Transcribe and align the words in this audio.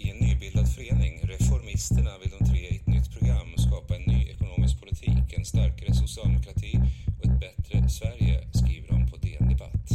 I 0.00 0.10
en 0.10 0.16
nybildad 0.16 0.68
förening, 0.74 1.20
Reformisterna, 1.22 2.10
vill 2.18 2.30
de 2.38 2.44
tre 2.50 2.58
i 2.58 2.76
ett 2.76 2.86
nytt 2.86 3.18
program 3.18 3.48
skapa 3.56 3.96
en 3.96 4.02
ny 4.02 4.28
ekonomisk 4.30 4.80
politik, 4.80 5.32
en 5.38 5.44
starkare 5.44 5.94
socialdemokrati 5.94 6.72
och 7.18 7.24
ett 7.24 7.40
bättre 7.40 7.88
Sverige, 7.88 8.48
skriver 8.52 8.88
de 8.88 9.10
på 9.10 9.16
DN 9.16 9.48
Debatt. 9.48 9.88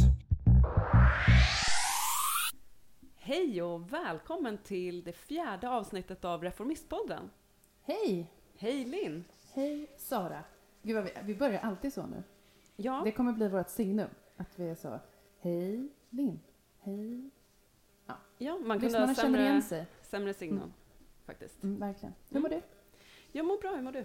Hej 3.16 3.62
och 3.62 3.92
välkommen 3.92 4.58
till 4.58 5.04
det 5.04 5.12
fjärde 5.12 5.68
avsnittet 5.68 6.24
av 6.24 6.42
Reformistpodden. 6.42 7.30
Hej! 7.82 8.30
Hej 8.58 8.84
Linn! 8.84 9.24
Hej 9.54 9.86
Sara! 9.98 10.44
Gud 10.82 10.94
vad 10.94 11.04
vi, 11.04 11.10
vi 11.24 11.34
börjar 11.34 11.60
alltid 11.60 11.92
så 11.92 12.06
nu. 12.06 12.22
Ja, 12.76 13.00
Det 13.04 13.12
kommer 13.12 13.32
bli 13.32 13.48
vårt 13.48 13.70
signum. 13.70 14.10
Att 14.36 14.58
vi 14.58 14.68
är 14.68 14.74
så, 14.74 15.00
hej 15.40 15.88
Linn, 16.10 16.40
hej. 16.80 17.30
Ja 18.38 18.58
man 18.58 18.80
kunde 18.80 18.98
ha 18.98 19.14
sämre, 19.14 19.62
sämre 20.02 20.34
signal 20.34 20.58
Mm. 20.62 20.72
faktiskt. 21.26 21.62
Mm, 21.62 21.80
verkligen. 21.80 22.14
Hur 22.30 22.40
mår 22.40 22.48
du? 22.48 22.62
Jag 23.32 23.46
mår 23.46 23.58
bra, 23.60 23.74
hur 23.74 23.82
mår 23.82 23.92
du? 23.92 24.04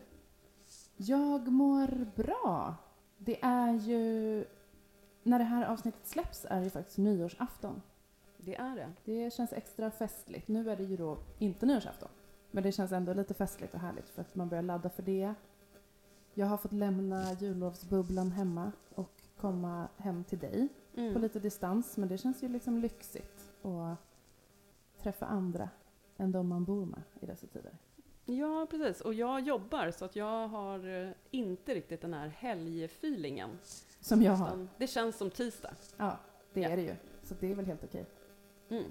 Jag 0.98 1.48
mår 1.48 2.06
bra. 2.16 2.76
Det 3.18 3.44
är 3.44 3.74
ju... 3.74 4.46
När 5.24 5.40
det 5.40 5.46
här 5.46 5.66
avsnittet 5.66 6.08
släpps 6.08 6.46
är 6.50 6.62
det 6.62 6.70
faktiskt 6.70 6.98
nyårsafton. 6.98 7.82
Det 8.38 8.56
är 8.56 8.76
det. 8.76 8.94
Det 9.06 9.34
känns 9.34 9.54
extra 9.54 9.92
festligt. 9.92 10.48
Nu 10.48 10.70
är 10.72 10.76
det 10.76 10.84
ju 10.84 10.98
då 10.98 11.18
inte 11.40 11.66
nyårsafton. 11.66 12.10
Men 12.52 12.64
det 12.64 12.72
känns 12.72 12.92
ändå 12.92 13.14
lite 13.14 13.34
festligt 13.34 13.74
och 13.74 13.80
härligt 13.80 14.10
för 14.10 14.22
att 14.22 14.36
man 14.36 14.50
börjar 14.50 14.62
ladda 14.64 14.90
för 14.90 15.04
det. 15.04 15.34
Jag 16.34 16.46
har 16.46 16.58
fått 16.58 16.74
lämna 16.74 17.34
jullovsbubblan 17.34 18.32
hemma 18.32 18.72
och 18.96 19.22
komma 19.38 19.88
hem 19.98 20.24
till 20.24 20.40
dig 20.40 20.68
på 20.96 21.02
Mm. 21.02 21.22
lite 21.22 21.40
distans. 21.40 21.98
Men 21.98 22.10
det 22.10 22.18
känns 22.18 22.44
ju 22.44 22.48
liksom 22.48 22.78
lyxigt 22.80 23.39
att 23.64 23.98
träffa 25.04 25.26
andra 25.26 25.70
än 26.18 26.32
de 26.32 26.48
man 26.48 26.64
bor 26.66 26.86
med 26.86 27.02
i 27.22 27.26
dessa 27.26 27.48
tider. 27.48 27.78
Ja, 28.26 28.68
precis. 28.70 29.02
Och 29.02 29.14
jag 29.14 29.42
jobbar 29.42 29.92
så 29.92 30.06
att 30.06 30.16
jag 30.16 30.48
har 30.48 30.88
eh, 31.06 31.12
inte 31.32 31.76
riktigt 31.76 32.02
den 32.02 32.14
här 32.14 32.28
helgfeelingen. 32.28 33.50
Som 34.00 34.22
jag 34.22 34.32
har. 34.34 34.68
Det 34.78 34.88
känns 34.88 35.18
som 35.18 35.30
tisdag. 35.30 35.74
Ja, 35.98 36.18
det 36.54 36.62
Ja. 36.62 36.70
är 36.70 36.76
det 36.78 36.84
ju. 36.84 36.96
Så 37.24 37.36
det 37.40 37.52
är 37.52 37.56
väl 37.56 37.66
helt 37.66 37.84
okej. 37.84 38.06
Mm. 38.70 38.84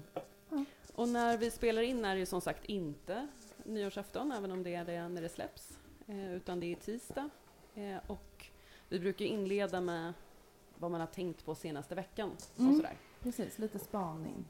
Ja. 0.51 0.65
Och 0.95 1.09
när 1.09 1.39
vi 1.39 1.51
spelar 1.51 1.83
in 1.83 2.05
är 2.05 2.15
det 2.15 2.19
ju 2.21 2.27
som 2.27 2.41
sagt 2.41 2.65
inte 2.65 3.29
nyårsafton, 3.65 4.33
även 4.33 4.51
om 4.53 4.63
det 4.63 4.75
är 4.75 4.85
det 4.85 5.09
när 5.09 5.23
det 5.23 5.29
släpps, 5.29 5.79
eh, 6.07 6.33
utan 6.35 6.61
det 6.61 6.67
är 6.73 6.77
tisdag. 6.77 7.31
Eh, 7.75 7.97
och 8.07 8.47
vi 8.89 9.01
brukar 9.01 9.25
inleda 9.25 9.81
med 9.81 10.13
vad 10.79 10.91
man 10.91 11.01
har 11.01 11.07
tänkt 11.09 11.45
på 11.45 11.55
senaste 11.55 11.95
veckan 11.95 12.31
Mm. 12.59 12.71
och 12.71 12.77
sådär. 12.77 12.97
Precis, 13.21 13.59
lite 13.59 13.79
spaning. 13.79 14.45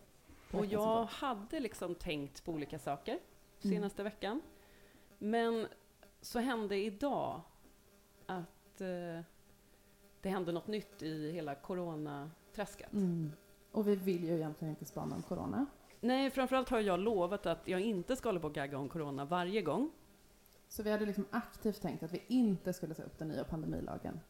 Och 0.52 0.66
jag 0.66 1.04
hade 1.04 1.60
liksom 1.60 1.94
tänkt 1.94 2.44
på 2.44 2.52
olika 2.52 2.78
saker 2.78 3.18
Mm. 3.64 3.76
senaste 3.76 4.02
veckan. 4.02 4.40
Men 5.18 5.66
så 6.20 6.38
hände 6.38 6.76
idag 6.76 7.40
att 8.26 8.80
eh, 8.80 9.20
det 10.20 10.28
hände 10.28 10.52
något 10.52 10.66
nytt 10.66 11.02
i 11.02 11.32
hela 11.32 11.54
coronaträsket. 11.54 12.92
Mm. 12.92 13.32
Och 13.72 13.88
vi 13.88 13.96
vill 13.96 14.24
ju 14.24 14.34
egentligen 14.36 14.70
inte 14.70 14.84
spana 14.84 15.16
om 15.16 15.22
corona. 15.22 15.66
Nej, 16.00 16.30
framförallt 16.30 16.68
har 16.68 16.80
jag 16.80 17.00
lovat 17.00 17.46
att 17.46 17.68
jag 17.68 17.80
inte 17.80 18.16
ska 18.16 18.28
hålla 18.28 18.40
på 18.40 18.46
och 18.46 18.54
gagga 18.54 18.78
om 18.78 18.88
corona 18.88 19.24
varje 19.24 19.62
gång. 19.62 19.90
Så 20.68 20.82
vi 20.82 20.90
hade 20.90 21.06
liksom 21.06 21.26
aktivt 21.30 21.82
tänkt 21.82 22.02
att 22.02 22.12
vi 22.12 22.22
inte 22.26 22.72
skulle 22.72 22.94
ta 22.94 23.02
upp 23.02 23.18
den 23.18 23.28
nya 23.28 23.44
pandemilagen. 23.44 24.20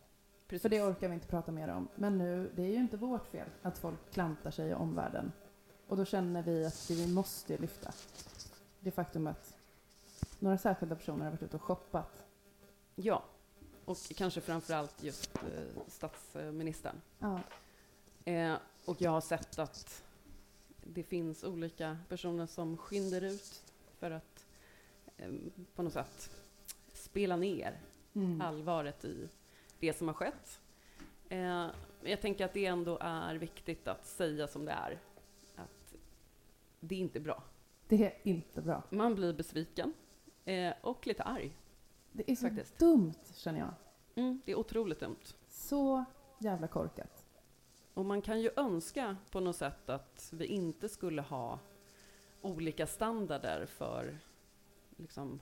Precis. 0.48 0.62
För 0.62 0.68
det 0.68 0.82
orkar 0.82 1.08
vi 1.08 1.14
inte 1.14 1.26
prata 1.28 1.52
mer 1.52 1.68
om. 1.68 1.88
Men 1.94 2.18
nu, 2.18 2.50
det 2.54 2.62
är 2.62 2.66
ju 2.68 2.74
inte 2.76 2.96
vårt 2.96 3.26
fel 3.26 3.48
att 3.62 3.78
folk 3.78 4.10
klantar 4.12 4.50
sig 4.50 4.70
i 4.70 4.74
omvärlden. 4.74 5.32
Och 5.88 5.96
då 5.96 6.04
känner 6.04 6.42
vi 6.42 6.64
att 6.64 6.90
vi 6.90 7.06
måste 7.06 7.58
lyfta 7.58 7.92
det 8.80 8.90
faktum 8.90 9.26
att 9.26 9.54
några 10.38 10.58
särskilda 10.58 10.96
personer 10.96 11.24
har 11.24 11.30
varit 11.30 11.42
ute 11.42 11.56
och 11.56 11.62
shoppat. 11.62 12.24
Ja, 12.94 13.24
och 13.84 13.96
kanske 14.16 14.40
framförallt 14.40 15.02
just 15.02 15.36
eh, 15.36 15.82
statsministern. 15.88 17.00
Ja, 17.18 17.40
Eh, 18.28 18.56
och 18.84 19.02
jag 19.02 19.10
har 19.10 19.20
sett 19.20 19.58
att 19.58 20.04
det 20.84 21.02
finns 21.02 21.44
olika 21.44 21.98
personer 22.08 22.46
som 22.46 22.76
skyndar 22.76 23.24
ut 23.24 23.62
för 23.98 24.10
att 24.10 24.46
eh, 25.16 25.30
på 25.74 25.82
något 25.82 25.92
sätt 25.92 26.30
spela 26.92 27.36
ner 27.36 27.80
mm. 28.14 28.40
allvaret 28.40 29.04
i 29.04 29.28
det 29.78 29.92
som 29.98 30.08
har 30.08 30.14
skett. 30.14 30.60
Eh, 31.28 31.66
jag 32.02 32.20
tänker 32.20 32.44
att 32.44 32.52
det 32.52 32.66
ändå 32.66 32.98
är 33.00 33.34
viktigt 33.34 33.88
att 33.88 34.06
säga 34.06 34.48
som 34.48 34.64
det 34.64 34.72
är. 34.72 34.98
Det 36.80 36.94
är 36.94 36.98
inte 36.98 37.20
bra. 37.20 37.42
det 37.88 38.04
är 38.04 38.14
inte 38.22 38.62
bra. 38.62 38.82
Man 38.90 39.14
blir 39.14 39.32
besviken 39.32 39.94
eh, 40.44 40.72
och 40.80 41.06
lite 41.06 41.22
arg. 41.22 41.56
Det 42.12 42.30
är 42.30 42.36
så 42.36 42.48
Faktiskt. 42.48 42.78
dumt 42.78 43.14
känner 43.34 43.58
jag. 43.58 43.74
Mm, 44.14 44.40
det 44.44 44.52
är 44.52 44.58
otroligt 44.58 45.00
dumt. 45.00 45.24
Så 45.48 46.04
jävla 46.38 46.68
korkat. 46.68 47.24
Och 47.94 48.04
man 48.04 48.22
kan 48.22 48.40
ju 48.40 48.50
önska 48.56 49.16
på 49.30 49.40
något 49.40 49.56
sätt 49.56 49.88
att 49.88 50.30
vi 50.32 50.46
inte 50.46 50.88
skulle 50.88 51.22
ha 51.22 51.58
olika 52.40 52.86
standarder 52.86 53.66
för 53.66 54.18
liksom, 54.96 55.40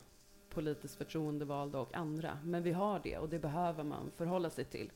politiskt 0.51 0.97
förtroendevalda 0.97 1.79
och 1.79 1.95
andra. 1.95 2.39
Men 2.45 2.63
vi 2.63 2.73
har 2.73 3.01
det 3.05 3.19
och 3.19 3.29
det 3.29 3.39
behöver 3.39 3.85
man 3.85 4.11
förhålla 4.11 4.51
sig 4.51 4.65
till. 4.65 4.93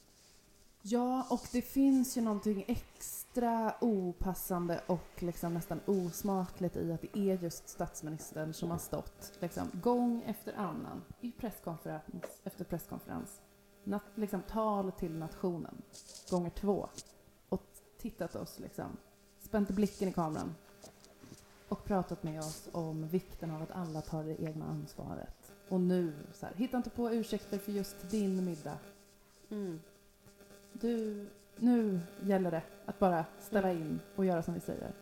Ja, 0.83 1.27
och 1.31 1.49
det 1.53 1.63
finns 1.63 2.17
ju 2.17 2.21
någonting 2.21 2.65
extra 2.69 3.75
opassande 3.81 4.81
och 4.87 5.23
liksom 5.23 5.55
nästan 5.55 5.81
osmakligt 5.87 6.77
i 6.77 6.93
att 6.93 7.01
det 7.01 7.19
är 7.19 7.43
just 7.43 7.69
statsministern 7.69 8.55
som 8.55 8.71
har 8.71 8.79
stått 8.79 9.33
liksom, 9.41 9.71
gång 9.73 10.23
efter 10.27 10.55
annan 10.55 11.03
i 11.21 11.33
presskonferens 11.33 12.41
efter 12.45 12.65
presskonferens, 12.65 13.41
nat, 13.85 14.03
liksom, 14.15 14.43
tal 14.43 14.93
till 14.93 15.19
nationen, 15.19 15.83
gånger 16.31 16.51
två, 16.51 16.89
och 17.49 17.63
tittat 17.99 18.35
oss, 18.37 18.59
liksom, 18.59 18.97
spänt 19.39 19.71
blicken 19.71 20.09
i 20.09 20.13
kameran 20.13 20.55
och 21.69 21.85
pratat 21.85 22.23
med 22.23 22.41
oss 22.41 22.69
om 22.73 23.09
vikten 23.09 23.51
av 23.51 23.63
att 23.63 23.71
alla 23.71 24.01
tar 24.01 24.25
det 24.25 24.43
egna 24.43 24.65
ansvaret. 24.65 25.53
Och 25.69 25.81
nu, 25.81 26.13
så 26.33 26.47
här, 26.47 26.55
hitta 26.55 26.77
inte 26.77 26.91
på 26.91 27.11
ursäkter 27.11 27.59
för 27.59 27.73
just 27.73 28.11
din 28.11 28.45
middag. 28.45 28.79
Mm. 29.51 29.81
Du, 30.73 31.27
nu 31.57 32.01
gäller 32.23 32.51
det 32.51 32.63
att 32.87 32.99
bara 32.99 33.25
ställa 33.39 33.73
in 33.73 34.01
och 34.17 34.25
göra 34.25 34.43
som 34.43 34.55
vi 34.55 34.61
säger. 34.61 34.93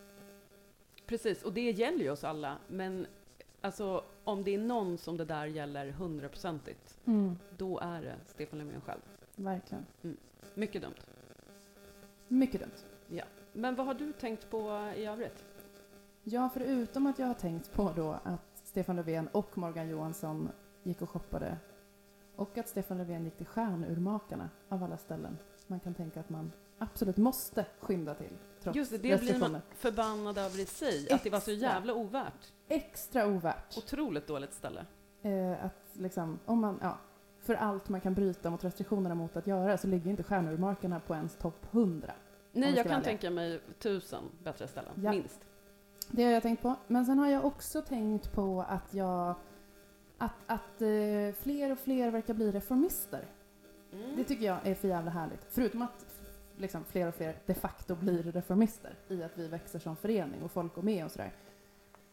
Precis, 1.06 1.42
och 1.42 1.52
det 1.52 1.70
gäller 1.70 2.04
ju 2.04 2.10
oss 2.10 2.24
alla. 2.24 2.58
Men 2.68 3.06
alltså, 3.60 4.04
om 4.24 4.44
det 4.44 4.54
är 4.54 4.58
någon 4.58 4.98
som 4.98 5.16
det 5.16 5.24
där 5.24 5.46
gäller 5.46 5.90
hundraprocentigt, 5.90 6.98
då 7.56 7.78
är 7.78 8.02
det 8.02 8.14
Stefan 8.26 8.58
Löfven 8.58 8.80
själv. 8.80 9.00
Verkligen. 9.36 9.86
Mycket 10.54 10.82
dumt. 10.82 10.94
Mycket 12.28 12.60
dumt. 12.60 13.22
Men 13.52 13.74
vad 13.74 13.86
har 13.86 13.94
du 13.94 14.12
tänkt 14.12 14.50
på 14.50 14.92
i 14.96 15.06
övrigt? 15.06 15.44
Ja, 16.22 16.50
förutom 16.54 17.06
att 17.06 17.18
jag 17.18 17.26
har 17.26 17.34
tänkt 17.34 17.72
på 17.72 17.92
då 17.96 18.16
att 18.24 18.60
Stefan 18.64 18.96
Löfven 18.96 19.28
och 19.28 19.58
Morgan 19.58 19.88
Johansson 19.88 20.48
gick 20.82 21.02
och 21.02 21.10
shoppade 21.10 21.56
och 22.36 22.58
att 22.58 22.68
Stefan 22.68 22.98
Löfven 22.98 23.24
gick 23.24 23.36
till 23.36 23.46
Stjärnurmakarna 23.46 24.50
av 24.68 24.84
alla 24.84 24.96
ställen 24.96 25.38
man 25.68 25.80
kan 25.80 25.94
tänka 25.94 26.20
att 26.20 26.30
man 26.30 26.52
absolut 26.78 27.16
måste 27.16 27.66
skynda 27.80 28.14
till 28.14 28.32
trots 28.62 28.76
Just 28.76 28.90
det, 28.90 28.98
det 28.98 29.20
blir 29.20 29.38
man 29.38 29.60
förbannad 29.76 30.38
över 30.38 30.60
i 30.60 30.66
sig. 30.66 31.12
Att 31.12 31.24
det 31.24 31.30
var 31.30 31.40
så 31.40 31.50
Extra. 31.50 31.68
jävla 31.68 31.94
ovärt. 31.94 32.52
Extra 32.68 33.26
ovärt. 33.26 33.76
Otroligt 33.78 34.26
dåligt 34.26 34.54
ställe. 34.54 34.86
Eh, 35.22 35.64
att 35.64 35.88
liksom, 35.92 36.38
om 36.44 36.60
man, 36.60 36.78
ja, 36.82 36.98
för 37.40 37.54
allt 37.54 37.88
man 37.88 38.00
kan 38.00 38.14
bryta 38.14 38.50
mot 38.50 38.64
restriktionerna 38.64 39.14
mot 39.14 39.36
att 39.36 39.46
göra 39.46 39.78
så 39.78 39.86
ligger 39.86 40.10
inte 40.10 40.22
Stjärnurmakarna 40.22 41.00
på 41.00 41.14
ens 41.14 41.36
topp 41.36 41.66
100. 41.70 42.12
Nej, 42.52 42.68
jag 42.68 42.76
kan 42.76 42.84
välja. 42.90 43.04
tänka 43.04 43.30
mig 43.30 43.60
tusen 43.78 44.22
bättre 44.44 44.68
ställen, 44.68 44.92
Ja. 45.02 45.10
minst. 45.10 45.40
Det 46.10 46.24
har 46.24 46.30
jag 46.32 46.42
tänkt 46.42 46.62
på. 46.62 46.74
Men 46.86 47.06
sen 47.06 47.18
har 47.18 47.28
jag 47.28 47.44
också 47.44 47.82
tänkt 47.82 48.32
på 48.32 48.64
att 48.68 48.94
jag 48.94 49.34
att, 50.18 50.34
att 50.46 50.82
eh, 50.82 51.34
fler 51.40 51.72
och 51.72 51.78
fler 51.78 52.10
verkar 52.10 52.34
bli 52.34 52.52
reformister. 52.52 53.24
Mm. 53.92 54.16
Det 54.16 54.24
tycker 54.24 54.46
jag 54.46 54.66
är 54.66 54.74
för 54.74 54.88
jävla 54.88 55.10
härligt. 55.10 55.46
Förutom 55.48 55.82
att 55.82 56.06
liksom, 56.56 56.84
fler 56.84 57.08
och 57.08 57.14
fler 57.14 57.36
de 57.46 57.54
facto 57.54 57.94
blir 57.94 58.22
reformister 58.22 58.94
i 59.08 59.22
att 59.22 59.38
vi 59.38 59.48
växer 59.48 59.78
som 59.78 59.96
förening 59.96 60.42
och 60.42 60.50
folk 60.50 60.74
går 60.74 60.82
med 60.82 61.04
och 61.04 61.10
sådär. 61.10 61.32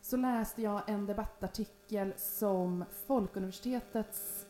Så 0.02 0.18
läste 0.18 0.62
jag 0.62 0.82
en 0.90 1.06
debattartikel 1.06 2.14
som 2.18 2.86
Folkuniversitetets, 3.08 4.46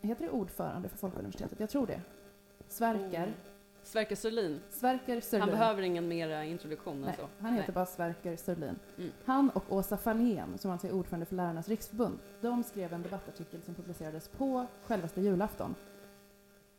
heter 0.00 0.24
det 0.24 0.30
ordförande 0.30 0.88
för 0.88 0.96
Folkuniversitetet? 0.96 1.60
Jag 1.60 1.70
tror 1.70 1.86
det. 1.86 2.00
Sverker. 2.68 3.22
Mm. 3.22 3.34
Sverker 3.82 4.16
Sörlin. 4.16 4.60
Sverker 4.70 5.20
Sörlin. 5.20 5.40
Han 5.40 5.58
behöver 5.58 5.82
ingen 5.82 6.08
mera 6.08 6.44
introduktion 6.44 6.96
än 6.96 7.00
Nej, 7.00 7.14
så. 7.18 7.28
han 7.38 7.52
heter 7.52 7.68
Nej. 7.68 7.74
bara 7.74 7.86
Sverker 7.86 8.36
Sörlin. 8.36 8.78
Mm. 8.98 9.10
Han 9.24 9.50
och 9.50 9.72
Åsa 9.72 9.96
Fahlén, 9.96 10.58
som 10.58 10.70
alltså 10.70 10.86
är 10.86 10.92
ordförande 10.92 11.26
för 11.26 11.34
Lärarnas 11.34 11.68
riksförbund, 11.68 12.18
de 12.40 12.62
skrev 12.62 12.92
en 12.92 13.02
debattartikel 13.02 13.62
som 13.62 13.74
publicerades 13.74 14.28
på 14.28 14.66
självaste 14.84 15.20
julafton 15.20 15.74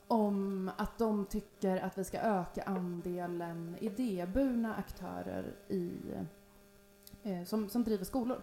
om 0.08 0.72
att 0.78 0.98
de 0.98 1.26
tycker 1.26 1.78
att 1.78 1.98
vi 1.98 2.04
ska 2.04 2.20
öka 2.20 2.64
andelen 2.64 3.76
idéburna 3.80 4.76
aktörer 4.76 5.56
i, 5.68 5.92
eh, 7.24 7.44
som, 7.44 7.70
som 7.70 7.84
driver 7.84 8.06
skolor. 8.06 8.42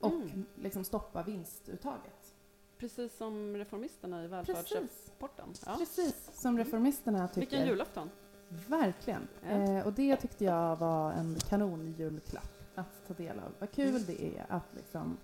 och 0.00 0.12
Mm. 0.12 0.44
liksom 0.54 0.84
stoppa 0.84 1.22
vinstuttaget. 1.22 2.34
Precis 2.78 3.16
som 3.16 3.56
reformisterna 3.56 4.24
i 4.24 4.28
Precis, 4.28 4.48
välfärdsrapporten. 4.54 5.48
Ja. 5.66 5.76
precis 5.78 6.30
som 6.34 6.58
reformisterna 6.58 7.28
tycker. 7.28 7.40
Vilken 7.40 7.66
julafton. 7.66 8.10
Verkligen. 8.68 9.28
Ja. 9.42 9.48
Eh, 9.48 9.86
och 9.86 9.92
det 9.92 10.16
tyckte 10.16 10.44
jag 10.44 10.76
var 10.76 11.12
en 11.12 11.34
kanonjulklapp 11.48 12.50
att 12.74 13.06
ta 13.06 13.14
del 13.14 13.38
av. 13.38 13.52
Vad 13.58 13.70
kul 13.70 13.88
Mm. 13.88 14.02
det 14.06 14.22
är 14.38 14.46
att 14.48 14.74
liksom 14.74 15.16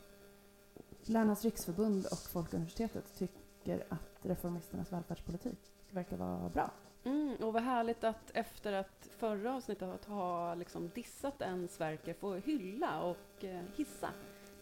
Lärarnas 1.04 1.44
riksförbund 1.44 2.06
och 2.06 2.18
Folkuniversitetet 2.32 3.14
tycker 3.18 3.84
att 3.88 4.09
reformisternas 4.22 4.92
välfärdspolitik 4.92 5.58
verkar 5.90 6.16
vara 6.16 6.48
bra. 6.48 6.70
Mm, 7.04 7.36
och 7.36 7.52
vad 7.52 7.62
härligt 7.62 8.04
att 8.04 8.30
efter 8.34 8.72
att 8.72 9.08
förra 9.18 9.54
avsnittet 9.54 10.04
ha 10.04 10.54
liksom 10.54 10.90
dissat 10.94 11.42
en 11.42 11.68
Sverker 11.68 12.14
få 12.14 12.34
hylla 12.34 13.02
och 13.02 13.44
eh, 13.44 13.60
hissa 13.76 14.10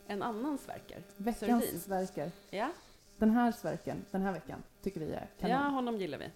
en 0.07 0.23
annan 0.23 0.59
Sverker. 0.59 1.03
Veckans 1.17 1.65
Sörlin. 1.65 1.81
Sverker. 1.81 2.31
Ja, 2.51 2.69
Den 3.17 3.31
här 3.31 3.53
Sverken, 3.53 4.05
den 4.11 4.23
här 4.23 4.33
veckan, 4.33 4.63
tycker 4.83 5.01
vi 5.01 5.13
är 5.13 5.29
kanon. 5.39 5.57
ja, 5.57 5.69
honom 5.69 5.97
gillar 5.97 6.19
vi. 6.19 6.31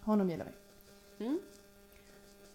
Honom 0.00 0.30
gillar 0.30 0.46
vi. 1.18 1.24
Mm. 1.26 1.40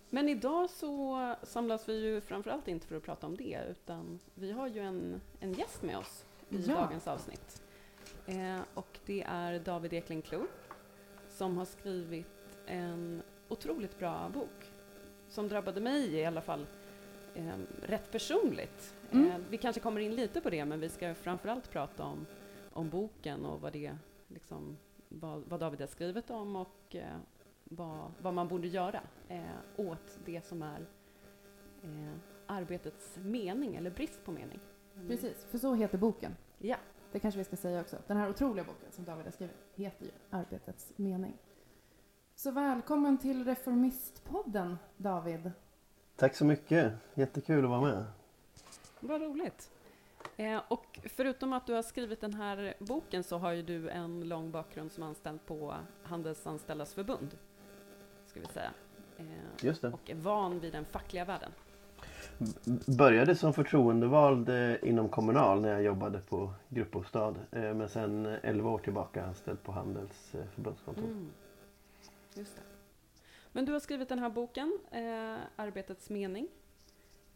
Men 0.09 0.29
idag 0.29 0.69
så 0.69 1.35
samlas 1.43 1.89
vi 1.89 1.99
ju 2.05 2.21
framförallt 2.21 2.67
inte 2.67 2.87
för 2.87 2.95
att 2.95 3.03
prata 3.03 3.27
om 3.27 3.37
det, 3.37 3.59
utan 3.69 4.19
vi 4.35 4.51
har 4.51 4.67
ju 4.67 4.79
en, 4.81 5.21
en 5.39 5.53
gäst 5.53 5.81
med 5.83 5.97
oss 5.97 6.25
i 6.49 6.61
Ja. 6.61 6.75
dagens 6.75 7.07
avsnitt. 7.07 7.61
Eh, 8.27 8.59
och 8.73 8.99
det 9.05 9.23
är 9.23 9.59
David 9.59 9.93
Ekling 9.93 10.21
Klo 10.21 10.47
som 11.29 11.57
har 11.57 11.65
skrivit 11.65 12.59
en 12.65 13.21
otroligt 13.49 13.99
bra 13.99 14.29
bok 14.33 14.71
som 15.27 15.47
drabbade 15.47 15.81
mig 15.81 16.15
i 16.15 16.25
alla 16.25 16.41
fall 16.41 16.67
eh, 17.35 17.57
rätt 17.81 18.11
personligt. 18.11 18.95
Mm. 19.11 19.31
Eh, 19.31 19.37
vi 19.49 19.57
kanske 19.57 19.81
kommer 19.81 20.01
in 20.01 20.15
lite 20.15 20.41
på 20.41 20.49
det, 20.49 20.65
men 20.65 20.79
vi 20.79 20.89
ska 20.89 21.15
framförallt 21.15 21.71
prata 21.71 22.03
om, 22.03 22.25
om 22.73 22.89
boken 22.89 23.45
och 23.45 23.61
vad, 23.61 23.73
det, 23.73 23.97
liksom, 24.27 24.77
vad, 25.09 25.43
vad 25.47 25.59
David 25.59 25.79
har 25.79 25.87
skrivit 25.87 26.29
om 26.29 26.55
och 26.55 26.95
eh, 26.95 27.17
vad, 27.63 28.11
vad 28.21 28.33
man 28.33 28.47
borde 28.47 28.67
göra 28.67 29.01
eh, 29.27 29.41
åt 29.75 30.19
det 30.25 30.45
som 30.45 30.61
är 30.61 30.85
eh, 31.83 32.13
arbetets 32.45 33.17
mening, 33.17 33.75
eller 33.75 33.89
brist 33.89 34.25
på 34.25 34.31
mening. 34.31 34.59
Mm. 34.95 35.07
Precis, 35.07 35.45
för 35.45 35.57
så 35.57 35.73
heter 35.73 35.97
boken. 35.97 36.35
Ja. 36.57 36.77
Det 37.17 37.21
kanske 37.21 37.37
vi 37.37 37.43
ska 37.43 37.55
säga 37.55 37.81
också. 37.81 37.97
Den 38.07 38.17
här 38.17 38.29
otroliga 38.29 38.63
boken 38.65 38.91
som 38.91 39.05
David 39.05 39.25
har 39.25 39.31
skrivit 39.31 39.55
heter 39.75 40.05
ju 40.05 40.11
Arbetets 40.29 40.93
mening. 40.95 41.37
Så 42.35 42.51
välkommen 42.51 43.17
till 43.17 43.45
Reformistpodden, 43.45 44.77
David. 44.97 45.51
Tack 46.15 46.35
så 46.35 46.45
mycket. 46.45 46.93
Jättekul 47.13 47.63
att 47.63 47.69
vara 47.69 47.81
med. 47.81 48.05
Vad 48.99 49.21
roligt. 49.21 49.71
Eh, 50.35 50.61
och 50.67 50.99
förutom 51.05 51.53
att 51.53 51.67
du 51.67 51.73
har 51.73 51.83
skrivit 51.83 52.21
den 52.21 52.33
här 52.33 52.73
boken 52.79 53.23
så 53.23 53.37
har 53.37 53.51
ju 53.51 53.61
du 53.61 53.89
en 53.89 54.29
lång 54.29 54.51
bakgrund 54.51 54.91
som 54.91 55.03
anställd 55.03 55.45
på 55.45 55.75
Handelsanställdas 56.03 56.93
förbund. 56.93 57.37
Ska 58.25 58.39
vi 58.39 58.45
säga. 58.45 58.71
Eh, 59.17 59.25
Just 59.61 59.81
det. 59.81 59.89
och 59.89 60.09
är 60.09 60.15
van 60.15 60.59
vid 60.59 60.73
den 60.73 60.85
fackliga 60.85 61.25
världen. 61.25 61.51
Började 62.97 63.35
som 63.35 63.53
förtroendevald 63.53 64.49
eh, 64.49 64.75
inom 64.83 65.09
Kommunal 65.09 65.61
när 65.61 65.69
jag 65.69 65.83
jobbade 65.83 66.19
på 66.19 66.53
gruppbostad. 66.69 67.35
Eh, 67.51 67.73
Men 67.73 67.89
sen 67.89 68.25
eh, 68.25 68.37
11 68.43 68.69
år 68.69 68.77
tillbaka 68.79 69.25
anställd 69.25 69.63
på 69.63 69.71
Handels 69.71 70.35
eh, 70.35 70.41
förbundskontor. 70.55 71.03
Mm. 71.03 71.29
Just 72.33 72.55
det. 72.55 72.61
Men 73.51 73.65
du 73.65 73.71
har 73.73 73.79
skrivit 73.79 74.09
den 74.09 74.19
här 74.19 74.29
boken, 74.29 74.79
eh, 74.91 75.35
Arbetets 75.55 76.09
mening. 76.09 76.47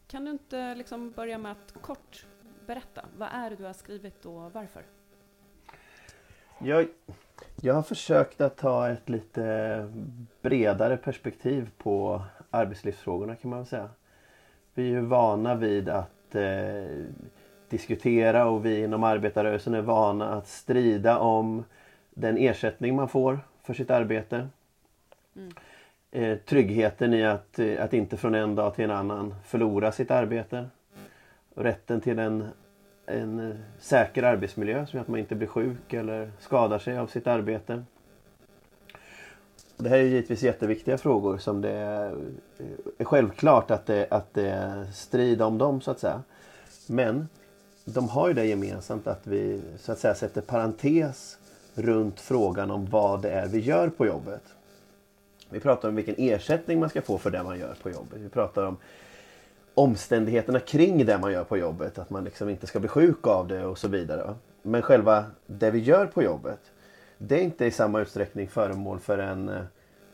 Kan 0.06 0.24
du 0.24 0.30
inte 0.30 0.74
liksom 0.74 1.10
börja 1.10 1.38
med 1.38 1.52
att 1.52 1.74
kort 1.82 2.26
berätta, 2.66 3.04
vad 3.18 3.28
är 3.32 3.50
det 3.50 3.56
du 3.56 3.64
har 3.64 3.72
skrivit 3.72 4.26
och 4.26 4.52
varför? 4.52 4.82
Jag, 6.58 6.88
jag 7.60 7.74
har 7.74 7.82
försökt 7.82 8.40
att 8.40 8.56
ta 8.56 8.88
ett 8.88 9.08
lite 9.08 9.92
bredare 10.42 10.96
perspektiv 10.96 11.70
på 11.78 12.22
arbetslivsfrågorna 12.50 13.36
kan 13.36 13.50
man 13.50 13.58
väl 13.58 13.66
säga. 13.66 13.90
Vi 14.74 14.82
är 14.82 14.90
ju 14.90 15.00
vana 15.00 15.54
vid 15.54 15.88
att 15.88 16.34
eh, 16.34 17.04
diskutera 17.68 18.46
och 18.46 18.66
vi 18.66 18.84
inom 18.84 19.04
arbetarrörelsen 19.04 19.74
är 19.74 19.82
vana 19.82 20.28
att 20.28 20.48
strida 20.48 21.18
om 21.18 21.64
den 22.10 22.38
ersättning 22.38 22.96
man 22.96 23.08
får 23.08 23.38
för 23.62 23.74
sitt 23.74 23.90
arbete. 23.90 24.48
Mm. 25.36 25.52
Eh, 26.10 26.38
tryggheten 26.38 27.14
i 27.14 27.24
att, 27.24 27.58
eh, 27.58 27.84
att 27.84 27.92
inte 27.92 28.16
från 28.16 28.34
en 28.34 28.54
dag 28.54 28.74
till 28.74 28.84
en 28.84 28.90
annan 28.90 29.34
förlora 29.44 29.92
sitt 29.92 30.10
arbete. 30.10 30.66
Rätten 31.54 32.00
till 32.00 32.18
en, 32.18 32.48
en 33.06 33.50
eh, 33.50 33.56
säker 33.78 34.22
arbetsmiljö 34.22 34.86
som 34.86 34.96
gör 34.96 35.02
att 35.02 35.08
man 35.08 35.20
inte 35.20 35.34
blir 35.34 35.48
sjuk 35.48 35.92
eller 35.92 36.30
skadar 36.38 36.78
sig 36.78 36.98
av 36.98 37.06
sitt 37.06 37.26
arbete. 37.26 37.82
Det 39.82 39.88
här 39.88 39.96
är 39.96 40.02
givetvis 40.02 40.42
jätteviktiga 40.42 40.98
frågor 40.98 41.38
som 41.38 41.60
det 41.60 41.70
är, 41.70 42.14
självklart 42.98 43.70
att 43.70 43.86
det, 43.86 44.06
att 44.10 44.34
det 44.34 44.86
strider 44.94 45.44
om 45.44 45.58
dem 45.58 45.80
så 45.80 45.90
att 45.90 46.00
säga. 46.00 46.22
Men 46.86 47.28
de 47.84 48.08
har 48.08 48.28
ju 48.28 48.34
det 48.34 48.44
gemensamt 48.44 49.06
att 49.06 49.26
vi 49.26 49.60
så 49.78 49.92
att 49.92 49.98
säga 49.98 50.14
sätter 50.14 50.40
parentes 50.40 51.38
runt 51.74 52.20
frågan 52.20 52.70
om 52.70 52.86
vad 52.86 53.22
det 53.22 53.30
är 53.30 53.46
vi 53.46 53.58
gör 53.58 53.88
på 53.88 54.06
jobbet. 54.06 54.42
Vi 55.50 55.60
pratar 55.60 55.88
om 55.88 55.96
vilken 55.96 56.14
ersättning 56.18 56.80
man 56.80 56.88
ska 56.88 57.02
få 57.02 57.18
för 57.18 57.30
det 57.30 57.42
man 57.42 57.58
gör 57.58 57.76
på 57.82 57.90
jobbet. 57.90 58.20
Vi 58.20 58.28
pratar 58.28 58.66
om 58.66 58.76
omständigheterna 59.74 60.60
kring 60.60 61.06
det 61.06 61.18
man 61.18 61.32
gör 61.32 61.44
på 61.44 61.56
jobbet. 61.56 61.98
Att 61.98 62.10
man 62.10 62.24
liksom 62.24 62.48
inte 62.48 62.66
ska 62.66 62.80
bli 62.80 62.88
sjuk 62.88 63.26
av 63.26 63.48
det 63.48 63.64
och 63.64 63.78
så 63.78 63.88
vidare. 63.88 64.34
Men 64.62 64.82
själva 64.82 65.24
det 65.46 65.70
vi 65.70 65.78
gör 65.78 66.06
på 66.06 66.22
jobbet. 66.22 66.60
Det 67.24 67.40
är 67.40 67.42
inte 67.42 67.66
i 67.66 67.70
samma 67.70 68.00
utsträckning 68.00 68.48
föremål 68.48 68.98
för 68.98 69.18
en 69.18 69.48
eh, 69.48 69.64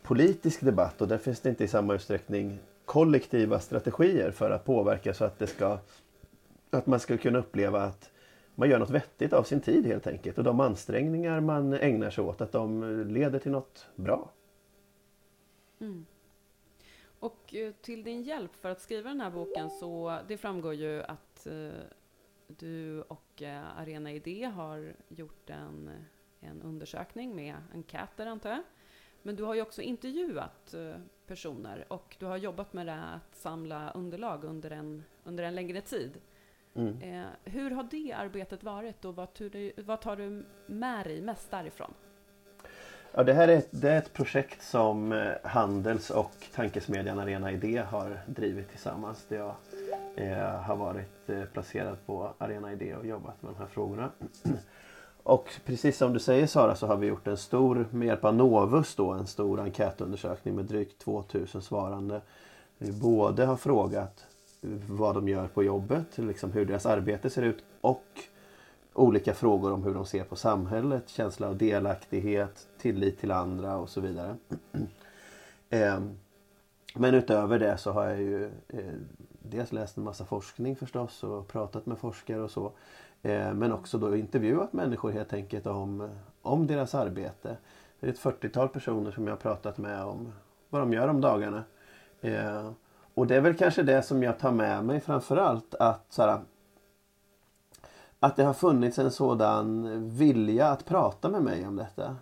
politisk 0.02 0.60
debatt 0.60 1.00
och 1.00 1.08
där 1.08 1.18
finns 1.18 1.40
det 1.40 1.48
inte 1.48 1.64
i 1.64 1.68
samma 1.68 1.94
utsträckning 1.94 2.58
kollektiva 2.84 3.60
strategier 3.60 4.30
för 4.30 4.50
att 4.50 4.64
påverka 4.64 5.14
så 5.14 5.24
att 5.24 5.38
det 5.38 5.46
ska 5.46 5.78
att 6.70 6.86
man 6.86 7.00
ska 7.00 7.16
kunna 7.16 7.38
uppleva 7.38 7.82
att 7.82 8.10
man 8.54 8.70
gör 8.70 8.78
något 8.78 8.90
vettigt 8.90 9.32
av 9.32 9.42
sin 9.42 9.60
tid 9.60 9.86
helt 9.86 10.06
enkelt 10.06 10.38
och 10.38 10.44
de 10.44 10.60
ansträngningar 10.60 11.40
man 11.40 11.72
ägnar 11.72 12.10
sig 12.10 12.24
åt 12.24 12.40
att 12.40 12.52
de 12.52 12.82
eh, 12.82 13.06
leder 13.06 13.38
till 13.38 13.52
något 13.52 13.86
bra. 13.94 14.30
Mm. 15.80 16.06
Och 17.18 17.54
eh, 17.54 17.72
till 17.80 18.02
din 18.02 18.22
hjälp 18.22 18.56
för 18.56 18.70
att 18.70 18.80
skriva 18.80 19.08
den 19.08 19.20
här 19.20 19.30
boken 19.30 19.70
så 19.70 20.18
det 20.28 20.36
framgår 20.36 20.74
ju 20.74 21.02
att 21.02 21.46
du 22.46 23.02
och 23.02 23.42
Arena 23.76 24.12
Idé 24.12 24.44
har 24.44 24.92
gjort 25.08 25.50
en, 25.50 25.90
en 26.40 26.62
undersökning 26.62 27.36
med 27.36 27.56
enkäter 27.74 28.26
antar 28.26 28.50
jag. 28.50 28.62
Men 29.22 29.36
du 29.36 29.44
har 29.44 29.54
ju 29.54 29.62
också 29.62 29.82
intervjuat 29.82 30.74
eh, 30.74 31.00
personer 31.26 31.84
och 31.88 32.16
du 32.18 32.26
har 32.26 32.36
jobbat 32.36 32.72
med 32.72 32.86
det 32.86 32.92
här 32.92 33.16
att 33.16 33.36
samla 33.36 33.90
underlag 33.90 34.44
under 34.44 34.70
en, 34.70 35.04
under 35.24 35.44
en 35.44 35.54
längre 35.54 35.80
tid. 35.80 36.20
Mm. 36.74 37.02
Eh, 37.02 37.26
hur 37.44 37.70
har 37.70 37.88
det 37.90 38.12
arbetet 38.12 38.62
varit 38.62 39.04
och 39.04 39.16
vad, 39.16 39.34
tar 39.34 39.48
du, 39.48 39.72
vad 39.76 40.00
tar 40.00 40.16
du 40.16 40.44
med 40.66 41.06
dig 41.06 41.20
mest 41.20 41.50
därifrån? 41.50 41.94
Ja, 43.12 43.24
det 43.24 43.32
här 43.32 43.48
är 43.48 43.56
ett, 43.56 43.68
det 43.70 43.90
är 43.90 43.98
ett 43.98 44.12
projekt 44.12 44.62
som 44.62 45.12
eh, 45.12 45.32
Handels 45.42 46.10
och 46.10 46.32
tankesmedjan 46.54 47.18
Arena 47.18 47.52
Idé 47.52 47.78
har 47.78 48.20
drivit 48.26 48.70
tillsammans. 48.70 49.26
Där 49.28 49.36
jag 49.36 49.54
eh, 50.16 50.60
har 50.60 50.76
varit 50.76 51.30
eh, 51.30 51.44
placerad 51.44 52.06
på 52.06 52.34
Arena 52.38 52.72
Idé 52.72 52.94
och 52.94 53.06
jobbat 53.06 53.42
med 53.42 53.52
de 53.52 53.58
här 53.58 53.66
frågorna. 53.66 54.10
Och 55.28 55.50
precis 55.64 55.96
som 55.98 56.12
du 56.12 56.18
säger 56.20 56.46
Sara 56.46 56.74
så 56.74 56.86
har 56.86 56.96
vi 56.96 57.06
gjort 57.06 57.26
en 57.26 57.36
stor, 57.36 57.86
med 57.90 58.06
hjälp 58.06 58.24
av 58.24 58.34
Novus 58.34 58.94
då, 58.94 59.10
en 59.10 59.26
stor 59.26 59.60
enkätundersökning 59.60 60.54
med 60.54 60.64
drygt 60.64 60.98
2000 60.98 61.62
svarande. 61.62 62.20
Vi 62.78 62.92
både 62.92 63.44
har 63.44 63.56
frågat 63.56 64.26
vad 64.88 65.14
de 65.14 65.28
gör 65.28 65.46
på 65.46 65.62
jobbet, 65.62 66.18
liksom 66.18 66.52
hur 66.52 66.64
deras 66.64 66.86
arbete 66.86 67.30
ser 67.30 67.42
ut 67.42 67.64
och 67.80 68.04
olika 68.92 69.34
frågor 69.34 69.72
om 69.72 69.82
hur 69.82 69.94
de 69.94 70.06
ser 70.06 70.24
på 70.24 70.36
samhället, 70.36 71.08
känsla 71.08 71.48
av 71.48 71.56
delaktighet, 71.56 72.66
tillit 72.78 73.20
till 73.20 73.30
andra 73.30 73.76
och 73.76 73.88
så 73.88 74.00
vidare. 74.00 74.36
Ehm, 75.70 76.18
men 76.94 77.14
utöver 77.14 77.58
det 77.58 77.78
så 77.78 77.92
har 77.92 78.04
jag 78.04 78.20
ju 78.20 78.44
eh, 78.68 78.94
dels 79.42 79.72
läst 79.72 79.96
en 79.96 80.04
massa 80.04 80.24
forskning 80.24 80.76
förstås 80.76 81.22
och 81.22 81.48
pratat 81.48 81.86
med 81.86 81.98
forskare 81.98 82.40
och 82.40 82.50
så. 82.50 82.72
Eh, 83.22 83.54
men 83.54 83.72
också 83.72 83.98
då 83.98 84.16
intervjuat 84.16 84.72
människor 84.72 85.10
helt 85.10 85.32
enkelt 85.32 85.66
om, 85.66 86.00
eh, 86.00 86.08
om 86.42 86.66
deras 86.66 86.94
arbete. 86.94 87.56
Det 88.00 88.06
är 88.06 88.10
ett 88.10 88.18
40-tal 88.18 88.68
personer 88.68 89.10
som 89.10 89.26
jag 89.26 89.32
har 89.32 89.40
pratat 89.40 89.78
med 89.78 90.04
om 90.04 90.32
vad 90.68 90.82
de 90.82 90.92
gör 90.92 91.08
om 91.08 91.20
dagarna. 91.20 91.64
Eh, 92.20 92.70
och 93.14 93.26
det 93.26 93.36
är 93.36 93.40
väl 93.40 93.54
kanske 93.54 93.82
det 93.82 94.02
som 94.02 94.22
jag 94.22 94.38
tar 94.38 94.52
med 94.52 94.84
mig 94.84 95.00
framförallt 95.00 95.74
att 95.74 96.06
så 96.08 96.22
här, 96.22 96.40
att 98.20 98.36
det 98.36 98.44
har 98.44 98.54
funnits 98.54 98.98
en 98.98 99.10
sådan 99.10 99.86
vilja 100.16 100.68
att 100.68 100.84
prata 100.84 101.28
med 101.28 101.42
mig 101.42 101.66
om 101.66 101.76
detta. 101.76 102.16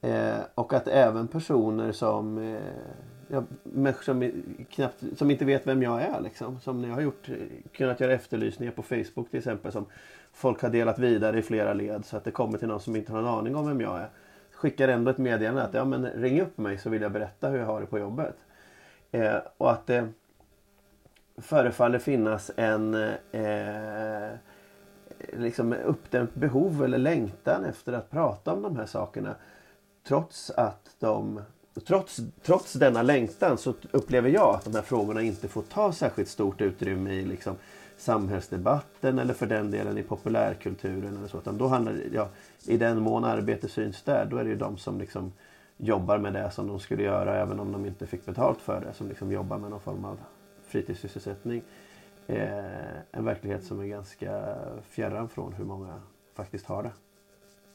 Eh, 0.00 0.38
och 0.54 0.72
att 0.72 0.88
även 0.88 1.28
personer 1.28 1.92
som 1.92 2.38
eh, 2.38 2.60
ja, 3.30 3.44
människor 3.62 4.02
som, 4.02 4.30
knappt, 4.70 5.04
som 5.16 5.30
inte 5.30 5.44
vet 5.44 5.66
vem 5.66 5.82
jag 5.82 6.02
är. 6.02 6.20
Liksom. 6.20 6.60
Som 6.60 6.82
när 6.82 6.88
jag 6.88 6.94
har 6.94 7.02
gjort, 7.02 7.28
kunnat 7.72 8.00
göra 8.00 8.12
efterlysningar 8.12 8.72
på 8.72 8.82
Facebook 8.82 9.30
till 9.30 9.38
exempel. 9.38 9.72
Som 9.72 9.86
folk 10.32 10.62
har 10.62 10.70
delat 10.70 10.98
vidare 10.98 11.38
i 11.38 11.42
flera 11.42 11.72
led 11.72 12.04
så 12.04 12.16
att 12.16 12.24
det 12.24 12.30
kommer 12.30 12.58
till 12.58 12.68
någon 12.68 12.80
som 12.80 12.96
inte 12.96 13.12
har 13.12 13.18
en 13.18 13.26
aning 13.26 13.56
om 13.56 13.66
vem 13.66 13.80
jag 13.80 14.00
är. 14.00 14.08
Skickar 14.52 14.88
ändå 14.88 15.10
ett 15.10 15.18
meddelande 15.18 15.62
att 15.62 15.74
ja, 15.74 15.84
men 15.84 16.06
ring 16.06 16.40
upp 16.40 16.58
mig 16.58 16.78
så 16.78 16.90
vill 16.90 17.02
jag 17.02 17.12
berätta 17.12 17.48
hur 17.48 17.58
jag 17.58 17.66
har 17.66 17.80
det 17.80 17.86
på 17.86 17.98
jobbet. 17.98 18.36
Eh, 19.10 19.36
och 19.56 19.70
att 19.70 19.86
det 19.86 20.08
förefaller 21.36 21.98
finnas 21.98 22.50
en 22.56 22.94
eh, 23.32 24.30
liksom 25.32 25.72
uppdämt 25.72 26.34
behov 26.34 26.84
eller 26.84 26.98
längtan 26.98 27.64
efter 27.64 27.92
att 27.92 28.10
prata 28.10 28.52
om 28.52 28.62
de 28.62 28.76
här 28.76 28.86
sakerna. 28.86 29.34
Trots 30.02 30.50
att 30.50 30.96
de 30.98 31.40
Trots, 31.86 32.20
trots 32.42 32.72
denna 32.72 33.02
längtan 33.02 33.58
så 33.58 33.74
upplever 33.90 34.28
jag 34.30 34.54
att 34.54 34.64
de 34.64 34.74
här 34.74 34.82
frågorna 34.82 35.22
inte 35.22 35.48
får 35.48 35.62
ta 35.62 35.92
särskilt 35.92 36.28
stort 36.28 36.60
utrymme 36.60 37.12
i 37.12 37.24
liksom 37.24 37.56
samhällsdebatten 37.96 39.18
eller 39.18 39.34
för 39.34 39.46
den 39.46 39.70
delen 39.70 39.98
i 39.98 40.02
populärkulturen. 40.02 41.16
Eller 41.16 41.28
så. 41.28 41.38
Utan 41.38 41.58
då 41.58 41.66
handlar 41.66 42.00
ja, 42.12 42.28
I 42.66 42.76
den 42.76 43.02
mån 43.02 43.24
arbete 43.24 43.68
syns 43.68 44.02
där, 44.02 44.26
då 44.30 44.36
är 44.36 44.44
det 44.44 44.50
ju 44.50 44.56
de 44.56 44.78
som 44.78 44.98
liksom 44.98 45.32
jobbar 45.76 46.18
med 46.18 46.32
det 46.32 46.50
som 46.50 46.66
de 46.66 46.80
skulle 46.80 47.02
göra 47.02 47.36
även 47.36 47.60
om 47.60 47.72
de 47.72 47.86
inte 47.86 48.06
fick 48.06 48.26
betalt 48.26 48.60
för 48.60 48.80
det. 48.80 48.92
Som 48.92 49.08
liksom 49.08 49.32
jobbar 49.32 49.58
med 49.58 49.70
någon 49.70 49.80
form 49.80 50.04
av 50.04 50.18
fritidssysselsättning. 50.66 51.62
Eh, 52.26 53.00
en 53.12 53.24
verklighet 53.24 53.64
som 53.64 53.80
är 53.80 53.86
ganska 53.86 54.56
fjärran 54.82 55.28
från 55.28 55.52
hur 55.52 55.64
många 55.64 56.00
faktiskt 56.34 56.66
har 56.66 56.82
det. 56.82 56.92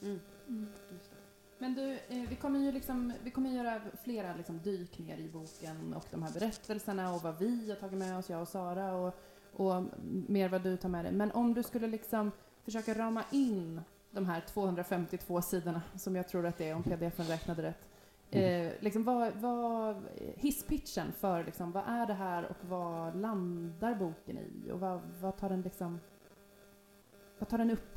Mm. 0.02 0.20
Mm. 0.48 0.68
Just 0.92 1.12
det. 1.12 1.15
Men 1.58 1.74
du, 1.74 1.92
eh, 1.92 2.30
vi 2.30 2.36
kommer 2.36 2.60
ju 2.60 2.72
liksom, 2.72 3.14
vi 3.24 3.32
kommer 3.32 3.50
göra 3.50 3.82
flera 4.04 4.36
liksom 4.36 4.60
dyk 4.60 5.00
ner 5.00 5.18
i 5.18 5.30
boken 5.30 5.94
och 5.94 6.06
de 6.12 6.24
här 6.24 6.34
berättelserna 6.34 7.14
och 7.14 7.22
vad 7.22 7.40
vi 7.40 7.70
har 7.70 7.76
tagit 7.76 8.00
med 8.00 8.18
oss, 8.18 8.30
jag 8.30 8.42
och 8.42 8.48
Sara 8.48 8.96
och, 8.96 9.16
och 9.54 9.84
mer 10.28 10.50
vad 10.50 10.62
du 10.62 10.78
tar 10.78 10.90
med 10.90 11.06
dig. 11.06 11.12
Men 11.12 11.32
om 11.32 11.54
du 11.54 11.64
skulle 11.64 11.88
liksom 11.88 12.32
försöka 12.64 12.94
rama 12.94 13.24
in 13.32 13.82
de 14.12 14.26
här 14.26 14.42
252 14.42 15.42
sidorna, 15.42 15.82
som 15.96 16.16
jag 16.16 16.28
tror 16.28 16.46
att 16.46 16.58
det 16.58 16.70
är 16.70 16.76
om 16.76 16.84
pdf-en 16.84 17.26
räknade 17.26 17.64
rätt. 17.64 17.88
Eh, 18.32 18.72
liksom 18.80 19.04
vad, 19.04 19.34
vad, 19.34 20.04
hisspitchen 20.36 21.12
för 21.12 21.44
liksom, 21.44 21.72
vad 21.72 21.84
är 21.88 22.06
det 22.06 22.14
här 22.14 22.46
och 22.46 22.58
vad 22.62 23.16
landar 23.16 23.96
boken 23.96 24.38
i? 24.38 24.72
Och 24.72 24.80
vad, 24.80 25.02
vad 25.22 25.38
tar 25.38 25.50
den 25.50 25.62
liksom, 25.62 26.00
vad 27.40 27.50
tar 27.50 27.58
den 27.58 27.72
upp? 27.72 27.95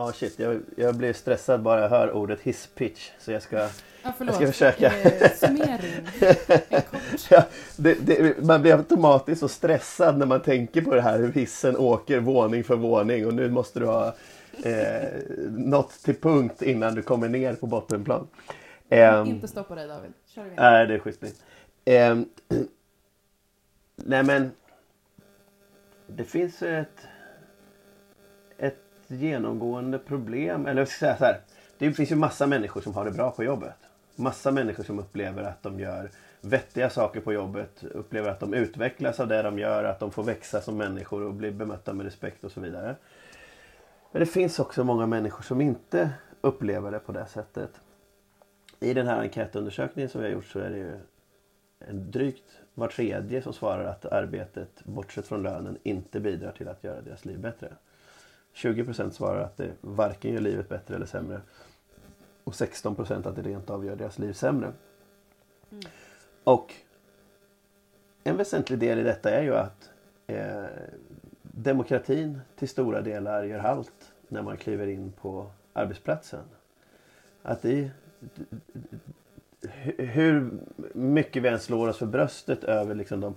Ja 0.00 0.12
shit, 0.12 0.38
jag, 0.38 0.60
jag 0.76 0.94
blir 0.94 1.12
stressad 1.12 1.62
bara 1.62 1.80
jag 1.80 1.88
hör 1.88 2.12
ordet 2.12 2.40
hisspitch. 2.40 3.10
Så 3.18 3.32
jag 3.32 3.42
ska... 3.42 3.56
Ja, 4.02 4.12
förlåt. 4.18 4.34
ska 4.34 4.46
försöka. 4.46 4.98
Eh, 4.98 5.32
summering. 5.32 6.06
Ja, 7.30 7.44
det, 7.76 7.94
det, 7.94 8.42
man 8.42 8.62
blir 8.62 8.76
automatiskt 8.76 9.40
så 9.40 9.48
stressad 9.48 10.18
när 10.18 10.26
man 10.26 10.40
tänker 10.40 10.82
på 10.82 10.94
det 10.94 11.00
här 11.00 11.18
hur 11.18 11.32
hissen 11.32 11.76
åker 11.76 12.20
våning 12.20 12.64
för 12.64 12.76
våning 12.76 13.26
och 13.26 13.34
nu 13.34 13.50
måste 13.50 13.80
du 13.80 13.86
ha 13.86 14.14
eh, 14.64 15.08
nått 15.50 15.90
till 15.90 16.20
punkt 16.20 16.62
innan 16.62 16.94
du 16.94 17.02
kommer 17.02 17.28
ner 17.28 17.54
på 17.54 17.66
bottenplan. 17.66 18.28
Ehm, 18.88 19.26
Inte 19.26 19.48
stoppa 19.48 19.74
dig 19.74 19.88
David. 19.88 20.12
Kör 20.26 20.44
igång. 20.44 20.56
Nej, 20.56 20.86
det 20.86 20.94
är 20.94 20.98
schysst. 20.98 21.22
Eh, 21.84 22.14
nej 23.96 24.22
men. 24.22 24.50
Det 26.06 26.24
finns 26.24 26.62
ett 26.62 27.06
genomgående 29.08 29.98
problem. 29.98 30.66
Eller 30.66 30.80
jag 30.80 30.88
ska 30.88 30.98
säga 30.98 31.16
så 31.16 31.24
här. 31.24 31.40
Det 31.78 31.92
finns 31.92 32.12
ju 32.12 32.16
massa 32.16 32.46
människor 32.46 32.80
som 32.80 32.94
har 32.94 33.04
det 33.04 33.10
bra 33.10 33.30
på 33.30 33.44
jobbet. 33.44 33.76
Massa 34.16 34.50
människor 34.50 34.84
som 34.84 34.98
upplever 34.98 35.42
att 35.42 35.62
de 35.62 35.80
gör 35.80 36.10
vettiga 36.40 36.90
saker 36.90 37.20
på 37.20 37.32
jobbet. 37.32 37.84
Upplever 37.84 38.30
att 38.30 38.40
de 38.40 38.54
utvecklas 38.54 39.20
av 39.20 39.28
det 39.28 39.42
de 39.42 39.58
gör. 39.58 39.84
Att 39.84 40.00
de 40.00 40.10
får 40.10 40.22
växa 40.22 40.60
som 40.60 40.76
människor 40.76 41.22
och 41.22 41.34
bli 41.34 41.50
bemötta 41.50 41.92
med 41.92 42.06
respekt 42.06 42.44
och 42.44 42.52
så 42.52 42.60
vidare. 42.60 42.96
Men 44.12 44.20
det 44.20 44.26
finns 44.26 44.58
också 44.58 44.84
många 44.84 45.06
människor 45.06 45.42
som 45.42 45.60
inte 45.60 46.10
upplever 46.40 46.90
det 46.90 46.98
på 46.98 47.12
det 47.12 47.26
sättet. 47.26 47.70
I 48.80 48.94
den 48.94 49.06
här 49.06 49.20
enkätundersökningen 49.20 50.08
som 50.08 50.20
vi 50.20 50.26
har 50.26 50.34
gjort 50.34 50.44
så 50.44 50.58
är 50.58 50.70
det 50.70 50.78
ju 50.78 50.92
en 51.78 52.10
drygt 52.10 52.60
var 52.74 52.88
tredje 52.88 53.42
som 53.42 53.52
svarar 53.52 53.84
att 53.84 54.04
arbetet, 54.04 54.84
bortsett 54.84 55.26
från 55.26 55.42
lönen, 55.42 55.78
inte 55.82 56.20
bidrar 56.20 56.52
till 56.52 56.68
att 56.68 56.84
göra 56.84 57.00
deras 57.00 57.24
liv 57.24 57.40
bättre. 57.40 57.72
20 58.58 58.84
procent 58.84 59.14
svarar 59.14 59.40
att 59.40 59.56
det 59.56 59.72
varken 59.80 60.32
gör 60.32 60.40
livet 60.40 60.68
bättre 60.68 60.94
eller 60.94 61.06
sämre. 61.06 61.40
Och 62.44 62.54
16 62.54 62.94
procent 62.94 63.26
att 63.26 63.36
det 63.36 63.42
rent 63.42 63.70
av 63.70 63.84
gör 63.84 63.96
deras 63.96 64.18
liv 64.18 64.32
sämre. 64.32 64.72
Mm. 65.70 65.84
Och 66.44 66.74
en 68.24 68.36
väsentlig 68.36 68.78
del 68.78 68.98
i 68.98 69.02
detta 69.02 69.30
är 69.30 69.42
ju 69.42 69.54
att 69.54 69.90
eh, 70.26 70.64
demokratin 71.42 72.40
till 72.56 72.68
stora 72.68 73.00
delar 73.00 73.44
gör 73.44 73.58
halt 73.58 74.12
när 74.28 74.42
man 74.42 74.56
kliver 74.56 74.86
in 74.86 75.12
på 75.12 75.50
arbetsplatsen. 75.72 76.44
Att 77.42 77.64
i 77.64 77.90
hu- 79.62 80.04
hur 80.04 80.50
mycket 80.94 81.42
vi 81.42 81.48
än 81.48 81.60
slår 81.60 81.88
oss 81.88 81.98
för 81.98 82.06
bröstet 82.06 82.64
över 82.64 82.94
liksom 82.94 83.20
de, 83.20 83.34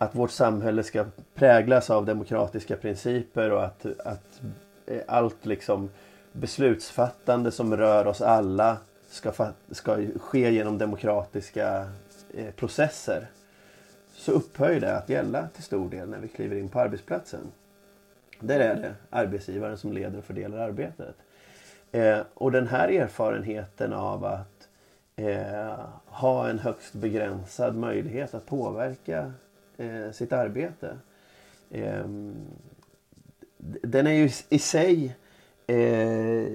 att 0.00 0.14
vårt 0.14 0.30
samhälle 0.30 0.82
ska 0.82 1.04
präglas 1.34 1.90
av 1.90 2.06
demokratiska 2.06 2.76
principer 2.76 3.50
och 3.50 3.64
att, 3.64 3.86
att 4.04 4.40
eh, 4.86 5.00
allt 5.06 5.46
liksom 5.46 5.90
beslutsfattande 6.32 7.50
som 7.50 7.76
rör 7.76 8.06
oss 8.06 8.20
alla 8.20 8.76
ska, 9.08 9.32
ska 9.70 10.06
ske 10.20 10.50
genom 10.50 10.78
demokratiska 10.78 11.90
eh, 12.34 12.50
processer. 12.56 13.26
Så 14.14 14.32
upphör 14.32 14.70
ju 14.70 14.80
det 14.80 14.96
att 14.96 15.08
gälla 15.08 15.48
till 15.54 15.64
stor 15.64 15.90
del 15.90 16.08
när 16.08 16.18
vi 16.18 16.28
kliver 16.28 16.56
in 16.56 16.68
på 16.68 16.80
arbetsplatsen. 16.80 17.52
Där 18.40 18.60
är 18.60 18.74
det 18.74 18.94
arbetsgivaren 19.10 19.78
som 19.78 19.92
leder 19.92 20.18
och 20.18 20.24
fördelar 20.24 20.58
arbetet. 20.58 21.14
Eh, 21.92 22.20
och 22.34 22.52
den 22.52 22.68
här 22.68 22.88
erfarenheten 22.88 23.92
av 23.92 24.24
att 24.24 24.68
eh, 25.16 25.78
ha 26.04 26.48
en 26.48 26.58
högst 26.58 26.92
begränsad 26.92 27.76
möjlighet 27.76 28.34
att 28.34 28.46
påverka 28.46 29.32
eh, 29.80 30.10
sitt 30.12 30.32
arbete. 30.32 30.98
Eh, 31.70 32.04
den 33.82 34.06
är 34.06 34.12
ju 34.12 34.24
i- 34.26 34.32
i 34.48 34.58
sig 34.58 35.16
eh, 35.66 36.46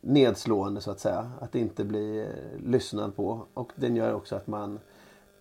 nedslående 0.00 0.80
så 0.80 0.90
att 0.90 1.00
säga. 1.00 1.30
Att 1.40 1.54
inte 1.54 1.84
bli 1.84 2.20
eh, 2.20 2.60
lyssnad 2.70 3.16
på. 3.16 3.46
Och 3.54 3.72
den 3.76 3.96
gör 3.96 4.14
också 4.14 4.36
att 4.36 4.46
man 4.46 4.78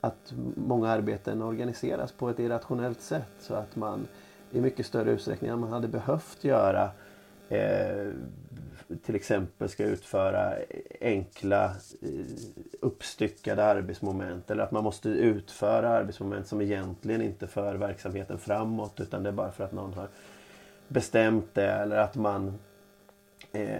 att 0.01 0.33
många 0.55 0.89
arbeten 0.89 1.41
organiseras 1.41 2.11
på 2.11 2.29
ett 2.29 2.39
irrationellt 2.39 3.01
sätt 3.01 3.27
så 3.39 3.53
att 3.53 3.75
man 3.75 4.07
i 4.51 4.61
mycket 4.61 4.85
större 4.85 5.11
utsträckning 5.11 5.49
än 5.51 5.59
man 5.59 5.71
hade 5.71 5.87
behövt 5.87 6.43
göra 6.43 6.89
eh, 7.49 8.07
till 9.03 9.15
exempel 9.15 9.69
ska 9.69 9.83
utföra 9.83 10.53
enkla 11.01 11.65
eh, 11.65 12.09
uppstyckade 12.79 13.63
arbetsmoment 13.63 14.51
eller 14.51 14.63
att 14.63 14.71
man 14.71 14.83
måste 14.83 15.09
utföra 15.09 15.89
arbetsmoment 15.89 16.47
som 16.47 16.61
egentligen 16.61 17.21
inte 17.21 17.47
för 17.47 17.75
verksamheten 17.75 18.37
framåt 18.37 18.99
utan 18.99 19.23
det 19.23 19.29
är 19.29 19.33
bara 19.33 19.51
för 19.51 19.63
att 19.63 19.71
någon 19.71 19.93
har 19.93 20.07
bestämt 20.87 21.53
det 21.53 21.71
eller 21.71 21.97
att 21.97 22.15
man 22.15 22.59
eh, 23.51 23.79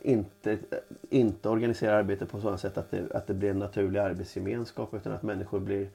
inte, 0.00 0.58
inte 1.10 1.48
organiserar 1.48 1.98
arbetet 1.98 2.30
på 2.30 2.40
sådant 2.40 2.60
sätt 2.60 2.78
att 2.78 2.90
det, 2.90 3.12
att 3.14 3.26
det 3.26 3.34
blir 3.34 3.50
en 3.50 3.58
naturlig 3.58 4.00
arbetsgemenskap 4.00 4.94
utan 4.94 5.12
att 5.12 5.22
människor 5.22 5.60
blir 5.60 5.88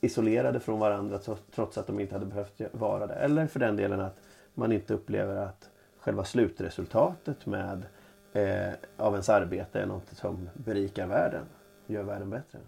isolerade 0.00 0.60
från 0.60 0.78
varandra 0.78 1.18
trots 1.54 1.78
att 1.78 1.86
de 1.86 2.00
inte 2.00 2.14
hade 2.14 2.26
behövt 2.26 2.60
vara 2.72 3.06
det. 3.06 3.14
Eller 3.14 3.46
för 3.46 3.60
den 3.60 3.76
delen 3.76 4.00
att 4.00 4.16
man 4.54 4.72
inte 4.72 4.94
upplever 4.94 5.36
att 5.36 5.70
själva 6.06 6.24
slutresultatet 6.24 7.46
med, 7.46 7.86
eh, 8.32 8.74
av 8.96 9.12
ens 9.12 9.28
arbete 9.28 9.80
är 9.80 9.86
något 9.86 10.08
som 10.08 10.48
berikar 10.54 11.06
världen, 11.06 11.46
gör 11.86 12.02
världen 12.02 12.30
bättre. 12.30 12.58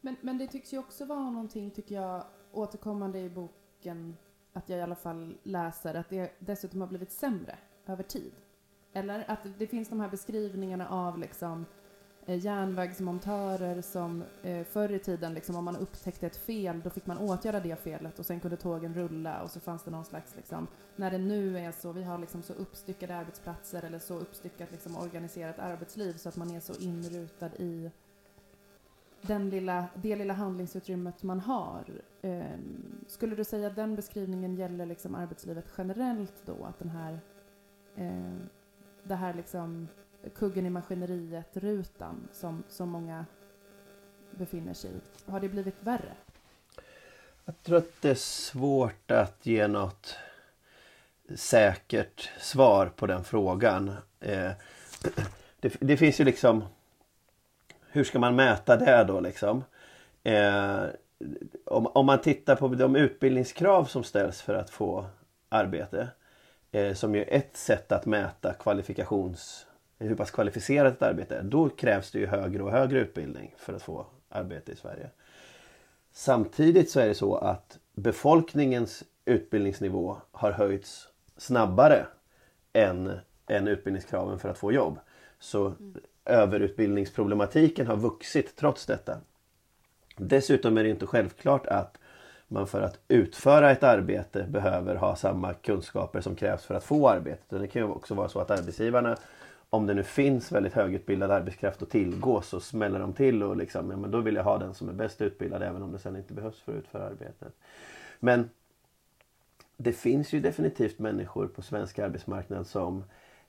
Men, 0.00 0.16
men 0.20 0.38
det 0.38 0.46
tycks 0.46 0.72
ju 0.72 0.78
också 0.78 1.04
vara 1.04 1.30
någonting, 1.30 1.70
tycker 1.70 1.94
jag, 1.94 2.24
återkommande 2.52 3.18
i 3.18 3.30
boken, 3.30 4.16
att 4.52 4.68
jag 4.68 4.78
i 4.78 4.82
alla 4.82 4.94
fall 4.94 5.38
läser, 5.42 5.94
att 5.94 6.08
det 6.08 6.32
dessutom 6.38 6.80
har 6.80 6.88
blivit 6.88 7.12
sämre 7.12 7.58
över 7.86 8.02
tid. 8.02 8.32
Eller 8.92 9.24
att 9.28 9.46
det 9.58 9.66
finns 9.66 9.88
de 9.88 10.00
här 10.00 10.08
beskrivningarna 10.08 10.88
av 10.88 11.18
liksom 11.18 11.60
eh, 11.60 11.66
Eh, 12.26 12.44
järnvägsmontörer 12.44 13.82
som 13.82 14.24
eh, 14.42 14.64
förr 14.64 14.92
i 14.92 14.98
tiden, 14.98 15.34
liksom, 15.34 15.56
om 15.56 15.64
man 15.64 15.76
upptäckte 15.76 16.26
ett 16.26 16.36
fel, 16.36 16.80
då 16.84 16.90
fick 16.90 17.06
man 17.06 17.18
åtgärda 17.18 17.60
det 17.60 17.76
felet 17.76 18.18
och 18.18 18.26
sen 18.26 18.40
kunde 18.40 18.56
tågen 18.56 18.94
rulla 18.94 19.42
och 19.42 19.50
så 19.50 19.60
fanns 19.60 19.82
det 19.82 19.90
någon 19.90 20.04
slags, 20.04 20.36
liksom, 20.36 20.66
när 20.96 21.10
det 21.10 21.18
nu 21.18 21.58
är 21.58 21.72
så, 21.72 21.92
vi 21.92 22.02
har 22.02 22.18
liksom 22.18 22.42
så 22.42 22.52
uppstyckade 22.52 23.16
arbetsplatser 23.16 23.84
eller 23.84 23.98
så 23.98 24.18
uppstyckat 24.18 24.72
liksom, 24.72 24.96
organiserat 24.96 25.58
arbetsliv 25.58 26.12
så 26.12 26.28
att 26.28 26.36
man 26.36 26.50
är 26.50 26.60
så 26.60 26.74
inrutad 26.74 27.50
i 27.56 27.90
den 29.22 29.50
lilla, 29.50 29.86
det 29.94 30.16
lilla 30.16 30.34
handlingsutrymmet 30.34 31.22
man 31.22 31.40
har. 31.40 31.84
Eh, 32.22 32.58
skulle 33.06 33.36
du 33.36 33.44
säga 33.44 33.66
att 33.66 33.76
den 33.76 33.96
beskrivningen 33.96 34.54
gäller 34.54 34.86
liksom 34.86 35.14
arbetslivet 35.14 35.66
generellt 35.78 36.42
då? 36.46 36.64
Att 36.64 36.78
den 36.78 36.88
här, 36.88 37.20
eh, 37.96 38.34
det 39.02 39.14
här 39.14 39.34
liksom 39.34 39.88
kuggen 40.34 40.66
i 40.66 40.70
maskineriet-rutan 40.70 42.28
som, 42.32 42.62
som 42.68 42.88
många 42.88 43.26
befinner 44.30 44.74
sig 44.74 44.90
i? 44.90 45.30
Har 45.30 45.40
det 45.40 45.48
blivit 45.48 45.76
värre? 45.80 46.12
Jag 47.44 47.62
tror 47.62 47.78
att 47.78 48.02
det 48.02 48.10
är 48.10 48.14
svårt 48.14 49.10
att 49.10 49.46
ge 49.46 49.68
något 49.68 50.16
säkert 51.34 52.30
svar 52.38 52.86
på 52.86 53.06
den 53.06 53.24
frågan. 53.24 53.88
Eh, 54.20 54.50
det, 55.60 55.76
det, 55.80 55.96
finns 55.96 56.20
ju 56.20 56.24
liksom 56.24 56.64
Hur 57.90 58.04
ska 58.04 58.18
man 58.18 58.36
mäta 58.36 58.76
det 58.76 59.04
då 59.04 59.20
liksom? 59.20 59.64
Eh, 60.22 60.84
om, 61.64 61.86
om, 61.86 62.06
man 62.06 62.20
tittar 62.20 62.56
på 62.56 62.68
de 62.68 62.96
utbildningskrav 62.96 63.84
som 63.84 64.04
ställs 64.04 64.42
för 64.42 64.54
att 64.54 64.70
få 64.70 65.06
arbete 65.48 66.08
eh, 66.72 66.94
som 66.94 67.14
ju 67.14 67.20
är 67.20 67.34
ett 67.36 67.56
sätt 67.56 67.92
att 67.92 68.06
mäta 68.06 68.52
kvalifikations 68.52 69.66
hur 70.08 70.14
pass 70.14 70.30
kvalificerat 70.30 70.94
ett 70.94 71.02
arbete 71.02 71.36
är. 71.36 71.42
Då 71.42 71.68
krävs 71.68 72.10
det 72.10 72.18
ju 72.18 72.26
högre 72.26 72.62
och 72.62 72.70
högre 72.70 72.98
utbildning 72.98 73.54
för 73.58 73.72
att 73.72 73.82
få 73.82 74.06
arbete 74.28 74.72
i 74.72 74.76
Sverige. 74.76 75.10
Samtidigt 76.12 76.90
så 76.90 77.00
är 77.00 77.08
det 77.08 77.14
så 77.14 77.36
att 77.36 77.78
befolkningens 77.94 79.04
utbildningsnivå 79.24 80.16
har 80.32 80.52
höjts 80.52 81.08
snabbare 81.36 82.06
än, 82.72 83.18
än 83.46 83.68
utbildningskraven 83.68 84.38
för 84.38 84.48
att 84.48 84.58
få 84.58 84.72
jobb. 84.72 84.98
Så 85.38 85.66
mm. 85.66 85.94
överutbildningsproblematiken 86.24 87.86
har 87.86 87.96
vuxit 87.96 88.56
trots 88.56 88.86
detta. 88.86 89.20
Dessutom 90.16 90.78
är 90.78 90.82
det 90.82 90.90
inte 90.90 91.06
självklart 91.06 91.66
att 91.66 91.98
man 92.48 92.66
för 92.66 92.82
att 92.82 92.98
utföra 93.08 93.70
ett 93.70 93.82
arbete 93.82 94.46
behöver 94.48 94.94
ha 94.94 95.16
samma 95.16 95.54
kunskaper 95.54 96.20
som 96.20 96.36
krävs 96.36 96.64
för 96.64 96.74
att 96.74 96.84
få 96.84 97.08
arbete. 97.08 97.58
Det 97.58 97.66
kan 97.66 97.82
ju 97.82 97.88
också 97.88 98.14
vara 98.14 98.28
så 98.28 98.40
att 98.40 98.50
arbetsgivarna 98.50 99.16
om 99.70 99.86
det 99.86 99.94
nu 99.94 100.02
finns 100.02 100.52
väldigt 100.52 100.72
högutbildad 100.72 101.30
arbetskraft 101.30 101.82
att 101.82 101.90
tillgå 101.90 102.42
så 102.42 102.60
smäller 102.60 102.98
de 102.98 103.12
till 103.12 103.42
och 103.42 103.56
liksom, 103.56 103.90
ja, 103.90 103.96
men 103.96 104.10
då 104.10 104.20
vill 104.20 104.34
jag 104.34 104.44
ha 104.44 104.58
den 104.58 104.74
som 104.74 104.88
är 104.88 104.92
bäst 104.92 105.20
utbildad 105.20 105.62
även 105.62 105.82
om 105.82 105.92
det 105.92 105.98
sen 105.98 106.16
inte 106.16 106.34
behövs 106.34 106.60
för 106.60 106.72
att 106.72 106.78
utföra 106.78 107.06
arbetet. 107.06 107.52
Men 108.20 108.50
det 109.76 109.92
finns 109.92 110.32
ju 110.32 110.40
definitivt 110.40 110.98
människor 110.98 111.46
på 111.46 111.62
svensk 111.62 111.98
arbetsmarknad 111.98 112.66
som 112.66 113.04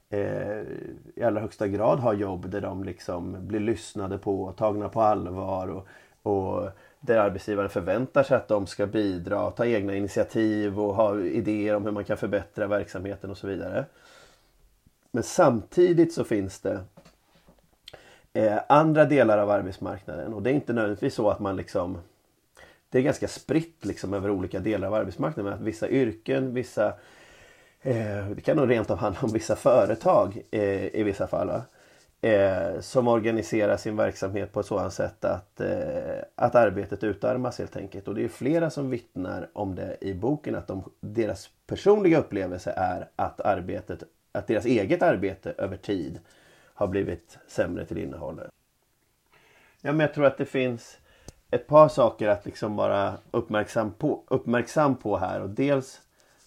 eh, 0.10 0.62
i 1.16 1.24
allra 1.24 1.42
högsta 1.42 1.68
grad 1.68 2.00
har 2.00 2.14
jobb 2.14 2.50
där 2.50 2.62
de 2.62 2.84
liksom 2.84 3.48
blir 3.48 3.60
lyssnade 3.60 4.18
på, 4.18 4.52
tagna 4.52 4.90
på 4.90 5.02
allvar 5.02 5.68
och, 5.68 5.88
och 6.24 6.70
där 7.00 7.18
arbetsgivare 7.18 7.70
förväntar 7.70 8.24
sig 8.24 8.38
att 8.38 8.48
de 8.48 8.68
ska 8.68 8.88
bidra, 8.88 9.52
ta 9.52 9.66
egna 9.66 9.96
initiativ 9.96 10.80
och 10.80 10.96
ha 10.96 11.20
idéer 11.20 11.76
om 11.76 11.86
hur 11.86 11.92
man 11.92 12.04
kan 12.04 12.18
förbättra 12.18 12.68
verksamheten 12.68 13.32
och 13.32 13.38
så 13.38 13.48
vidare. 13.48 13.86
Men 15.12 15.24
samtidigt 15.24 16.14
så 16.14 16.24
finns 16.24 16.60
det 16.60 16.84
eh, 18.34 18.60
andra 18.70 19.06
delar 19.06 19.38
av 19.38 19.50
arbetsmarknaden 19.50 20.34
och 20.34 20.42
det 20.42 20.50
är 20.50 20.54
inte 20.54 20.74
nödvändigtvis 20.74 21.14
så 21.14 21.30
att 21.30 21.40
man 21.40 21.56
liksom 21.56 21.98
Det 22.90 22.98
är 22.98 23.02
ganska 23.02 23.28
spritt 23.28 23.86
liksom 23.86 24.14
över 24.14 24.30
olika 24.30 24.60
delar 24.60 24.88
av 24.88 24.94
arbetsmarknaden. 24.94 25.54
Att 25.54 25.62
vissa 25.62 25.90
yrken, 25.90 26.54
vissa 26.54 26.88
eh, 27.82 28.28
Det 28.36 28.42
kan 28.44 28.58
nog 28.58 28.70
rent 28.70 28.90
av 28.92 28.98
handla 28.98 29.22
om 29.22 29.30
vissa 29.34 29.56
företag 29.56 30.42
eh, 30.52 30.96
i 30.96 31.04
vissa 31.04 31.28
fall. 31.28 31.62
Eh, 32.24 32.80
som 32.80 33.08
organiserar 33.08 33.78
sin 33.78 33.96
verksamhet 33.96 34.54
på 34.54 34.60
ett 34.60 34.66
sådant 34.66 34.94
sätt 34.94 35.26
att, 35.26 35.62
eh, 35.62 36.24
att 36.36 36.56
arbetet 36.56 37.04
utarmas 37.04 37.60
helt 37.60 37.76
enkelt. 37.76 38.08
Och 38.08 38.16
det 38.16 38.24
är 38.24 38.28
flera 38.28 38.70
som 38.70 38.90
vittnar 38.90 39.50
om 39.54 39.76
det 39.76 39.98
i 40.02 40.14
boken 40.14 40.56
att 40.56 40.68
de, 40.68 40.84
deras 41.00 41.50
personliga 41.68 42.20
upplevelse 42.20 42.74
är 42.78 43.10
att 43.16 43.42
arbetet 43.42 44.04
att 44.32 44.48
deras 44.48 44.66
eget 44.66 45.02
arbete 45.02 45.54
över 45.58 45.78
tid 45.78 46.20
har 46.74 46.88
blivit 46.88 47.38
sämre 47.48 47.86
till 47.86 47.98
innehållet. 47.98 48.50
Ja, 49.82 49.92
men 49.92 50.00
jag 50.00 50.14
tror 50.14 50.26
att 50.26 50.38
det 50.38 50.46
finns 50.46 50.98
ett 51.52 51.68
par 51.68 51.90
saker 51.90 52.28
att 52.28 52.46
liksom 52.46 52.76
vara 52.76 53.18
uppmärksam 53.32 53.94
på, 53.94 54.24
uppmärksam 54.28 54.96
på 54.96 55.18
här. 55.18 55.42
Och 55.42 55.50
dels 55.50 56.02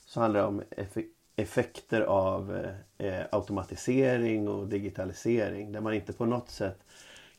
så 0.07 0.21
handlar 0.21 0.41
det 0.41 0.47
om 0.47 0.63
effekter 1.37 2.01
av 2.01 2.69
eh, 2.99 3.23
automatisering 3.33 4.49
och 4.49 4.69
digitalisering. 4.69 5.73
Där 5.73 5.81
man 5.81 5.95
inte 5.95 6.13
på 6.13 6.27
något 6.27 6.51
sätt 6.51 6.79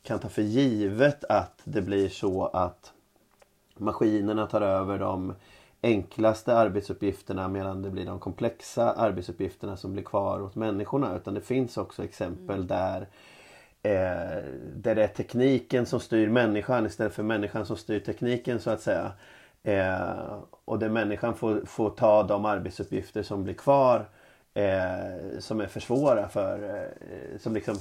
kan 0.03 0.19
ta 0.19 0.29
för 0.29 0.41
givet 0.41 1.23
att 1.23 1.61
det 1.63 1.81
blir 1.81 2.09
så 2.09 2.45
att 2.45 2.93
maskinerna 3.77 4.47
tar 4.47 4.61
över 4.61 4.99
de 4.99 5.33
enklaste 5.85 6.57
arbetsuppgifterna 6.57 7.47
medan 7.47 7.81
det 7.81 7.89
blir 7.89 8.05
de 8.05 8.19
komplexa 8.19 8.91
arbetsuppgifterna 8.91 9.77
som 9.77 9.93
blir 9.93 10.03
kvar 10.03 10.41
åt 10.41 10.55
människorna. 10.55 11.15
Utan 11.15 11.33
det 11.33 11.41
finns 11.41 11.77
också 11.77 12.03
exempel 12.03 12.55
mm. 12.55 12.67
där 12.67 13.07
eh, 13.83 14.43
där 14.75 14.95
det 14.95 15.03
är 15.03 15.07
tekniken 15.07 15.85
som 15.85 15.99
styr 15.99 16.29
människan 16.29 16.85
istället 16.85 17.13
för 17.13 17.23
människan 17.23 17.65
som 17.65 17.77
styr 17.77 17.99
tekniken 17.99 18.59
så 18.59 18.69
att 18.69 18.81
säga. 18.81 19.11
Eh, 19.63 20.37
och 20.65 20.79
där 20.79 20.89
människan 20.89 21.35
får, 21.35 21.61
får 21.65 21.89
ta 21.89 22.23
de 22.23 22.45
arbetsuppgifter 22.45 23.23
som 23.23 23.43
blir 23.43 23.53
kvar 23.53 24.05
eh, 24.53 25.39
som 25.39 25.61
är 25.61 25.67
för 25.67 25.79
svåra 25.79 26.29
för 26.29 26.63
eh, 26.75 27.39
som 27.39 27.53
liksom 27.53 27.75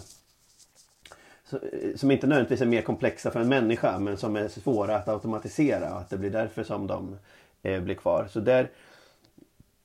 som 1.97 2.11
inte 2.11 2.27
nödvändigtvis 2.27 2.61
är 2.61 2.67
mer 2.67 2.83
komplexa 2.83 3.31
för 3.31 3.41
en 3.41 3.49
människa 3.49 3.99
men 3.99 4.17
som 4.17 4.37
är 4.37 4.49
svåra 4.49 4.97
att 4.97 5.09
automatisera 5.09 5.95
och 5.95 6.01
att 6.01 6.11
det 6.11 6.19
blir 6.19 6.31
därför 6.31 6.65
som 6.65 6.87
de 6.87 7.19
eh, 7.65 7.81
blir 7.81 7.95
kvar. 7.95 8.27
Så 8.31 8.41
där, 8.41 8.71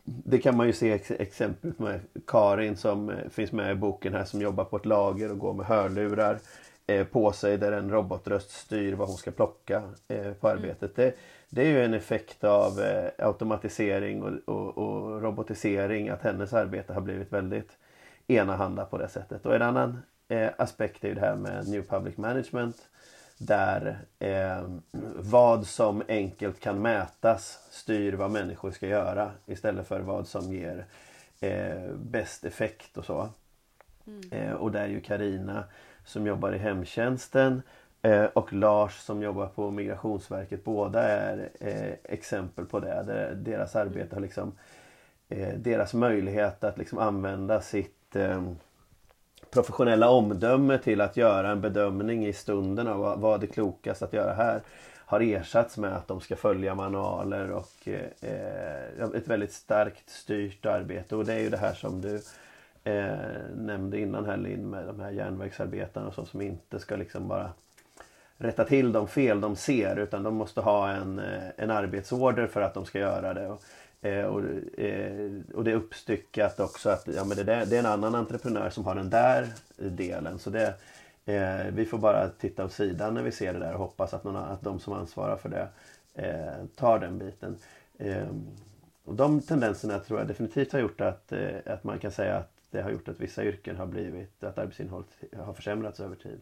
det 0.04 0.38
kan 0.38 0.58
man 0.58 0.68
ju 0.68 0.74
se 0.74 0.92
ex 0.92 1.12
exempel 1.12 1.74
med 1.78 2.00
Karin 2.28 2.78
som 2.78 3.10
eh, 3.10 3.30
finns 3.30 3.52
med 3.52 3.72
i 3.72 3.76
boken 3.76 4.14
här 4.14 4.26
som 4.26 4.42
jobbar 4.42 4.64
på 4.64 4.78
ett 4.78 4.86
lager 4.86 5.32
och 5.32 5.40
går 5.40 5.54
med 5.54 5.66
hörlurar 5.66 6.40
eh, 6.88 7.08
på 7.08 7.32
sig 7.32 7.58
där 7.58 7.72
en 7.72 7.92
robotröst 7.92 8.52
styr 8.52 8.94
vad 8.94 9.08
hon 9.08 9.18
ska 9.18 9.32
plocka 9.32 9.84
eh, 10.08 10.34
på 10.34 10.50
mm. 10.50 10.60
arbetet. 10.60 10.96
Det, 10.96 11.16
det, 11.50 11.62
är 11.62 11.68
ju 11.68 11.84
en 11.84 11.94
effekt 11.94 12.44
av 12.44 12.72
automatisering 13.18 14.24
och, 14.24 14.32
och, 14.46 14.78
och, 14.78 15.22
robotisering 15.22 16.10
att 16.10 16.22
hennes 16.22 16.54
arbete 16.54 16.94
har 16.94 17.02
blivit 17.02 17.34
väldigt 17.34 17.78
enahanda 18.28 18.86
på 18.86 18.98
det 18.98 19.08
sättet. 19.08 19.46
Och 19.46 19.56
en 19.56 19.62
annan 19.62 20.02
aspekt 20.58 21.04
är 21.04 21.08
ju 21.08 21.14
det 21.14 21.22
här 21.22 21.36
med 21.36 21.68
New 21.68 21.82
Public 21.82 22.18
Management 22.18 22.89
där 23.42 24.00
eh, 24.20 24.70
vad 25.16 25.68
som 25.68 26.04
enkelt 26.08 26.60
kan 26.60 26.82
mätas 26.82 27.60
styr 27.72 28.14
vad 28.14 28.32
människor 28.32 28.72
ska 28.72 28.88
göra 28.88 29.32
istället 29.46 29.88
för 29.88 30.00
vad 30.00 30.28
som 30.28 30.54
ger 30.54 30.86
eh, 31.40 31.94
bäst 31.96 32.46
effekt 32.46 32.98
och 32.98 33.06
så. 33.06 33.30
Mm. 34.08 34.22
Eh, 34.32 34.54
och 34.54 34.72
där 34.72 34.84
är 34.84 34.88
ju 34.88 35.02
Karina 35.02 35.64
som 36.06 36.28
jobbar 36.28 36.52
i 36.52 36.58
hemtjänsten 36.58 37.62
eh, 38.02 38.24
och 38.26 38.54
Lars 38.54 39.00
som 39.00 39.22
jobbar 39.22 39.48
på 39.48 39.72
Migrationsverket. 39.72 40.64
Båda 40.64 41.04
är 41.04 41.50
eh, 41.60 41.94
exempel 42.04 42.66
på 42.66 42.80
det. 42.80 43.04
Där 43.08 43.36
deras 43.36 43.76
arbete 43.76 44.16
har 44.16 44.22
liksom 44.22 44.52
eh, 45.30 45.54
deras 45.54 45.94
möjlighet 45.94 46.64
att 46.64 46.78
liksom 46.78 47.00
använda 47.00 47.62
sitt 47.62 48.16
professionella 49.52 50.10
omdöme 50.10 50.78
till 50.78 51.02
att 51.02 51.18
göra 51.18 51.52
en 51.52 51.62
bedömning 51.62 52.26
i 52.26 52.34
stunden 52.34 52.88
av 52.88 53.00
vad, 53.00 53.20
vad 53.20 53.44
är 53.44 53.48
klokast 53.48 54.02
att 54.02 54.14
göra 54.14 54.34
här 54.34 54.62
har 55.10 55.20
ersatts 55.20 55.78
med 55.78 55.96
att 55.96 56.08
de 56.08 56.22
ska 56.22 56.36
följa 56.36 56.76
manualer 56.76 57.52
och 57.52 57.88
eh, 57.88 58.32
eh, 58.32 59.10
ett 59.16 59.28
väldigt 59.28 59.54
starkt 59.54 60.10
styrt 60.10 60.66
arbete. 60.66 61.16
Och 61.16 61.26
det 61.26 61.34
är 61.34 61.40
ju 61.40 61.50
det 61.50 61.58
här 61.58 61.74
som 61.74 62.02
du 62.02 62.22
eh, 62.84 63.18
nämnde 63.56 64.00
innan 64.00 64.26
här 64.26 64.38
Linn 64.38 64.70
med 64.70 64.88
de 64.88 65.00
här 65.00 65.12
järnvägsarbetarna 65.12 66.08
och 66.08 66.14
så, 66.14 66.26
som 66.26 66.42
inte 66.42 66.80
ska 66.80 66.96
liksom 66.96 67.28
bara 67.28 67.52
rätta 68.38 68.66
till 68.66 68.92
de 68.92 69.08
fel 69.08 69.42
de 69.42 69.56
ser 69.56 70.00
utan 70.00 70.24
de 70.24 70.36
måste 70.36 70.62
ha 70.62 70.90
en, 70.90 71.20
eh, 71.20 71.50
en 71.58 71.72
arbetsorder 71.72 72.48
för 72.48 72.62
att 72.62 72.74
de 72.74 72.86
ska 72.86 73.00
göra 73.00 73.34
det. 73.34 73.48
Och 73.48 73.64
Eh, 74.02 74.24
och, 74.24 74.42
eh, 74.80 75.32
och, 75.54 75.64
det 75.64 75.72
är 75.72 75.76
uppstyckat 75.76 76.60
också 76.60 76.90
att 76.90 77.08
ja, 77.16 77.24
men 77.24 77.38
det, 77.38 77.44
där, 77.44 77.66
det, 77.66 77.76
är 77.76 77.80
en 77.80 77.86
annan 77.86 78.16
entreprenör 78.16 78.70
som 78.70 78.86
har 78.86 78.96
den 78.96 79.10
där 79.10 79.48
delen. 79.78 80.40
Så 80.40 80.50
det, 80.50 80.74
eh, 81.26 81.74
vi 81.74 81.86
får 81.86 81.98
bara 81.98 82.30
titta 82.30 82.66
åt 82.66 82.74
sidan 82.74 83.14
när 83.14 83.24
vi 83.24 83.32
ser 83.32 83.54
det 83.54 83.60
där 83.60 83.74
och 83.74 83.80
hoppas 83.80 84.14
att, 84.14 84.24
någon, 84.24 84.36
att 84.36 84.62
de 84.62 84.80
som 84.80 84.94
ansvarar 84.94 85.38
för 85.38 85.50
det 85.50 85.68
eh, 86.14 86.66
tar 86.76 87.00
den 87.00 87.18
biten. 87.18 87.58
Eh, 87.98 88.28
och 89.04 89.16
de 89.16 89.42
tendenserna 89.42 90.00
tror 90.00 90.20
jag 90.20 90.28
definitivt 90.28 90.72
har 90.72 90.80
gjort 90.80 91.02
att, 91.02 91.32
eh, 91.32 91.58
att 91.66 91.84
man 91.84 92.00
kan 92.00 92.12
säga 92.12 92.38
att 92.38 92.52
det 92.72 92.82
har 92.82 92.92
gjort 92.92 93.08
att 93.08 93.20
vissa 93.20 93.44
yrken 93.44 93.76
har 93.76 93.86
blivit, 93.86 94.44
att 94.44 94.58
arbetsinnehållet 94.58 95.10
har 95.38 95.54
försämrats 95.54 96.00
över 96.00 96.16
tid. 96.16 96.42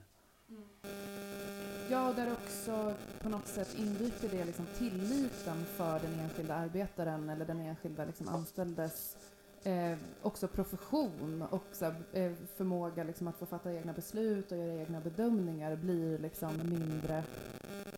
Ja, 1.89 2.09
och 2.09 2.15
där 2.15 2.31
också 2.31 2.93
på 3.21 3.29
något 3.29 3.47
sätt 3.47 3.75
inbyter 3.79 4.29
det 4.31 4.45
liksom 4.45 4.65
tilliten 4.77 5.65
för 5.65 5.99
den 5.99 6.19
enskilda 6.19 6.55
arbetaren 6.55 7.29
eller 7.29 7.45
den 7.45 7.59
enskilda 7.59 8.05
liksom 8.05 8.27
anställdes 8.27 9.17
eh, 9.63 9.97
också 10.21 10.47
profession 10.47 11.41
och 11.49 11.63
så, 11.71 11.85
eh, 11.85 12.31
förmåga 12.55 13.03
liksom 13.03 13.27
att 13.27 13.37
få 13.37 13.45
fatta 13.45 13.73
egna 13.73 13.93
beslut 13.93 14.51
och 14.51 14.57
göra 14.57 14.73
egna 14.73 14.99
bedömningar 14.99 15.75
blir 15.75 16.17
liksom 16.17 16.57
mindre 16.57 17.23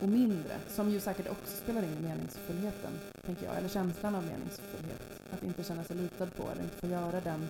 och 0.01 0.09
mindre. 0.09 0.57
Som 0.67 0.89
ju 0.89 0.99
säkert 0.99 1.31
också 1.31 1.57
spelar 1.63 1.83
in 1.83 1.97
i 1.97 2.01
meningsfullheten, 2.01 2.91
tänker 3.25 3.45
jag, 3.45 3.57
eller 3.57 3.69
känslan 3.69 4.15
av 4.15 4.23
meningsfullhet. 4.23 5.01
Att 5.31 5.43
inte 5.43 5.63
känna 5.63 5.83
sig 5.83 5.95
litad 5.95 6.35
på 6.35 6.43
eller 6.51 6.63
inte 6.63 6.75
få 6.75 6.87
göra 6.87 7.21
den, 7.21 7.47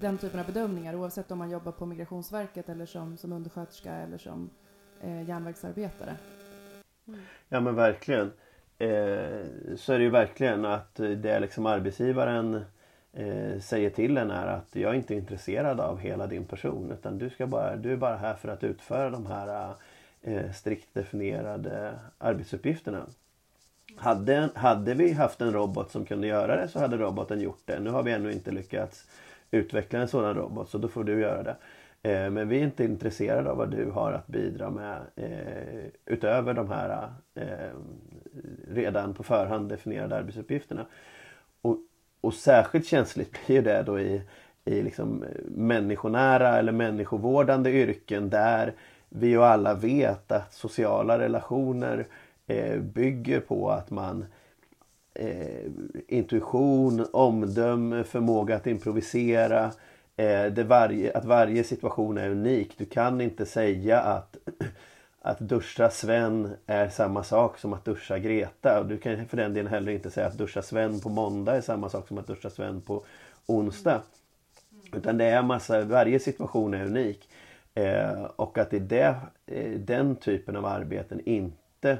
den 0.00 0.18
typen 0.18 0.40
av 0.40 0.46
bedömningar 0.46 0.94
oavsett 0.94 1.30
om 1.30 1.38
man 1.38 1.50
jobbar 1.50 1.72
på 1.72 1.86
Migrationsverket 1.86 2.68
eller 2.68 2.86
som, 2.86 3.16
som 3.16 3.32
undersköterska 3.32 3.92
eller 3.92 4.18
som 4.18 4.50
eh, 5.00 5.28
järnvägsarbetare. 5.28 6.16
Ja 7.48 7.60
men 7.60 7.74
verkligen. 7.74 8.32
Eh, 8.78 9.44
så 9.76 9.92
är 9.92 9.98
det 9.98 10.04
ju 10.04 10.10
verkligen 10.10 10.64
att 10.64 10.94
det 10.94 11.30
är 11.30 11.40
liksom 11.40 11.66
arbetsgivaren 11.66 12.64
eh, 13.12 13.60
säger 13.60 13.90
till 13.90 14.16
en 14.16 14.30
är 14.30 14.46
att 14.46 14.76
jag 14.76 14.90
är 14.90 14.96
inte 14.96 15.14
intresserad 15.14 15.80
av 15.80 15.98
hela 15.98 16.26
din 16.26 16.44
person 16.44 16.90
utan 16.92 17.18
du, 17.18 17.30
ska 17.30 17.46
bara, 17.46 17.76
du 17.76 17.92
är 17.92 17.96
bara 17.96 18.16
här 18.16 18.34
för 18.34 18.48
att 18.48 18.64
utföra 18.64 19.10
de 19.10 19.26
här 19.26 19.74
eh, 20.22 20.52
strikt 20.52 20.94
definierade 20.94 21.92
arbetsuppgifterna. 22.18 23.06
Hade, 23.96 24.48
hade 24.54 24.94
vi 24.94 25.12
haft 25.12 25.40
en 25.40 25.52
robot 25.52 25.90
som 25.90 26.04
kunde 26.04 26.26
göra 26.26 26.56
det 26.56 26.68
så 26.68 26.78
hade 26.78 26.96
roboten 26.96 27.40
gjort 27.40 27.62
det. 27.64 27.80
Nu 27.80 27.90
har 27.90 28.02
vi 28.02 28.12
ännu 28.12 28.32
inte 28.32 28.50
lyckats 28.50 29.06
utveckla 29.50 29.98
en 29.98 30.08
sådan 30.08 30.34
robot 30.34 30.70
så 30.70 30.78
då 30.78 30.88
får 30.88 31.04
du 31.04 31.20
göra 31.20 31.42
det. 31.42 31.56
Eh, 32.02 32.30
men 32.30 32.48
vi 32.48 32.58
är 32.58 32.64
inte 32.64 32.84
intresserade 32.84 33.50
av 33.50 33.56
vad 33.56 33.70
du 33.70 33.90
har 33.90 34.12
att 34.12 34.26
bidra 34.26 34.70
med 34.70 35.00
eh, 35.16 35.90
utöver 36.06 36.54
de 36.54 36.70
här 36.70 37.08
eh, 37.34 37.74
redan 38.68 39.14
på 39.14 39.22
förhand 39.22 39.68
definierade 39.68 40.16
arbetsuppgifterna. 40.16 40.86
Och, 41.62 41.78
och 42.20 42.34
särskilt 42.34 42.86
känsligt 42.86 43.38
blir 43.46 43.62
det 43.62 43.82
då 43.82 44.00
i, 44.00 44.22
i 44.64 44.82
liksom 44.82 45.22
eh, 45.22 45.28
människonära 45.48 46.58
eller 46.58 46.72
människovårdande 46.72 47.70
yrken 47.70 48.30
där 48.30 48.74
vi 49.08 49.26
ju 49.26 49.42
alla 49.42 49.74
vet 49.74 50.32
att 50.32 50.54
sociala 50.54 51.18
relationer 51.18 52.06
eh, 52.46 52.80
bygger 52.80 53.40
på 53.40 53.70
att 53.70 53.90
man 53.90 54.24
eh, 55.14 55.66
intuition, 56.08 57.06
omdöme, 57.12 58.04
förmåga 58.04 58.56
att 58.56 58.66
improvisera. 58.66 59.70
Eh, 60.20 60.52
det 60.52 60.64
varje, 60.64 61.12
att 61.12 61.24
varje 61.24 61.64
situation 61.64 62.18
är 62.18 62.30
unik. 62.30 62.78
Du 62.78 62.84
kan 62.84 63.20
inte 63.20 63.46
säga 63.46 64.00
att 64.00 64.36
att 65.22 65.38
duscha 65.38 65.90
Sven 65.90 66.56
är 66.66 66.88
samma 66.88 67.24
sak 67.24 67.58
som 67.58 67.72
att 67.72 67.84
duscha 67.84 68.18
Greta. 68.18 68.80
Och 68.80 68.86
du 68.86 68.98
kan 68.98 69.28
för 69.28 69.36
den 69.36 69.54
delen 69.54 69.72
heller 69.72 69.92
inte 69.92 70.10
säga 70.10 70.26
att 70.26 70.38
duscha 70.38 70.62
Sven 70.62 71.00
på 71.00 71.08
måndag 71.08 71.56
är 71.56 71.60
samma 71.60 71.88
sak 71.88 72.08
som 72.08 72.18
att 72.18 72.26
duscha 72.26 72.50
Sven 72.50 72.80
på 72.80 73.04
onsdag. 73.46 74.02
Utan 74.92 75.18
det 75.18 75.24
är 75.24 75.42
massa, 75.42 75.84
varje 75.84 76.18
situation 76.18 76.74
är 76.74 76.84
unik. 76.84 77.28
Eh, 77.74 78.24
och 78.36 78.58
att 78.58 78.72
i 78.74 78.78
det, 78.78 79.14
eh, 79.46 79.70
den 79.70 80.16
typen 80.16 80.56
av 80.56 80.66
arbeten 80.66 81.20
inte 81.24 81.98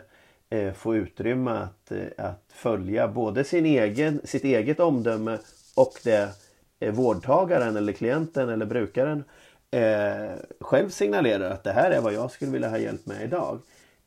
eh, 0.50 0.72
får 0.72 0.96
utrymme 0.96 1.50
att, 1.50 1.92
eh, 1.92 2.26
att 2.26 2.44
följa 2.48 3.08
både 3.08 3.44
sin 3.44 3.66
egen, 3.66 4.20
sitt 4.24 4.44
eget 4.44 4.80
omdöme 4.80 5.38
och 5.76 5.92
det 6.04 6.49
Eh, 6.80 6.94
vårdtagaren 6.94 7.76
eller 7.76 7.92
klienten 7.92 8.48
eller 8.48 8.66
brukaren 8.66 9.24
eh, 9.70 10.32
själv 10.60 10.88
signalerar 10.88 11.50
att 11.50 11.64
det 11.64 11.72
här 11.72 11.90
är 11.90 12.00
vad 12.00 12.12
jag 12.12 12.30
skulle 12.30 12.50
vilja 12.50 12.68
ha 12.68 12.78
hjälp 12.78 13.06
med 13.06 13.24
idag. 13.24 13.58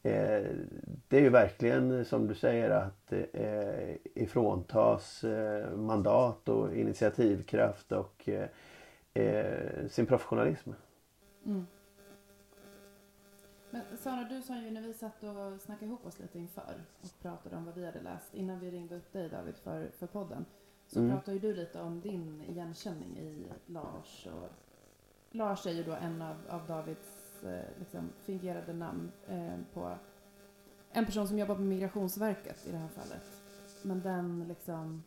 Eh, 0.03 0.43
det 1.07 1.17
är 1.17 1.21
ju 1.21 1.29
verkligen 1.29 2.05
som 2.05 2.27
du 2.27 2.35
säger 2.35 2.69
att 2.69 3.13
eh, 3.33 3.95
ifråntas 4.15 5.23
eh, 5.23 5.75
mandat 5.75 6.49
och 6.49 6.75
initiativkraft 6.75 7.91
och 7.91 8.29
eh, 8.29 8.47
eh, 9.13 9.87
sin 9.89 10.05
professionalism. 10.05 10.71
Mm. 11.45 11.67
Men 13.69 13.81
Sara, 13.97 14.23
du 14.29 14.41
sa 14.41 14.57
ju 14.57 14.71
när 14.71 14.81
vi 14.81 14.93
satt 14.93 15.23
och 15.23 15.61
snackade 15.61 15.85
ihop 15.85 16.05
oss 16.05 16.19
lite 16.19 16.39
inför 16.39 16.75
och 17.01 17.21
pratade 17.21 17.55
om 17.55 17.65
vad 17.65 17.75
vi 17.75 17.85
hade 17.85 18.01
läst 18.01 18.33
innan 18.33 18.59
vi 18.59 18.71
ringde 18.71 18.95
upp 18.95 19.13
dig 19.13 19.29
David 19.29 19.55
för, 19.63 19.89
för 19.99 20.07
podden. 20.07 20.45
Så 20.93 20.99
mm. 20.99 21.11
pratade 21.11 21.37
ju 21.37 21.39
du 21.39 21.53
lite 21.55 21.81
om 21.81 22.01
din 22.01 22.41
igenkänning 22.41 23.17
i 23.17 23.45
Lars 23.65 24.27
och 24.27 24.49
Lars 25.31 25.65
är 25.65 25.71
ju 25.71 25.83
då 25.83 25.91
en 25.91 26.21
av, 26.21 26.35
av 26.49 26.67
Davids 26.67 27.43
eh, 27.43 27.79
liksom, 27.79 28.09
fingerade 28.25 28.73
namn 28.73 29.11
eh, 29.27 29.57
på 29.73 29.97
en 30.91 31.05
person 31.05 31.27
som 31.27 31.39
jobbar 31.39 31.55
på 31.55 31.61
Migrationsverket 31.61 32.67
i 32.67 32.71
det 32.71 32.77
här 32.77 32.87
fallet. 32.87 33.43
Men 33.81 34.01
den 34.01 34.47
liksom... 34.47 35.03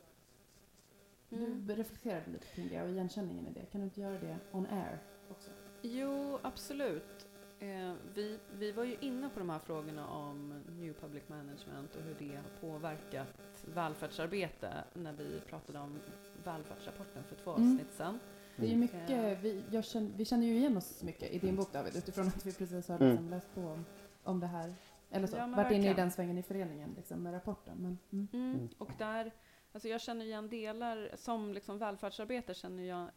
Mm. 1.31 1.67
Du 1.67 1.75
reflekterade 1.75 2.31
lite 2.31 2.47
kring 2.47 2.69
det 2.69 2.83
och 2.83 2.89
igenkänningen 2.89 3.47
i 3.47 3.53
det. 3.53 3.67
Kan 3.73 3.81
du 3.81 3.85
inte 3.85 4.01
göra 4.01 4.19
det 4.19 4.39
on 4.53 4.67
air 4.67 4.99
också? 5.31 5.51
Jo, 5.83 6.39
absolut. 6.43 7.26
Eh, 7.59 7.93
vi, 8.15 8.39
vi 8.59 8.73
var 8.73 8.85
ju 8.85 8.97
inne 9.01 9.29
på 9.29 9.39
de 9.39 9.51
här 9.51 9.59
frågorna 9.59 10.09
om 10.09 10.63
New 10.69 10.93
Public 10.93 11.23
Management 11.29 11.97
och 11.97 12.03
hur 12.03 12.17
det 12.19 12.37
har 12.37 12.61
påverkat 12.61 13.65
välfärdsarbete 13.75 14.85
när 14.95 15.13
vi 15.13 15.41
pratade 15.41 15.79
om 15.79 15.99
välfärdsrapporten 16.45 17.25
för 17.25 17.37
två 17.37 17.55
mm. 17.55 17.73
avsnitt 17.73 17.93
sedan. 17.93 18.19
Det 18.57 18.67
är 18.67 18.71
ju 18.71 18.77
mycket, 18.77 19.39
vi, 19.43 19.83
känner, 19.83 20.11
vi 20.17 20.25
känner 20.25 20.47
ju 20.47 20.57
igen 20.57 20.77
oss 20.77 21.03
mycket 21.03 21.31
i 21.31 21.39
din 21.39 21.57
bok 21.57 21.73
David 21.73 21.97
utifrån 21.97 22.29
att 22.29 22.47
vi 22.47 22.53
precis 22.53 22.89
har 22.89 22.97
mm. 22.97 23.11
liksom 23.11 23.31
läst 23.31 23.55
på 23.55 23.61
om, 23.61 23.85
om 24.23 24.41
det 24.41 24.47
här. 24.47 24.75
Eller 25.11 25.27
så, 25.27 25.37
ja, 25.37 25.47
varit 25.47 25.73
inne 25.73 25.91
i 25.91 25.95
den 25.95 26.11
svängen 26.11 26.39
i 26.39 26.43
föreningen 26.43 26.95
liksom, 26.97 27.23
med 27.23 27.35
rapporten. 27.35 27.79
Men, 27.79 27.99
mm. 28.13 28.29
Mm. 28.33 28.55
mm. 28.55 28.69
Och 28.79 28.91
där, 28.99 29.33
alltså 29.73 29.89
jag 29.89 30.01
känner 30.01 30.25
igen 30.25 30.49
delar, 30.49 31.11
som 31.15 31.53
liksom 31.53 31.79
välfärdsarbetare 31.79 32.55
känner 32.55 32.83
jag 32.83 33.09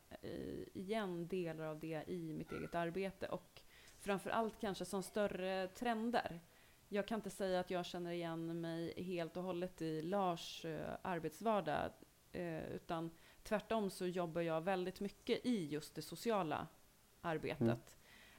igen 0.73 1.27
delar 1.27 1.65
av 1.65 1.79
det 1.79 2.03
i 2.07 2.33
mitt 2.33 2.51
eget 2.51 2.75
arbete 2.75 3.27
och 3.27 3.61
framför 3.99 4.29
allt 4.29 4.59
kanske 4.59 4.85
som 4.85 5.03
större 5.03 5.67
trender. 5.67 6.39
Jag 6.87 7.07
kan 7.07 7.15
inte 7.15 7.29
säga 7.29 7.59
att 7.59 7.71
jag 7.71 7.85
känner 7.85 8.11
igen 8.11 8.61
mig 8.61 9.03
helt 9.03 9.37
och 9.37 9.43
hållet 9.43 9.81
i 9.81 10.01
Lars 10.01 10.65
uh, 10.65 10.79
arbetsvardag, 11.01 11.91
uh, 12.35 12.63
utan 12.63 13.11
Tvärtom 13.43 13.89
så 13.89 14.07
jobbar 14.07 14.41
jag 14.41 14.61
väldigt 14.61 14.99
mycket 14.99 15.45
i 15.45 15.65
just 15.65 15.95
det 15.95 16.01
sociala 16.01 16.67
arbetet. 17.21 17.61
Mm. 17.61 17.79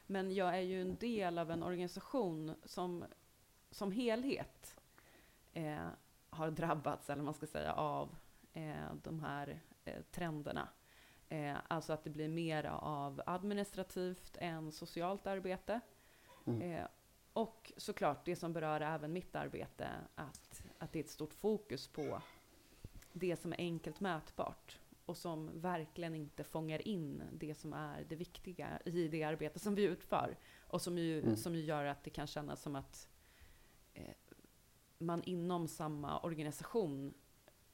Men 0.05 0.31
jag 0.31 0.57
är 0.57 0.61
ju 0.61 0.81
en 0.81 0.95
del 0.95 1.37
av 1.37 1.51
en 1.51 1.63
organisation 1.63 2.55
som 2.65 3.05
som 3.71 3.91
helhet 3.91 4.79
eh, 5.53 5.87
har 6.29 6.51
drabbats, 6.51 7.09
eller 7.09 7.23
man 7.23 7.33
ska 7.33 7.47
säga, 7.47 7.73
av 7.73 8.15
eh, 8.53 8.93
de 9.03 9.19
här 9.19 9.61
eh, 9.85 10.01
trenderna. 10.11 10.67
Eh, 11.31 11.57
alltså 11.67 11.93
att 11.93 12.03
det 12.03 12.09
blir 12.09 12.27
mer 12.27 12.63
av 12.81 13.21
administrativt 13.25 14.37
än 14.39 14.71
socialt 14.71 15.27
arbete. 15.27 15.79
Mm. 16.45 16.61
Eh, 16.61 16.85
och 17.33 17.71
såklart 17.77 18.25
det 18.25 18.35
som 18.35 18.53
berör 18.53 18.81
även 18.81 19.13
mitt 19.13 19.35
arbete, 19.35 19.89
att, 20.15 20.63
att 20.77 20.91
det 20.91 20.99
är 20.99 21.03
ett 21.03 21.09
stort 21.09 21.33
fokus 21.33 21.87
på 21.87 22.21
det 23.13 23.35
som 23.35 23.53
är 23.53 23.57
enkelt 23.57 23.99
mätbart 23.99 24.79
och 25.05 25.17
som 25.17 25.61
verkligen 25.61 26.15
inte 26.15 26.43
fångar 26.43 26.87
in 26.87 27.23
det 27.33 27.55
som 27.55 27.73
är 27.73 28.05
det 28.09 28.15
viktiga 28.15 28.79
i 28.85 29.07
det 29.07 29.23
arbete 29.23 29.59
som 29.59 29.75
vi 29.75 29.83
utför. 29.83 30.37
Och 30.59 30.81
som 30.81 30.97
ju, 30.97 31.21
mm. 31.21 31.37
som 31.37 31.55
ju 31.55 31.61
gör 31.61 31.85
att 31.85 32.03
det 32.03 32.09
kan 32.09 32.27
kännas 32.27 32.61
som 32.61 32.75
att 32.75 33.09
eh, 33.93 34.15
man 34.97 35.23
inom 35.23 35.67
samma 35.67 36.19
organisation 36.19 37.13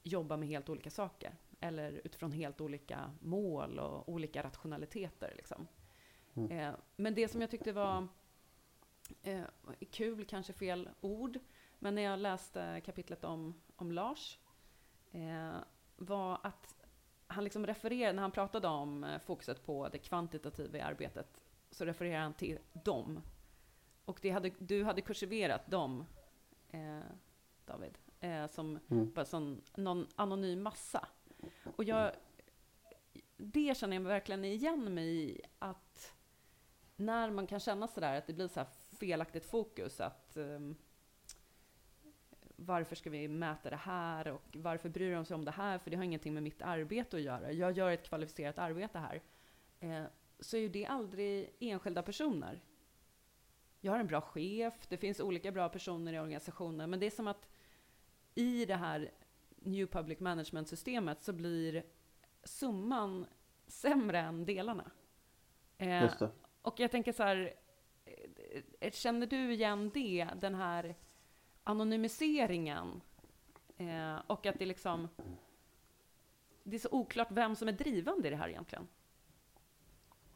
jobbar 0.02 0.36
med 0.36 0.48
helt 0.48 0.68
olika 0.68 0.90
saker. 0.90 1.34
Eller 1.60 2.00
utifrån 2.04 2.32
helt 2.32 2.60
olika 2.60 3.10
mål 3.20 3.78
och 3.78 4.08
olika 4.08 4.42
rationaliteter. 4.42 5.32
Liksom. 5.36 5.68
Mm. 6.34 6.50
Eh, 6.50 6.74
men 6.96 7.14
det 7.14 7.28
som 7.28 7.40
jag 7.40 7.50
tyckte 7.50 7.72
var 7.72 8.08
eh, 9.22 9.44
kul, 9.90 10.24
kanske 10.24 10.52
fel 10.52 10.88
ord, 11.00 11.38
men 11.78 11.94
när 11.94 12.02
jag 12.02 12.18
läste 12.18 12.80
kapitlet 12.84 13.24
om, 13.24 13.60
om 13.76 13.92
Lars, 13.92 14.38
eh, 15.12 15.56
var 15.96 16.40
att 16.42 16.74
han 17.26 17.44
liksom 17.44 17.66
refererar, 17.66 18.12
när 18.12 18.22
han 18.22 18.30
pratade 18.30 18.68
om 18.68 19.04
eh, 19.04 19.18
fokuset 19.18 19.64
på 19.66 19.88
det 19.88 19.98
kvantitativa 19.98 20.78
i 20.78 20.80
arbetet, 20.80 21.40
så 21.70 21.84
refererar 21.84 22.20
han 22.20 22.34
till 22.34 22.58
dem. 22.72 23.20
Och 24.04 24.18
det 24.22 24.30
hade, 24.30 24.50
du 24.58 24.84
hade 24.84 25.00
kursiverat 25.00 25.70
dem, 25.70 26.04
eh, 26.70 27.00
David, 27.64 27.98
eh, 28.20 28.46
som 28.46 28.78
mm. 28.90 29.12
bara 29.12 29.24
som 29.24 29.60
någon 29.76 30.06
anonym 30.16 30.62
massa. 30.62 31.08
Och 31.76 31.84
jag, 31.84 32.12
det 33.36 33.76
känner 33.76 33.96
jag 33.96 34.02
verkligen 34.02 34.44
igen 34.44 34.94
mig 34.94 35.30
i, 35.30 35.40
att 35.58 36.14
när 36.96 37.30
man 37.30 37.46
kan 37.46 37.60
känna 37.60 37.88
sådär, 37.88 38.18
att 38.18 38.26
det 38.26 38.32
blir 38.32 38.48
så 38.48 38.64
felaktigt 38.98 39.44
fokus, 39.44 40.00
att 40.00 40.36
um, 40.36 40.76
varför 42.56 42.96
ska 42.96 43.10
vi 43.10 43.28
mäta 43.28 43.70
det 43.70 43.76
här 43.76 44.28
och 44.28 44.42
varför 44.52 44.88
bryr 44.88 45.12
de 45.12 45.24
sig 45.24 45.34
om 45.34 45.44
det 45.44 45.50
här? 45.50 45.78
För 45.78 45.90
det 45.90 45.96
har 45.96 46.04
ingenting 46.04 46.34
med 46.34 46.42
mitt 46.42 46.62
arbete 46.62 47.16
att 47.16 47.22
göra. 47.22 47.52
Jag 47.52 47.72
gör 47.72 47.90
ett 47.90 48.08
kvalificerat 48.08 48.58
arbete 48.58 48.98
här. 48.98 49.22
Eh, 49.80 50.04
så 50.40 50.56
är 50.56 50.60
ju 50.60 50.68
det 50.68 50.86
aldrig 50.86 51.56
enskilda 51.58 52.02
personer. 52.02 52.60
Jag 53.80 53.92
har 53.92 53.98
en 53.98 54.06
bra 54.06 54.20
chef, 54.20 54.74
det 54.88 54.96
finns 54.96 55.20
olika 55.20 55.52
bra 55.52 55.68
personer 55.68 56.12
i 56.12 56.18
organisationen, 56.18 56.90
men 56.90 57.00
det 57.00 57.06
är 57.06 57.10
som 57.10 57.28
att 57.28 57.48
i 58.34 58.64
det 58.64 58.76
här 58.76 59.10
New 59.62 59.86
Public 59.86 60.20
Management-systemet 60.20 61.22
så 61.22 61.32
blir 61.32 61.82
summan 62.44 63.26
sämre 63.66 64.18
än 64.18 64.44
delarna. 64.44 64.90
Eh, 65.78 66.12
och 66.62 66.80
jag 66.80 66.90
tänker 66.90 67.12
så 67.12 67.22
här, 67.22 67.54
eh, 68.80 68.92
känner 68.92 69.26
du 69.26 69.52
igen 69.52 69.90
det, 69.94 70.28
den 70.40 70.54
här 70.54 70.94
anonymiseringen 71.64 73.00
eh, 73.76 74.16
och 74.26 74.46
att 74.46 74.58
det 74.58 74.66
liksom 74.66 75.08
det 76.62 76.76
är 76.76 76.80
så 76.80 76.88
oklart 76.92 77.28
vem 77.30 77.56
som 77.56 77.68
är 77.68 77.72
drivande 77.72 78.28
i 78.28 78.30
det 78.30 78.36
här 78.36 78.48
egentligen. 78.48 78.88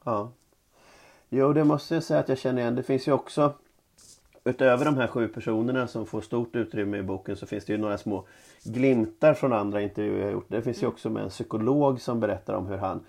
Ja. 0.05 0.33
Jo, 1.29 1.53
det 1.53 1.65
måste 1.65 1.95
jag 1.95 2.05
säga 2.05 2.21
att 2.21 2.29
jag 2.29 2.39
känner 2.39 2.63
igen. 2.63 2.75
Det 2.75 2.83
finns 2.83 3.09
ju 3.09 3.13
också 3.13 3.59
utöver 4.45 4.85
de 4.85 4.97
här 4.97 5.07
sju 5.07 5.29
personerna 5.29 5.87
som 5.87 6.07
får 6.07 6.21
stort 6.21 6.57
utrymme 6.57 6.99
i 6.99 7.03
boken 7.03 7.37
så 7.37 7.47
finns 7.47 7.65
det 7.65 7.73
ju 7.73 7.79
några 7.79 7.99
små 7.99 8.27
glimtar 8.65 9.35
från 9.35 9.53
andra 9.53 9.83
intervjuer 9.83 10.23
jag 10.23 10.33
gjort. 10.33 10.47
Det 10.49 10.63
finns 10.63 10.83
ju 10.83 10.87
också 10.87 11.11
med 11.11 11.23
en 11.23 11.29
psykolog 11.29 12.01
som 12.01 12.21
berättar 12.21 12.55
om 12.55 12.67
hur 12.67 12.77
han 12.77 13.01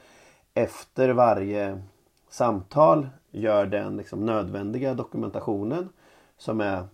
efter 0.54 1.10
varje 1.10 1.82
samtal 2.30 3.08
gör 3.32 3.66
den 3.66 3.98
liksom 3.98 4.26
nödvändiga 4.26 4.94
dokumentationen 4.94 5.90
som 6.38 6.62
är 6.62 6.88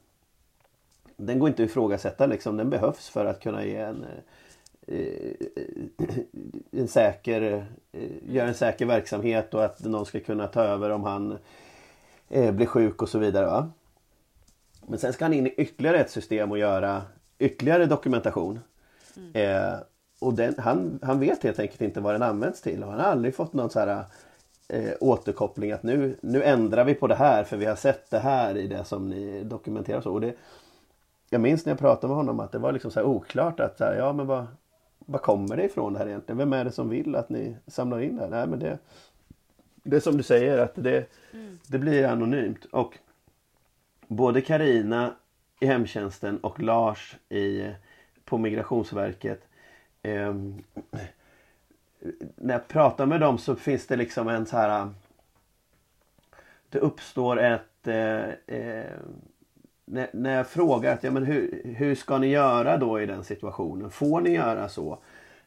den 1.19 1.39
går 1.39 1.49
inte 1.49 1.63
att 1.63 1.69
ifrågasätta 1.69 2.25
liksom. 2.25 2.57
Den 2.57 2.69
behövs 2.69 3.09
för 3.09 3.25
att 3.25 3.39
kunna 3.39 3.65
ge 3.65 3.75
en, 3.75 4.05
eh, 4.87 5.33
en 6.71 6.87
säker, 6.87 7.65
eh, 7.91 8.33
göra 8.33 8.47
en 8.47 8.53
säker 8.53 8.85
verksamhet 8.85 9.53
och 9.53 9.65
att 9.65 9.83
någon 9.83 10.05
ska 10.05 10.19
kunna 10.19 10.47
ta 10.47 10.63
över 10.63 10.89
om 10.89 11.03
han 11.03 11.37
eh, 12.29 12.51
blir 12.51 12.65
sjuk 12.65 13.01
och 13.01 13.09
så 13.09 13.19
vidare. 13.19 13.45
Va? 13.45 13.71
Men 14.89 14.99
sen 14.99 15.13
ska 15.13 15.25
han 15.25 15.33
in 15.33 15.47
i 15.47 15.53
ytterligare 15.57 15.99
ett 15.99 16.11
system 16.11 16.51
och 16.51 16.57
göra 16.57 17.01
ytterligare 17.39 17.85
dokumentation. 17.85 18.59
Mm. 19.17 19.31
Eh, 19.33 19.79
och 20.19 20.33
den, 20.33 20.55
han, 20.57 20.99
han 21.03 21.19
vet 21.19 21.43
helt 21.43 21.59
enkelt 21.59 21.81
inte 21.81 22.01
vad 22.01 22.13
den 22.13 22.21
används 22.21 22.61
till 22.61 22.83
och 22.83 22.91
han 22.91 22.99
har 22.99 23.07
aldrig 23.07 23.35
fått 23.35 23.53
någon 23.53 23.69
så 23.69 23.79
här 23.79 24.03
eh, 24.67 24.91
återkoppling 24.99 25.71
att 25.71 25.83
nu, 25.83 26.17
nu 26.21 26.43
ändrar 26.43 26.85
vi 26.85 26.93
på 26.93 27.07
det 27.07 27.15
här 27.15 27.43
för 27.43 27.57
vi 27.57 27.65
har 27.65 27.75
sett 27.75 28.09
det 28.09 28.19
här 28.19 28.57
i 28.57 28.67
det 28.67 28.83
som 28.83 29.09
ni 29.09 29.43
dokumenterar. 29.43 30.01
Så. 30.01 30.13
Och 30.13 30.21
det, 30.21 30.33
jag 31.29 31.41
minns 31.41 31.65
när 31.65 31.71
jag 31.71 31.79
pratade 31.79 32.07
med 32.07 32.17
honom 32.17 32.39
att 32.39 32.51
det 32.51 32.59
var 32.59 32.71
liksom 32.71 32.91
så 32.91 33.03
oklart 33.03 33.59
att 33.59 33.77
så 33.77 33.83
här, 33.83 33.95
ja 33.95 34.13
men 34.13 34.27
vad, 34.27 34.45
vad 34.99 35.21
kommer 35.21 35.57
det 35.57 35.63
ifrån 35.63 35.93
det 35.93 35.99
här 35.99 36.07
egentligen? 36.07 36.37
Vem 36.37 36.53
är 36.53 36.65
det 36.65 36.71
som 36.71 36.89
vill 36.89 37.15
att 37.15 37.29
ni 37.29 37.55
samlar 37.67 38.01
in 38.01 38.15
det 38.15 38.21
här? 38.21 38.29
Nej 38.29 38.47
men 38.47 38.59
det, 38.59 38.77
det 39.83 39.95
är 39.95 39.99
som 39.99 40.17
du 40.17 40.23
säger 40.23 40.57
att 40.57 40.75
det, 40.75 41.05
mm. 41.33 41.59
det 41.67 41.77
blir 41.77 42.05
anonymt. 42.05 42.65
Och 42.65 42.97
både 44.09 44.41
Karina 44.41 45.15
i 45.59 45.65
hemtjänsten 45.65 46.37
och 46.37 46.59
Lars 46.59 47.17
i, 47.29 47.71
på 48.25 48.37
Migrationsverket 48.37 49.47
eh, 50.01 50.33
när 52.35 52.53
jag 52.53 52.67
pratar 52.67 53.05
med 53.05 53.19
dem 53.19 53.37
så 53.37 53.55
finns 53.55 53.87
det 53.87 53.95
liksom 53.95 54.27
en 54.27 54.45
så 54.45 54.57
här 54.57 54.89
Det 56.69 56.79
uppstår 56.79 57.39
ett 57.39 57.87
eh, 57.87 58.29
eh, 58.57 58.93
när, 59.85 60.09
när 60.13 60.37
jag 60.37 60.47
frågar 60.47 60.93
att, 60.93 61.03
ja, 61.03 61.11
men 61.11 61.25
hur, 61.25 61.61
hur 61.77 61.95
ska 61.95 62.17
ni 62.17 62.27
göra 62.27 62.77
då 62.77 63.01
i 63.01 63.05
den 63.05 63.23
situationen? 63.23 63.91
Får 63.91 64.21
ni 64.21 64.29
göra 64.29 64.69
så? 64.69 64.99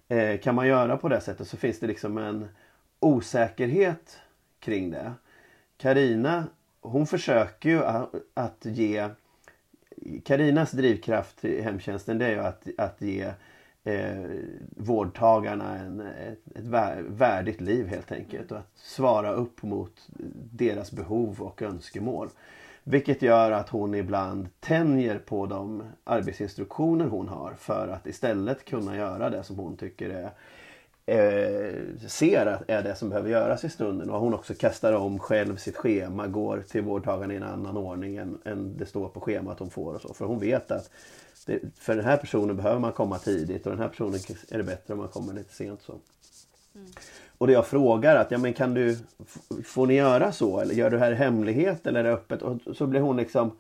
Eh, 0.09 0.41
kan 0.41 0.55
man 0.55 0.67
göra 0.67 0.97
på 0.97 1.09
det 1.09 1.21
sättet? 1.21 1.49
Så 1.49 1.57
finns 1.57 1.81
det 1.81 1.87
liksom 1.87 2.19
en 2.19 2.49
osäkerhet 3.01 4.21
kring 4.61 4.91
det. 4.91 5.13
Karina 5.77 6.45
hon 6.83 7.07
försöker 7.07 7.69
ju 7.69 7.85
att, 7.85 8.15
att 8.35 8.65
ge 8.65 9.09
Karinas 10.25 10.73
drivkraft 10.73 11.45
i 11.45 11.63
hemtjänsten 11.63 12.19
det 12.19 12.27
är 12.27 12.31
ju 12.31 12.39
att, 12.39 12.67
att 12.79 13.03
ge 13.03 13.33
eh, 13.85 14.31
vårdtagarna 14.77 15.79
en, 15.79 16.01
ett, 16.01 16.57
ett 16.57 16.65
värdigt 17.09 17.61
liv 17.61 17.87
helt 17.87 18.13
enkelt 18.13 18.53
och 18.53 18.59
att 18.59 18.73
svara 18.75 19.33
upp 19.33 19.63
mot 19.63 20.09
deras 20.53 20.93
behov 20.93 21.41
och 21.41 21.63
önskemål. 21.63 22.29
Vilket 22.85 23.23
gör 23.23 23.51
att 23.51 23.69
hon 23.69 23.95
ibland 23.95 24.49
tänjer 24.61 25.19
på 25.19 25.47
de 25.47 25.83
arbetsinstruktioner 26.05 27.07
hon 27.07 27.29
har 27.29 27.55
för 27.59 27.89
att 27.89 28.07
istället 28.07 28.65
kunna 28.65 28.97
göra 28.97 29.31
det 29.31 29.43
som 29.43 29.59
hon 29.59 29.77
tycker 29.77 30.11
är 30.11 30.31
eh, 31.07 32.09
ser 32.09 32.47
att 32.47 32.71
är 32.71 32.83
det 32.83 32.95
som 32.95 33.09
behöver 33.09 33.31
göras 33.31 33.65
i 33.65 33.69
stunden 33.69 34.11
och 34.11 34.21
hon 34.21 34.35
också 34.35 34.55
kastar 34.55 34.93
om 34.93 35.19
själv 35.19 35.57
sitt 35.57 35.77
schema, 35.77 36.27
går 36.27 36.65
till 36.69 36.83
vårdtagaren 36.83 37.31
i 37.31 37.35
en 37.35 37.43
annan 37.43 37.77
ordning 37.77 38.17
än, 38.17 38.39
än 38.45 38.77
det 38.77 38.87
står 38.87 39.09
på 39.09 39.21
schemat 39.21 39.59
hon 39.59 39.71
får 39.71 39.95
och 39.95 40.01
så. 40.01 40.15
För 40.15 40.25
hon 40.25 40.39
vet 40.39 40.71
att 40.71 40.91
det, 41.47 41.61
för 41.79 41.97
den 41.97 42.05
här 42.05 42.17
personen 42.17 42.57
behöver 42.57 42.81
man 42.81 42.93
komma 42.93 43.19
tidigt 43.19 43.67
och 43.67 43.73
den 43.73 43.81
här 43.81 43.89
personen 43.89 44.21
är 44.51 44.59
det 44.59 44.65
bättre 44.65 44.95
om 44.95 44.99
man 44.99 45.09
kommer 45.09 45.35
lite 45.35 45.55
sent. 45.55 45.83
så. 45.83 45.93
Mm. 46.75 46.87
Och 47.39 47.47
det 47.47 47.53
jag 47.53 47.67
frågar 47.67 48.17
att, 48.17 48.31
ja 48.31 48.39
men 48.39 48.53
kan 48.53 48.75
du, 48.75 48.99
får 49.65 49.87
ni 49.87 49.95
göra 49.95 50.33
så 50.33 50.61
eller 50.61 50.75
gör 50.75 50.91
du 50.91 50.97
det 50.97 51.05
här 51.05 51.13
i 51.13 51.15
hemlighet 51.15 51.87
eller 51.87 52.01
är 52.01 52.05
det 52.05 52.13
öppet? 52.13 52.43
Och 52.43 52.59
så 52.77 52.87
blir 52.87 53.01
hon 53.01 53.17
liksom, 53.17 53.51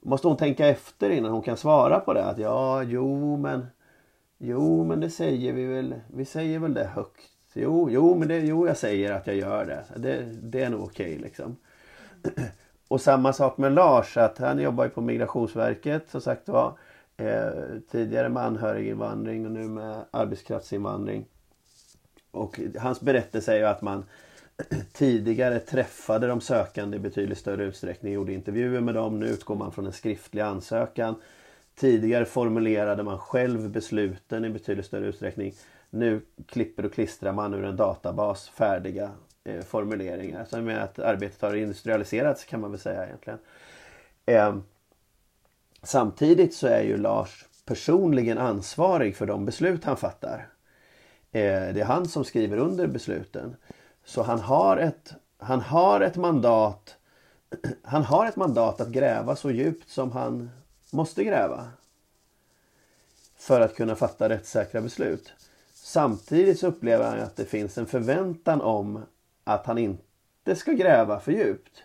måste 0.00 0.28
hon 0.28 0.36
tänka 0.36 0.66
efter 0.66 1.10
innan 1.10 1.32
hon 1.32 1.42
kan 1.42 1.56
svara 1.56 2.00
på 2.00 2.12
det 2.12 2.24
att 2.24 2.38
ja, 2.38 2.82
jo 2.82 3.36
men 3.36 3.66
Jo, 4.38 4.84
men 4.84 5.00
det 5.00 5.10
säger 5.10 5.52
vi 5.52 5.64
väl. 5.64 5.94
Vi 6.14 6.24
säger 6.24 6.58
väl 6.58 6.74
det 6.74 6.84
högt. 6.84 7.30
Jo, 7.52 7.90
jo, 7.90 8.14
men 8.14 8.28
det, 8.28 8.38
jo 8.38 8.66
jag 8.66 8.76
säger 8.76 9.12
att 9.12 9.26
jag 9.26 9.36
gör 9.36 9.66
det. 9.66 9.84
Det, 9.96 10.24
det 10.42 10.62
är 10.62 10.70
nog 10.70 10.82
okej 10.82 11.12
okay, 11.12 11.18
liksom. 11.18 11.56
Och 12.88 13.00
samma 13.00 13.32
sak 13.32 13.58
med 13.58 13.72
Lars, 13.72 14.16
att 14.16 14.38
han 14.38 14.58
jobbar 14.58 14.84
ju 14.84 14.90
på 14.90 15.00
Migrationsverket 15.00 16.10
som 16.10 16.20
sagt 16.20 16.48
var. 16.48 16.78
Eh, 17.16 17.50
tidigare 17.90 18.28
med 18.28 18.42
anhöriginvandring 18.42 19.46
och 19.46 19.52
nu 19.52 19.68
med 19.68 20.04
arbetskraftsinvandring. 20.10 21.24
Och 22.30 22.60
hans 22.78 23.00
berättelse 23.00 23.52
är 23.52 23.58
ju 23.58 23.64
att 23.64 23.82
man 23.82 24.04
tidigare 24.92 25.58
träffade 25.58 26.26
de 26.26 26.40
sökande 26.40 26.96
i 26.96 27.00
betydligt 27.00 27.38
större 27.38 27.64
utsträckning, 27.64 28.12
gjorde 28.12 28.32
intervjuer 28.32 28.80
med 28.80 28.94
dem. 28.94 29.20
Nu 29.20 29.26
utgår 29.26 29.54
man 29.54 29.72
från 29.72 29.86
en 29.86 29.92
skriftlig 29.92 30.42
ansökan. 30.42 31.14
Tidigare 31.78 32.24
formulerade 32.24 33.02
man 33.02 33.18
själv 33.18 33.70
besluten 33.70 34.44
i 34.44 34.50
betydligt 34.50 34.86
större 34.86 35.06
utsträckning. 35.06 35.54
Nu 35.90 36.20
klipper 36.46 36.86
och 36.86 36.92
klistrar 36.92 37.32
man 37.32 37.54
ur 37.54 37.64
en 37.64 37.76
databas 37.76 38.48
färdiga 38.48 39.10
eh, 39.44 39.60
formuleringar. 39.60 40.44
Så 40.44 40.60
med 40.60 40.82
att 40.82 40.98
arbetet 40.98 41.42
har 41.42 41.54
industrialiserats 41.54 42.44
kan 42.44 42.60
man 42.60 42.70
väl 42.70 42.80
säga 42.80 43.06
egentligen. 43.06 43.38
Eh, 44.26 44.56
samtidigt 45.82 46.54
så 46.54 46.66
är 46.66 46.82
ju 46.82 46.96
Lars 46.96 47.44
personligen 47.64 48.38
ansvarig 48.38 49.16
för 49.16 49.26
de 49.26 49.44
beslut 49.44 49.84
han 49.84 49.96
fattar. 49.96 50.48
Eh, 51.32 51.40
det 51.74 51.80
är 51.80 51.84
han 51.84 52.08
som 52.08 52.24
skriver 52.24 52.56
under 52.56 52.86
besluten. 52.86 53.56
Så 54.04 54.22
han 54.22 54.40
har 54.40 54.76
ett, 54.76 55.14
han 55.38 55.60
har 55.60 56.00
ett 56.00 56.16
mandat 56.16 56.96
han 57.82 58.02
har 58.02 58.26
ett 58.26 58.36
mandat 58.36 58.80
att 58.80 58.88
gräva 58.88 59.36
så 59.36 59.50
djupt 59.50 59.90
som 59.90 60.12
han 60.12 60.50
måste 60.90 61.24
gräva. 61.24 61.68
För 63.36 63.60
att 63.60 63.74
kunna 63.76 63.96
fatta 63.96 64.28
rättssäkra 64.28 64.80
beslut. 64.80 65.32
Samtidigt 65.72 66.60
så 66.60 66.66
upplever 66.66 67.04
han 67.04 67.20
att 67.20 67.36
det 67.36 67.44
finns 67.44 67.78
en 67.78 67.86
förväntan 67.86 68.60
om 68.60 69.02
att 69.44 69.66
han 69.66 69.78
inte 69.78 70.56
ska 70.56 70.72
gräva 70.72 71.20
för 71.20 71.32
djupt. 71.32 71.82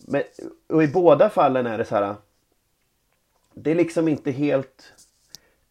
Men, 0.00 0.22
och 0.66 0.82
i 0.82 0.88
båda 0.88 1.30
fallen 1.30 1.66
är 1.66 1.78
det 1.78 1.84
så 1.84 1.94
här. 1.94 2.14
Det 3.54 3.70
är 3.70 3.74
liksom 3.74 4.08
inte 4.08 4.30
helt 4.30 4.92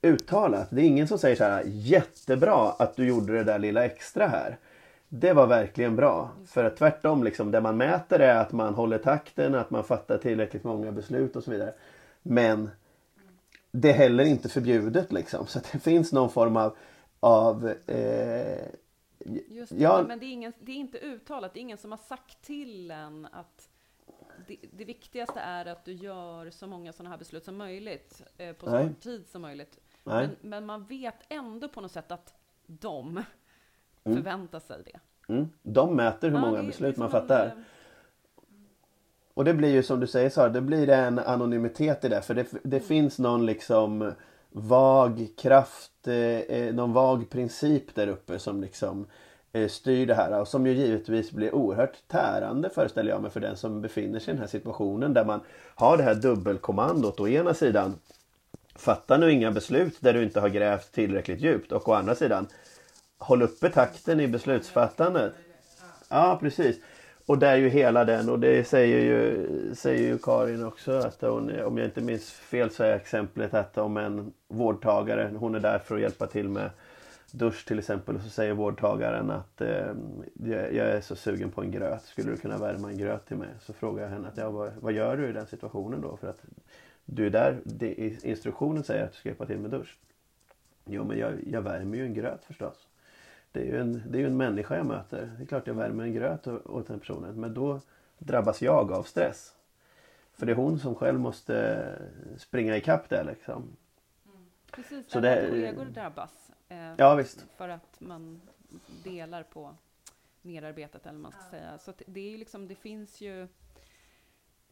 uttalat. 0.01 0.67
Det 0.69 0.81
är 0.81 0.85
ingen 0.85 1.07
som 1.07 1.19
säger 1.19 1.35
så 1.35 1.43
här 1.43 1.63
jättebra 1.65 2.71
att 2.71 2.95
du 2.95 3.07
gjorde 3.07 3.33
det 3.33 3.43
där 3.43 3.59
lilla 3.59 3.85
extra 3.85 4.27
här. 4.27 4.57
Det 5.09 5.33
var 5.33 5.47
verkligen 5.47 5.95
bra. 5.95 6.31
För 6.45 6.63
att 6.63 6.77
tvärtom, 6.77 7.23
liksom, 7.23 7.51
det 7.51 7.61
man 7.61 7.77
mäter 7.77 8.19
är 8.19 8.35
att 8.35 8.51
man 8.51 8.73
håller 8.73 8.97
takten, 8.97 9.55
att 9.55 9.69
man 9.69 9.83
fattar 9.83 10.17
tillräckligt 10.17 10.63
många 10.63 10.91
beslut 10.91 11.35
och 11.35 11.43
så 11.43 11.51
vidare. 11.51 11.73
Men 12.21 12.69
det 13.71 13.89
är 13.89 13.93
heller 13.93 14.23
inte 14.25 14.49
förbjudet 14.49 15.11
liksom. 15.11 15.47
Så 15.47 15.59
det 15.71 15.79
finns 15.79 16.13
någon 16.13 16.29
form 16.29 16.57
av, 16.57 16.77
av 17.19 17.73
eh, 17.87 18.67
Just 19.47 19.71
det, 19.71 19.81
ja, 19.83 20.05
men 20.07 20.19
det 20.19 20.25
är, 20.25 20.31
ingen, 20.31 20.53
det 20.59 20.71
är 20.71 20.75
inte 20.75 20.97
uttalat. 20.97 21.53
Det 21.53 21.59
är 21.59 21.61
ingen 21.61 21.77
som 21.77 21.91
har 21.91 21.97
sagt 21.97 22.41
till 22.41 22.91
en 22.91 23.27
att 23.31 23.69
det, 24.47 24.57
det 24.71 24.85
viktigaste 24.85 25.39
är 25.39 25.65
att 25.65 25.85
du 25.85 25.93
gör 25.93 26.49
så 26.49 26.67
många 26.67 26.93
sådana 26.93 27.09
här 27.09 27.17
beslut 27.17 27.45
som 27.45 27.57
möjligt 27.57 28.23
eh, 28.37 28.53
på 28.53 28.65
så 28.65 28.87
kort 28.87 28.99
tid 28.99 29.27
som 29.27 29.41
möjligt. 29.41 29.79
Men, 30.03 30.29
men, 30.41 30.65
man 30.65 30.85
vet 30.85 31.15
ändå 31.29 31.69
på 31.69 31.81
något 31.81 31.91
sätt 31.91 32.11
att 32.11 32.33
de 32.67 33.23
mm. 34.07 34.23
förväntar 34.23 34.59
sig 34.59 34.77
det. 34.85 34.99
Mm. 35.33 35.49
De 35.63 35.95
mäter 35.95 36.29
hur 36.29 36.35
ja, 36.35 36.41
många 36.41 36.63
beslut 36.63 36.97
man 36.97 37.09
fattar. 37.09 37.51
Och 39.33 39.45
det 39.45 39.53
blir 39.53 39.69
ju 39.69 39.83
som 39.83 39.99
du 39.99 40.07
säger 40.07 40.29
Sara, 40.29 40.49
det 40.49 40.61
blir 40.61 40.89
en 40.89 41.19
anonymitet 41.19 42.05
i 42.05 42.09
det. 42.09 42.21
För 42.21 42.33
det, 42.33 42.47
det 42.63 42.79
finns 42.79 43.19
någon 43.19 43.45
liksom 43.45 44.13
vag 44.49 45.27
kraft, 45.37 46.07
eh, 46.07 46.15
eh, 46.15 46.73
någon 46.73 46.93
vag 46.93 47.29
princip 47.29 47.95
där 47.95 48.07
uppe 48.07 48.39
som 48.39 48.61
liksom 48.61 49.07
eh, 49.53 49.67
styr 49.67 50.07
det 50.07 50.15
här. 50.15 50.41
Och 50.41 50.47
som 50.47 50.67
ju 50.67 50.73
givetvis 50.73 51.31
blir 51.31 51.55
oerhört 51.55 52.07
tärande 52.07 52.69
föreställer 52.69 53.11
jag 53.11 53.21
mig 53.21 53.31
för 53.31 53.39
den 53.39 53.57
som 53.57 53.81
befinner 53.81 54.19
sig 54.19 54.31
i 54.31 54.33
den 54.33 54.41
här 54.41 54.47
situationen. 54.47 55.13
Där 55.13 55.25
man 55.25 55.39
har 55.75 55.97
det 55.97 56.03
här 56.03 56.15
dubbelkommandot. 56.15 57.19
Å 57.19 57.27
ena 57.27 57.53
sidan 57.53 57.95
fatta 58.75 59.17
nu 59.17 59.31
inga 59.31 59.51
beslut 59.51 59.97
där 59.99 60.13
du 60.13 60.23
inte 60.23 60.39
har 60.39 60.49
grävt 60.49 60.91
tillräckligt 60.91 61.41
djupt. 61.41 61.71
Och 61.71 61.89
å 61.89 61.93
andra 61.93 62.15
sidan 62.15 62.47
håll 63.17 63.41
uppe 63.41 63.69
takten 63.69 64.19
i 64.19 64.27
beslutsfattandet. 64.27 65.33
Ja, 66.09 66.37
precis. 66.41 66.79
Och 67.25 67.37
där 67.37 67.51
är 67.51 67.57
ju 67.57 67.69
hela 67.69 68.05
den 68.05 68.29
och 68.29 68.39
det 68.39 68.67
säger 68.67 68.99
ju, 68.99 69.47
säger 69.75 70.07
ju 70.07 70.17
Karin 70.17 70.65
också 70.65 70.91
att 70.91 71.21
hon, 71.21 71.61
om 71.61 71.77
jag 71.77 71.87
inte 71.87 72.01
minns 72.01 72.31
fel 72.31 72.69
så 72.69 72.83
är 72.83 72.95
exemplet 72.95 73.53
att 73.53 73.77
om 73.77 73.97
en 73.97 74.33
vårdtagare, 74.47 75.31
hon 75.37 75.55
är 75.55 75.59
där 75.59 75.79
för 75.79 75.95
att 75.95 76.01
hjälpa 76.01 76.27
till 76.27 76.49
med 76.49 76.69
dusch 77.31 77.65
till 77.65 77.79
exempel 77.79 78.15
och 78.15 78.21
så 78.21 78.29
säger 78.29 78.53
vårdtagaren 78.53 79.31
att 79.31 79.61
eh, 79.61 79.93
jag, 80.33 80.73
jag 80.73 80.87
är 80.87 81.01
så 81.01 81.15
sugen 81.15 81.51
på 81.51 81.61
en 81.61 81.71
gröt. 81.71 82.03
Skulle 82.03 82.31
du 82.31 82.37
kunna 82.37 82.57
värma 82.57 82.89
en 82.89 82.97
gröt 82.97 83.25
till 83.25 83.37
mig? 83.37 83.49
Så 83.61 83.73
frågar 83.73 84.03
jag 84.03 84.09
henne 84.09 84.27
att 84.27 84.37
ja, 84.37 84.49
vad, 84.49 84.71
vad 84.81 84.93
gör 84.93 85.17
du 85.17 85.29
i 85.29 85.31
den 85.31 85.47
situationen 85.47 86.01
då? 86.01 86.17
För 86.17 86.27
att 86.27 86.41
du 87.05 87.25
är 87.25 87.29
där, 87.29 87.59
det, 87.63 87.93
instruktionen 88.23 88.83
säger 88.83 89.03
att 89.03 89.11
du 89.11 89.17
ska 89.17 89.29
hjälpa 89.29 89.45
till 89.45 89.59
med 89.59 89.71
dusch. 89.71 89.97
Jo 90.85 91.03
men 91.03 91.17
jag, 91.17 91.33
jag 91.47 91.61
värmer 91.61 91.97
ju 91.97 92.05
en 92.05 92.13
gröt 92.13 92.43
förstås. 92.43 92.87
Det 93.57 93.63
är, 93.63 93.65
ju 93.65 93.81
en, 93.81 94.03
det 94.11 94.21
är 94.21 94.25
en 94.25 94.37
människa 94.37 94.77
jag 94.77 94.85
möter. 94.85 95.31
Det 95.37 95.43
är 95.43 95.47
klart 95.47 95.67
jag 95.67 95.73
värmer 95.73 96.03
en 96.03 96.13
gröt 96.13 96.47
åt 96.47 96.87
den 96.87 96.99
personen. 96.99 97.39
Men 97.39 97.53
då 97.53 97.81
drabbas 98.17 98.61
jag 98.61 98.91
av 98.91 99.03
stress. 99.03 99.55
För 100.31 100.45
det 100.45 100.51
är 100.51 100.55
hon 100.55 100.79
som 100.79 100.95
själv 100.95 101.19
måste 101.19 101.85
springa 102.37 102.77
ikapp 102.77 103.09
det 103.09 103.23
liksom. 103.23 103.77
Mm. 104.25 104.45
Precis, 104.71 105.11
så 105.11 105.19
det, 105.19 105.49
kollegor 105.49 105.85
drabbas. 105.85 106.51
Eh, 106.69 106.93
ja, 106.97 107.15
visst. 107.15 107.45
För 107.55 107.69
att 107.69 107.99
man 107.99 108.41
delar 109.03 109.43
på 109.43 109.75
merarbetet 110.41 111.05
eller 111.05 111.19
man 111.19 111.31
ska 111.31 111.41
ja. 111.43 111.49
säga. 111.49 111.77
Så 111.77 111.93
det 112.07 112.33
är 112.33 112.37
liksom, 112.37 112.67
det 112.67 112.75
finns 112.75 113.21
ju 113.21 113.47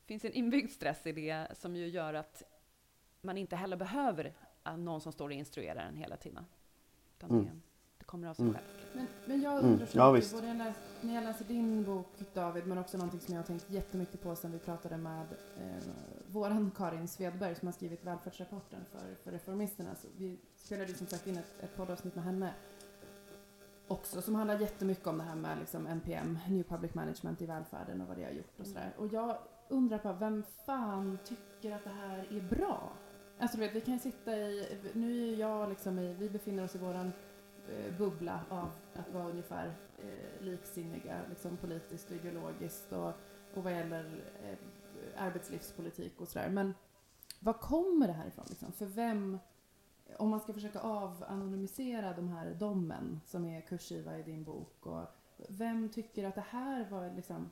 finns 0.05 0.25
en 0.25 0.33
inbyggd 0.33 0.71
stress 0.71 1.07
i 1.07 1.11
det 1.11 1.47
som 1.53 1.75
ju 1.75 1.87
gör 1.87 2.13
att 2.13 2.43
man 3.21 3.37
inte 3.37 3.55
heller 3.55 3.77
behöver 3.77 4.33
någon 4.77 5.01
som 5.01 5.11
står 5.11 5.25
och 5.25 5.33
instruerar 5.33 5.85
en 5.85 5.95
hela 5.95 6.17
tiden. 6.17 6.45
Utan 7.17 7.29
mm. 7.29 7.61
Det, 8.05 8.11
kommer 8.11 8.27
av 8.27 8.33
sig 8.33 8.43
mm. 8.43 8.53
själv. 8.53 8.65
Men, 8.93 9.07
men 9.25 9.41
jag 9.41 9.53
mm. 9.53 9.71
undrar 9.71 9.85
så 9.85 9.97
mm. 9.97 10.15
ja, 10.15 10.31
både 10.35 10.53
läs, 10.53 10.75
när 11.01 11.15
jag 11.15 11.23
läser 11.23 11.45
din 11.45 11.83
bok 11.83 12.07
David, 12.33 12.67
men 12.67 12.77
också 12.77 12.97
någonting 12.97 13.19
som 13.19 13.33
jag 13.33 13.41
har 13.41 13.47
tänkt 13.47 13.71
jättemycket 13.71 14.21
på 14.21 14.35
sen 14.35 14.51
vi 14.51 14.59
pratade 14.59 14.97
med 14.97 15.27
eh, 15.57 15.83
våran 16.27 16.71
Karin 16.77 17.07
Svedberg 17.07 17.55
som 17.55 17.67
har 17.67 17.73
skrivit 17.73 18.03
välfärdsrapporten 18.03 18.79
för, 18.91 19.15
för 19.23 19.31
Reformisterna. 19.31 19.95
Så 19.95 20.07
vi 20.17 20.39
spelade 20.55 20.93
som 20.93 21.07
sagt 21.07 21.27
in 21.27 21.37
ett, 21.37 21.53
ett 21.59 21.75
poddavsnitt 21.77 22.15
med 22.15 22.23
henne 22.23 22.53
också 23.87 24.21
som 24.21 24.35
handlar 24.35 24.59
jättemycket 24.59 25.07
om 25.07 25.17
det 25.17 25.23
här 25.23 25.35
med 25.35 25.57
liksom 25.59 25.87
NPM, 25.87 26.39
New 26.47 26.63
Public 26.63 26.93
Management 26.93 27.41
i 27.41 27.45
välfärden 27.45 28.01
och 28.01 28.07
vad 28.07 28.17
det 28.17 28.23
har 28.23 28.31
gjort 28.31 28.59
och 28.59 28.67
sådär. 28.67 28.93
Och 28.97 29.07
jag 29.07 29.37
undrar 29.69 29.97
på 29.97 30.13
vem 30.13 30.43
fan 30.65 31.17
tycker 31.25 31.75
att 31.75 31.83
det 31.83 31.89
här 31.89 32.17
är 32.17 32.41
bra? 32.41 32.91
Alltså 33.39 33.57
du 33.57 33.63
vet, 33.63 33.75
vi 33.75 33.81
kan 33.81 33.99
sitta 33.99 34.37
i, 34.37 34.77
nu 34.93 35.33
är 35.33 35.35
jag 35.35 35.69
liksom 35.69 35.99
i, 35.99 36.13
vi 36.13 36.29
befinner 36.29 36.63
oss 36.63 36.75
i 36.75 36.77
våran 36.77 37.11
eh, 37.69 37.97
bubbla 37.97 38.39
av 38.49 38.69
att 38.93 39.13
vara 39.13 39.29
ungefär 39.29 39.75
eh, 39.99 40.45
liksinniga 40.45 41.21
liksom 41.29 41.57
politiskt 41.57 42.09
och 42.09 42.15
ideologiskt 42.15 42.91
och, 42.91 43.13
och 43.53 43.63
vad 43.63 43.73
gäller 43.73 44.23
eh, 44.43 44.57
arbetslivspolitik 45.17 46.21
och 46.21 46.27
sådär. 46.27 46.49
Men 46.49 46.73
var 47.39 47.53
kommer 47.53 48.07
det 48.07 48.13
här 48.13 48.27
ifrån 48.27 48.45
liksom? 48.49 48.71
För 48.71 48.85
vem, 48.85 49.39
om 50.17 50.29
man 50.29 50.39
ska 50.39 50.53
försöka 50.53 50.79
avanonymisera 50.79 52.13
de 52.13 52.27
här 52.27 52.53
domen 52.53 53.21
som 53.25 53.45
är 53.45 53.61
kursiva 53.61 54.17
i 54.17 54.23
din 54.23 54.43
bok 54.43 54.85
och 54.85 55.03
vem 55.49 55.89
tycker 55.89 56.27
att 56.27 56.35
det 56.35 56.45
här 56.49 56.89
var 56.89 57.13
liksom 57.15 57.49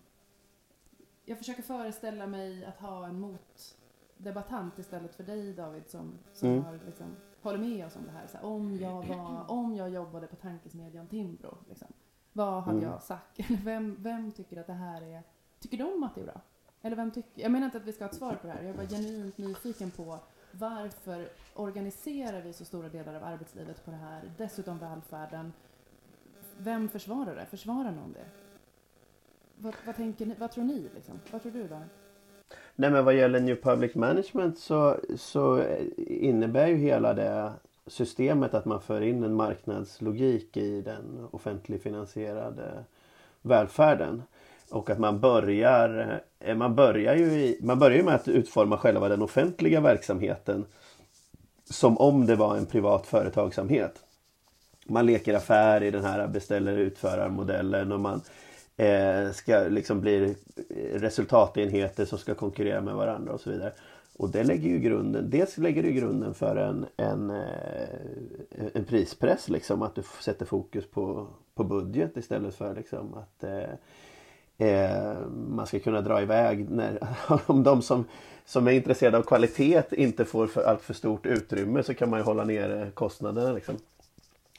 jag 1.26 1.38
försöker 1.38 1.64
föreställa 1.64 2.28
mig 2.28 2.66
att 2.66 2.80
ha 2.80 3.08
en 3.08 3.20
motdebattant 3.20 4.80
istället 4.80 5.16
för 5.16 5.24
dig 5.24 5.54
David 5.54 5.84
som, 5.88 6.20
som 6.34 6.50
mm. 6.50 6.64
har, 6.64 6.80
liksom, 6.86 7.16
håller 7.44 7.60
med 7.60 7.86
oss 7.86 7.96
om 7.96 8.06
det 8.06 8.12
här. 8.12 8.28
Så 8.28 8.38
här, 8.38 8.46
om, 8.46 8.76
jag 8.76 9.08
var, 9.08 9.52
om 9.52 9.76
jag 9.76 9.90
jobbade 9.90 10.28
på 10.28 10.36
tankesmedjan 10.36 11.08
Timbro, 11.08 11.58
liksom, 11.70 11.88
vad 12.34 12.64
hade 12.64 12.78
mm. 12.78 12.90
jag 12.90 13.04
sagt? 13.04 13.40
vem, 13.64 13.96
vem 14.00 14.32
tycker 14.32 14.60
att 14.60 14.68
det 14.68 14.74
här 14.74 15.02
är... 15.02 15.24
Tycker 15.60 15.78
de 15.78 16.04
att 16.04 16.16
det 16.16 16.22
är 16.22 16.26
bra? 16.26 16.42
Eller 16.82 16.96
vem 16.96 17.12
tycker... 17.12 17.42
Jag 17.42 17.52
menar 17.52 17.66
inte 17.66 17.78
att 17.78 17.86
vi 17.86 17.94
ska 17.94 18.04
ha 18.04 18.10
ett 18.10 18.16
svar 18.16 18.36
på 18.36 18.48
det 18.48 18.54
här. 18.54 18.64
Jag 18.64 18.74
var 18.74 18.86
genuint 18.86 19.38
nyfiken 19.38 19.92
på 19.92 20.20
varför 20.52 21.30
organiserar 21.54 22.42
vi 22.42 22.54
så 22.54 22.66
stora 22.66 22.90
delar 22.90 23.14
av 23.14 23.24
arbetslivet 23.24 23.86
på 23.86 23.92
det 23.92 23.98
här? 23.98 24.32
Dessutom 24.38 24.78
välfärden. 24.78 25.54
Vem 26.58 26.90
försvarar 26.90 27.36
det? 27.36 27.46
Försvarar 27.46 27.92
någon 27.92 28.14
det? 28.14 28.26
Vad, 29.56 29.76
vad, 29.86 29.96
tänker 29.96 30.26
ni, 30.26 30.36
vad 30.36 30.52
tror 30.52 30.64
ni? 30.64 30.90
Liksom? 30.96 31.20
Vad 31.32 31.42
tror 31.42 31.52
du 31.52 31.68
då? 31.68 31.82
Nej 32.76 32.90
men 32.90 33.06
vad 33.06 33.16
gäller 33.16 33.40
New 33.40 33.56
Public 33.56 33.96
Management 33.96 34.60
så, 34.60 34.98
så 35.18 35.64
innebär 35.98 36.68
ju 36.68 36.76
hela 36.76 37.14
det 37.14 37.52
systemet 37.88 38.54
att 38.54 38.66
man 38.66 38.82
för 38.82 39.02
in 39.02 39.24
en 39.24 39.34
marknadslogik 39.34 40.58
i 40.58 40.82
den 40.82 41.28
offentligfinansierade 41.32 42.84
välfärden. 43.42 44.24
Och 44.70 44.90
att 44.90 45.00
man 45.00 45.20
börjar, 45.20 46.22
eh, 46.40 46.56
man 46.56 46.76
börjar 46.76 47.16
ju 47.16 47.26
i, 47.26 47.60
man 47.62 47.80
börjar 47.80 48.04
med 48.04 48.16
att 48.16 48.28
utforma 48.28 48.78
själva 48.78 49.10
den 49.10 49.22
offentliga 49.22 49.82
verksamheten 49.82 50.66
som 51.70 51.98
om 51.98 52.26
det 52.26 52.36
var 52.36 52.58
en 52.58 52.66
privat 52.66 53.08
företagsamhet. 53.08 54.04
Man 54.86 55.06
leker 55.06 55.34
affär 55.34 55.84
i 55.84 55.92
den 55.92 56.04
här 56.04 56.28
beställer 56.28 56.78
utförarmodellen 56.78 57.92
och 57.92 58.00
man 58.00 58.22
eh, 58.78 59.32
ska 59.32 59.60
liksom 59.60 60.02
bli 60.02 60.36
resultatenheter 60.94 62.06
som 62.06 62.18
ska 62.18 62.36
konkurrera 62.36 62.82
med 62.82 62.96
varandra 62.96 63.34
och 63.34 63.42
så 63.42 63.50
vidare. 63.50 63.74
Och 64.18 64.30
det 64.30 64.44
lägger 64.44 64.70
ju 64.70 64.80
grunden, 64.80 65.30
dels 65.30 65.58
lägger 65.58 65.84
det 65.84 65.92
grunden 65.92 66.34
för 66.34 66.56
en, 66.56 66.86
en, 66.98 67.30
eh, 67.30 68.66
en 68.74 68.84
prispress 68.86 69.50
liksom 69.50 69.82
att 69.82 69.96
du 69.96 70.04
sätter 70.22 70.46
fokus 70.46 70.86
på, 70.86 71.28
på 71.56 71.64
budget 71.64 72.18
istället 72.18 72.56
för 72.56 72.76
liksom 72.76 73.14
att 73.14 73.44
eh, 73.44 74.68
eh, 74.68 75.18
man 75.50 75.68
ska 75.68 75.80
kunna 75.80 76.02
dra 76.02 76.22
iväg 76.22 76.70
när, 76.70 77.08
om 77.46 77.64
de 77.64 77.82
som, 77.82 78.06
som 78.46 78.68
är 78.68 78.72
intresserade 78.72 79.18
av 79.18 79.24
kvalitet 79.24 79.84
inte 79.92 80.26
får 80.26 80.48
för, 80.48 80.64
allt 80.64 80.82
för 80.82 80.94
stort 80.94 81.26
utrymme 81.26 81.84
så 81.84 81.94
kan 81.94 82.10
man 82.10 82.20
ju 82.20 82.24
hålla 82.24 82.44
nere 82.44 82.92
kostnaderna 82.94 83.52
liksom. 83.52 83.76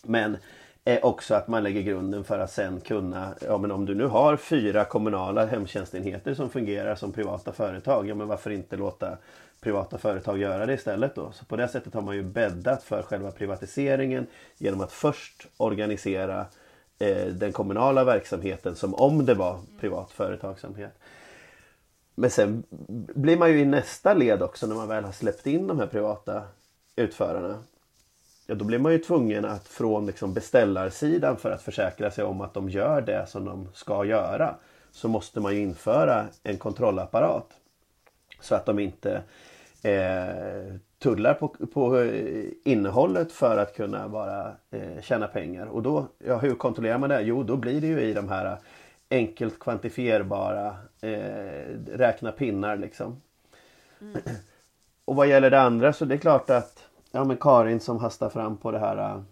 Men 0.02 0.36
är 0.84 1.04
också 1.04 1.34
att 1.34 1.48
man 1.48 1.62
lägger 1.62 1.82
grunden 1.82 2.24
för 2.24 2.38
att 2.38 2.52
sen 2.52 2.80
kunna, 2.80 3.34
ja 3.46 3.58
men 3.58 3.70
om 3.70 3.86
du 3.86 3.94
nu 3.94 4.06
har 4.06 4.36
fyra 4.36 4.84
kommunala 4.84 5.46
hemtjänstenheter 5.46 6.34
som 6.34 6.50
fungerar 6.50 6.94
som 6.94 7.12
privata 7.12 7.52
företag, 7.52 8.08
ja 8.08 8.14
men 8.14 8.28
varför 8.28 8.50
inte 8.50 8.76
låta 8.76 9.18
privata 9.60 9.98
företag 9.98 10.38
göra 10.38 10.66
det 10.66 10.74
istället 10.74 11.14
då? 11.14 11.32
Så 11.32 11.44
på 11.44 11.56
det 11.56 11.68
sättet 11.68 11.94
har 11.94 12.02
man 12.02 12.16
ju 12.16 12.22
bäddat 12.22 12.82
för 12.82 13.02
själva 13.02 13.30
privatiseringen 13.30 14.26
genom 14.58 14.80
att 14.80 14.92
först 14.92 15.46
organisera 15.56 16.46
eh, 16.98 17.26
den 17.26 17.52
kommunala 17.52 18.04
verksamheten 18.04 18.76
som 18.76 18.94
om 18.94 19.26
det 19.26 19.34
var 19.34 19.58
privat 19.80 20.10
företagsamhet. 20.10 20.98
Men 22.14 22.30
sen 22.30 22.62
blir 23.14 23.36
man 23.36 23.52
ju 23.52 23.60
i 23.60 23.64
nästa 23.64 24.14
led 24.14 24.42
också 24.42 24.66
när 24.66 24.74
man 24.74 24.88
väl 24.88 25.04
har 25.04 25.12
släppt 25.12 25.46
in 25.46 25.66
de 25.66 25.78
här 25.78 25.86
privata 25.86 26.42
utförarna 26.96 27.58
ja, 28.46 28.54
då 28.54 28.64
blir 28.64 28.78
man 28.78 28.92
ju 28.92 28.98
tvungen 28.98 29.44
att 29.44 29.68
från 29.68 30.06
liksom 30.06 30.34
beställarsidan 30.34 31.36
för 31.36 31.50
att 31.50 31.62
försäkra 31.62 32.10
sig 32.10 32.24
om 32.24 32.40
att 32.40 32.54
de 32.54 32.70
gör 32.70 33.00
det 33.00 33.26
som 33.26 33.44
de 33.44 33.68
ska 33.74 34.04
göra 34.04 34.54
så 34.92 35.08
måste 35.08 35.40
man 35.40 35.54
ju 35.54 35.60
införa 35.60 36.26
en 36.42 36.58
kontrollapparat. 36.58 37.46
Så 38.40 38.54
att 38.54 38.66
de 38.66 38.78
inte 38.78 39.22
eh, 39.82 40.74
tullar 40.98 41.34
på, 41.34 41.48
på 41.48 42.10
innehållet 42.64 43.32
för 43.32 43.56
att 43.56 43.76
kunna 43.76 44.08
bara 44.08 44.52
eh, 44.70 45.02
tjäna 45.02 45.26
pengar. 45.26 45.66
Och 45.66 45.82
då, 45.82 46.06
ja, 46.18 46.38
hur 46.38 46.54
kontrollerar 46.54 46.98
man 46.98 47.08
det? 47.08 47.20
Jo, 47.20 47.42
då 47.42 47.56
blir 47.56 47.80
det 47.80 47.86
ju 47.86 48.00
i 48.00 48.14
de 48.14 48.28
här 48.28 48.56
enkelt 49.10 49.58
kvantifierbara 49.58 50.76
eh, 51.00 51.76
räkna 51.86 52.32
pinnar 52.32 52.76
liksom. 52.76 53.22
Mm. 54.00 54.20
Och 55.04 55.16
vad 55.16 55.28
gäller 55.28 55.50
det 55.50 55.60
andra 55.60 55.92
så 55.92 56.04
det 56.04 56.14
är 56.14 56.18
klart 56.18 56.50
att 56.50 56.84
ja, 57.14 57.24
men 57.24 57.36
Karin 57.36 57.80
som 57.80 57.98
hastar 57.98 58.28
fram 58.28 58.56
på 58.56 58.70
det 58.70 58.78
här 58.78 59.22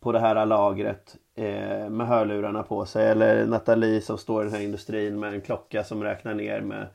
på 0.00 0.12
det 0.12 0.18
här 0.18 0.46
lagret 0.46 1.16
eh, 1.34 1.90
med 1.90 2.06
hörlurarna 2.06 2.62
på 2.62 2.86
sig. 2.86 3.08
Eller 3.08 3.46
Nathalie 3.46 4.00
som 4.00 4.18
står 4.18 4.42
i 4.42 4.44
den 4.44 4.54
här 4.54 4.62
industrin 4.62 5.20
med 5.20 5.34
en 5.34 5.40
klocka 5.40 5.84
som 5.84 6.02
räknar 6.02 6.34
ner 6.34 6.60
med 6.60 6.86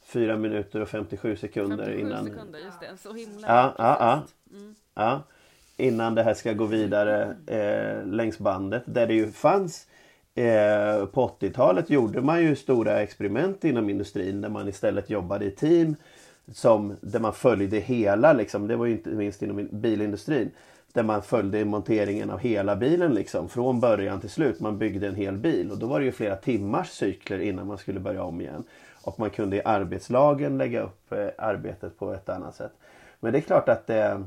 4 0.00 0.36
minuter 0.36 0.80
och 0.80 0.88
57 0.88 1.36
sekunder 1.36 1.76
57 1.84 2.00
innan... 2.00 2.24
sekunder, 2.24 2.58
just 2.58 2.80
det. 2.80 2.96
Så 2.96 3.12
himla 3.12 3.48
ja, 3.48 3.74
ja, 3.78 3.96
ja. 4.00 4.22
Mm. 4.58 4.74
ja. 4.94 5.22
Innan 5.76 6.14
det 6.14 6.22
här 6.22 6.34
ska 6.34 6.52
gå 6.52 6.64
vidare 6.64 7.36
eh, 7.46 8.06
längs 8.06 8.38
bandet. 8.38 8.82
Där 8.86 9.06
det 9.06 9.14
ju 9.14 9.32
fanns 9.32 9.86
eh, 10.34 11.06
på 11.06 11.36
80-talet 11.40 11.90
gjorde 11.90 12.20
man 12.20 12.42
ju 12.42 12.56
stora 12.56 13.00
experiment 13.00 13.64
inom 13.64 13.90
industrin 13.90 14.40
där 14.40 14.48
man 14.48 14.68
istället 14.68 15.10
jobbade 15.10 15.44
i 15.44 15.50
team 15.50 15.96
som, 16.52 16.96
där 17.00 17.20
man 17.20 17.32
följde 17.32 17.78
hela, 17.78 18.32
liksom, 18.32 18.68
det 18.68 18.76
var 18.76 18.86
ju 18.86 18.92
inte 18.92 19.10
minst 19.10 19.42
inom 19.42 19.68
bilindustrin, 19.72 20.50
där 20.92 21.02
man 21.02 21.22
följde 21.22 21.64
monteringen 21.64 22.30
av 22.30 22.38
hela 22.38 22.76
bilen 22.76 23.14
liksom, 23.14 23.48
från 23.48 23.80
början 23.80 24.20
till 24.20 24.30
slut. 24.30 24.60
Man 24.60 24.78
byggde 24.78 25.08
en 25.08 25.14
hel 25.14 25.36
bil 25.36 25.70
och 25.70 25.78
då 25.78 25.86
var 25.86 26.00
det 26.00 26.06
ju 26.06 26.12
flera 26.12 26.36
timmars 26.36 26.90
cykler 26.90 27.38
innan 27.38 27.66
man 27.66 27.78
skulle 27.78 28.00
börja 28.00 28.22
om 28.22 28.40
igen. 28.40 28.64
Och 29.04 29.20
man 29.20 29.30
kunde 29.30 29.56
i 29.56 29.62
arbetslagen 29.64 30.58
lägga 30.58 30.82
upp 30.82 31.12
eh, 31.12 31.28
arbetet 31.38 31.98
på 31.98 32.12
ett 32.12 32.28
annat 32.28 32.54
sätt. 32.54 32.72
Men 33.20 33.32
det 33.32 33.38
är 33.38 33.42
klart 33.42 33.68
att 33.68 33.86
det, 33.86 34.24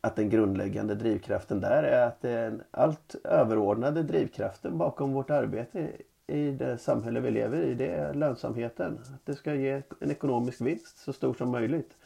att 0.00 0.16
den 0.16 0.30
grundläggande 0.30 0.94
drivkraften 0.94 1.60
där 1.60 1.82
är 1.82 2.06
att 2.06 2.22
den 2.22 2.62
allt 2.70 3.14
överordnade 3.24 4.02
drivkraften 4.02 4.78
bakom 4.78 5.12
vårt 5.12 5.30
arbete 5.30 5.88
i 6.32 6.50
det 6.50 6.78
samhälle 6.78 7.20
vi 7.20 7.30
lever 7.30 7.62
i 7.62 7.74
det 7.74 7.88
är 7.88 8.14
lönsamheten. 8.14 8.98
Att 9.14 9.26
det 9.26 9.34
ska 9.34 9.54
ge 9.54 9.82
en 10.00 10.10
ekonomisk 10.10 10.60
vinst 10.60 10.98
så 10.98 11.12
stor 11.12 11.34
som 11.34 11.50
möjligt. 11.50 11.96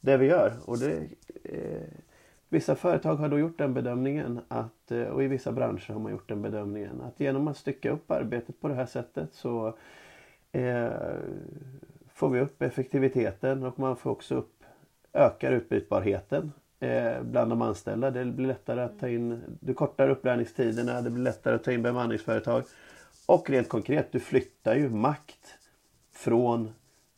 Det 0.00 0.16
vi 0.16 0.26
gör. 0.26 0.52
Och 0.64 0.78
det, 0.78 1.08
eh, 1.44 1.82
Vissa 2.52 2.74
företag 2.74 3.16
har 3.16 3.28
då 3.28 3.38
gjort 3.38 3.58
den 3.58 3.74
bedömningen 3.74 4.40
att, 4.48 4.90
eh, 4.90 5.02
och 5.02 5.22
i 5.22 5.26
vissa 5.26 5.52
branscher 5.52 5.92
har 5.92 6.00
man 6.00 6.12
gjort 6.12 6.28
den 6.28 6.42
bedömningen 6.42 7.00
att 7.00 7.20
genom 7.20 7.48
att 7.48 7.56
stycka 7.56 7.90
upp 7.90 8.10
arbetet 8.10 8.60
på 8.60 8.68
det 8.68 8.74
här 8.74 8.86
sättet 8.86 9.34
så 9.34 9.74
eh, 10.52 10.90
får 12.14 12.28
vi 12.28 12.40
upp 12.40 12.62
effektiviteten 12.62 13.62
och 13.62 13.78
man 13.78 13.96
får 13.96 14.10
också 14.10 14.34
upp, 14.34 14.64
ökar 15.12 15.52
utbytbarheten 15.52 16.52
eh, 16.80 17.22
bland 17.22 17.50
de 17.50 17.62
anställda. 17.62 18.10
Det 18.10 18.24
blir 18.24 18.46
lättare 18.46 18.80
att 18.80 18.98
ta 18.98 19.08
in, 19.08 19.40
du 19.60 19.74
kortar 19.74 20.08
upplärningstiderna, 20.08 21.00
det 21.00 21.10
blir 21.10 21.24
lättare 21.24 21.54
att 21.54 21.64
ta 21.64 21.72
in 21.72 21.82
bemanningsföretag. 21.82 22.62
Och 23.32 23.50
rent 23.50 23.68
konkret, 23.68 24.12
du 24.12 24.20
flyttar 24.20 24.74
ju 24.74 24.90
makt 24.90 25.58
från 26.12 26.74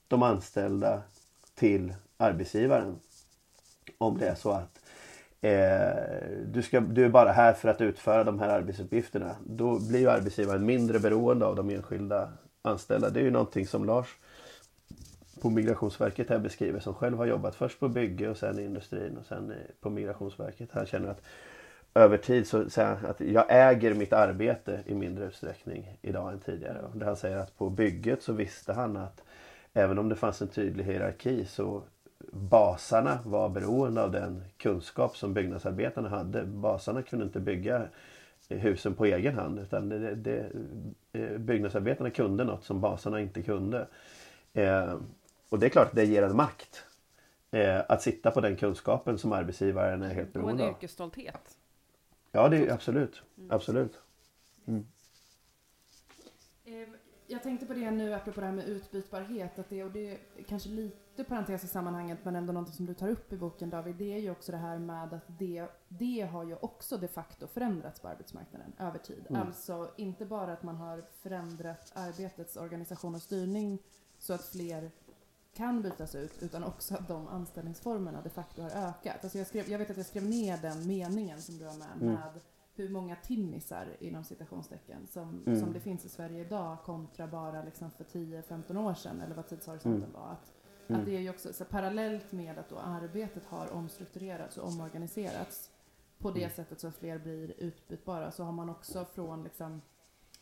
de 0.08 0.22
anställda 0.22 1.02
till 1.54 1.94
arbetsgivaren. 2.16 2.96
Om 3.98 4.18
det 4.18 4.28
är 4.28 4.34
så 4.34 4.50
att 4.50 4.80
eh, 5.40 6.42
du, 6.46 6.62
ska, 6.62 6.80
du 6.80 7.04
är 7.04 7.08
bara 7.08 7.32
här 7.32 7.52
för 7.52 7.68
att 7.68 7.80
utföra 7.80 8.24
de 8.24 8.38
här 8.38 8.48
arbetsuppgifterna. 8.48 9.36
Då 9.46 9.78
blir 9.78 10.00
ju 10.00 10.10
arbetsgivaren 10.10 10.66
mindre 10.66 10.98
beroende 10.98 11.46
av 11.46 11.56
de 11.56 11.70
enskilda 11.70 12.32
anställda. 12.62 13.10
Det 13.10 13.20
är 13.20 13.24
ju 13.24 13.30
någonting 13.30 13.66
som 13.66 13.84
Lars 13.84 14.16
på 15.40 15.50
Migrationsverket 15.50 16.28
här 16.30 16.38
beskriver 16.38 16.80
som 16.80 16.94
själv 16.94 17.18
har 17.18 17.26
jobbat 17.26 17.54
först 17.54 17.80
på 17.80 17.88
bygge 17.88 18.28
och 18.28 18.36
sen 18.36 18.58
i 18.58 18.64
industrin 18.64 19.16
och 19.16 19.26
sen 19.26 19.52
på 19.80 19.90
Migrationsverket. 19.90 20.68
Han 20.72 20.86
känner 20.86 21.08
att 21.08 21.22
över 21.94 22.16
tid 22.16 22.46
så 22.46 22.70
säger 22.70 22.94
han 22.94 23.10
att 23.10 23.20
jag 23.20 23.46
äger 23.48 23.94
mitt 23.94 24.12
arbete 24.12 24.80
i 24.86 24.94
mindre 24.94 25.24
utsträckning 25.24 25.98
idag 26.02 26.32
än 26.32 26.40
tidigare. 26.40 26.78
Och 26.80 27.02
han 27.02 27.16
säger 27.16 27.36
att 27.36 27.58
på 27.58 27.70
bygget 27.70 28.22
så 28.22 28.32
visste 28.32 28.72
han 28.72 28.96
att 28.96 29.22
även 29.72 29.98
om 29.98 30.08
det 30.08 30.16
fanns 30.16 30.42
en 30.42 30.48
tydlig 30.48 30.84
hierarki 30.84 31.44
så 31.44 31.82
basarna 32.32 33.18
var 33.24 33.48
beroende 33.48 34.02
av 34.02 34.12
den 34.12 34.44
kunskap 34.56 35.16
som 35.16 35.34
byggnadsarbetarna 35.34 36.08
hade. 36.08 36.44
Basarna 36.44 37.02
kunde 37.02 37.24
inte 37.24 37.40
bygga 37.40 37.82
husen 38.48 38.94
på 38.94 39.04
egen 39.04 39.34
hand 39.34 39.58
utan 39.58 39.88
det, 39.88 40.14
det, 40.14 40.50
eh, 41.12 41.38
byggnadsarbetarna 41.38 42.10
kunde 42.10 42.44
något 42.44 42.64
som 42.64 42.80
basarna 42.80 43.20
inte 43.20 43.42
kunde. 43.42 43.86
Eh, 44.52 44.94
och 45.48 45.58
det 45.58 45.66
är 45.66 45.70
klart 45.70 45.88
att 45.88 45.94
det 45.94 46.04
ger 46.04 46.22
en 46.22 46.36
makt. 46.36 46.84
Eh, 47.50 47.80
att 47.88 48.02
sitta 48.02 48.30
på 48.30 48.40
den 48.40 48.56
kunskapen 48.56 49.18
som 49.18 49.32
arbetsgivaren 49.32 50.02
är 50.02 50.14
helt 50.14 50.32
beroende 50.32 50.52
av. 50.52 50.60
Och 50.60 50.66
en 50.66 50.74
yrkesstolthet. 50.74 51.56
Ja, 52.34 52.48
det 52.48 52.56
är 52.56 52.72
absolut. 52.72 53.22
Absolut. 53.50 53.98
Mm. 54.66 54.86
Ehm, 56.64 56.96
jag 57.26 57.42
tänkte 57.42 57.66
på 57.66 57.74
det 57.74 57.90
nu 57.90 58.14
apropå 58.14 58.40
det 58.40 58.46
här 58.46 58.52
med 58.52 58.68
utbytbarhet, 58.68 59.58
att 59.58 59.68
det, 59.68 59.84
och 59.84 59.90
det 59.90 60.10
är 60.10 60.18
kanske 60.48 60.68
lite 60.68 61.24
parentes 61.24 61.64
i 61.64 61.68
sammanhanget 61.68 62.18
men 62.22 62.36
ändå 62.36 62.52
något 62.52 62.74
som 62.74 62.86
du 62.86 62.94
tar 62.94 63.08
upp 63.08 63.32
i 63.32 63.36
boken 63.36 63.70
David, 63.70 63.96
det 63.96 64.14
är 64.14 64.18
ju 64.18 64.30
också 64.30 64.52
det 64.52 64.58
här 64.58 64.78
med 64.78 65.14
att 65.14 65.38
det, 65.38 65.68
det 65.88 66.28
har 66.32 66.44
ju 66.44 66.54
också 66.54 66.96
de 66.96 67.08
facto 67.08 67.46
förändrats 67.46 68.00
på 68.00 68.08
arbetsmarknaden 68.08 68.72
över 68.78 68.98
tid. 68.98 69.26
Mm. 69.28 69.42
Alltså 69.42 69.90
inte 69.96 70.26
bara 70.26 70.52
att 70.52 70.62
man 70.62 70.76
har 70.76 71.04
förändrat 71.22 71.92
arbetets 71.94 72.56
organisation 72.56 73.14
och 73.14 73.22
styrning 73.22 73.78
så 74.18 74.32
att 74.32 74.44
fler 74.44 74.90
kan 75.54 75.82
bytas 75.82 76.14
ut 76.14 76.42
utan 76.42 76.64
också 76.64 76.94
att 76.94 77.08
de 77.08 77.28
anställningsformerna 77.28 78.22
de 78.22 78.30
facto 78.30 78.62
har 78.62 78.70
ökat. 78.70 79.16
Alltså 79.24 79.38
jag, 79.38 79.46
skrev, 79.46 79.68
jag 79.70 79.78
vet 79.78 79.90
att 79.90 79.96
jag 79.96 80.06
skrev 80.06 80.24
ner 80.24 80.56
den 80.62 80.86
meningen 80.86 81.42
som 81.42 81.58
du 81.58 81.64
har 81.66 81.74
med, 81.78 81.88
Mm. 82.00 82.14
med 82.14 82.40
hur 82.76 82.88
många 82.88 83.16
timmisar 83.16 83.96
inom 84.00 84.24
citationstecken 84.24 85.06
som, 85.06 85.42
Mm. 85.46 85.60
som 85.60 85.72
det 85.72 85.80
finns 85.80 86.04
i 86.04 86.08
Sverige 86.08 86.44
idag 86.46 86.76
kontra 86.84 87.26
bara 87.26 87.62
liksom 87.64 87.90
för 87.90 88.04
10-15 88.04 88.76
år 88.76 88.94
sedan 88.94 89.20
eller 89.20 89.34
vad 89.34 89.46
tidshorisonten 89.48 90.02
Mm. 90.02 90.12
var. 90.12 90.28
Att, 90.32 90.52
Mm. 90.88 91.00
att 91.00 91.06
det 91.06 91.16
är 91.16 91.20
ju 91.20 91.30
också 91.30 91.52
så 91.52 91.64
parallellt 91.64 92.32
med 92.32 92.58
att 92.58 92.68
då 92.68 92.78
arbetet 92.78 93.44
har 93.44 93.72
omstrukturerats 93.72 94.56
och 94.58 94.68
omorganiserats 94.68 95.70
på 96.18 96.30
det 96.30 96.42
Mm. 96.42 96.50
sättet 96.56 96.80
så 96.80 96.86
att 96.88 96.94
fler 96.96 97.18
blir 97.18 97.54
utbytbara 97.60 98.30
så 98.30 98.44
har 98.44 98.52
man 98.52 98.70
också 98.70 99.04
från 99.04 99.44
liksom 99.44 99.82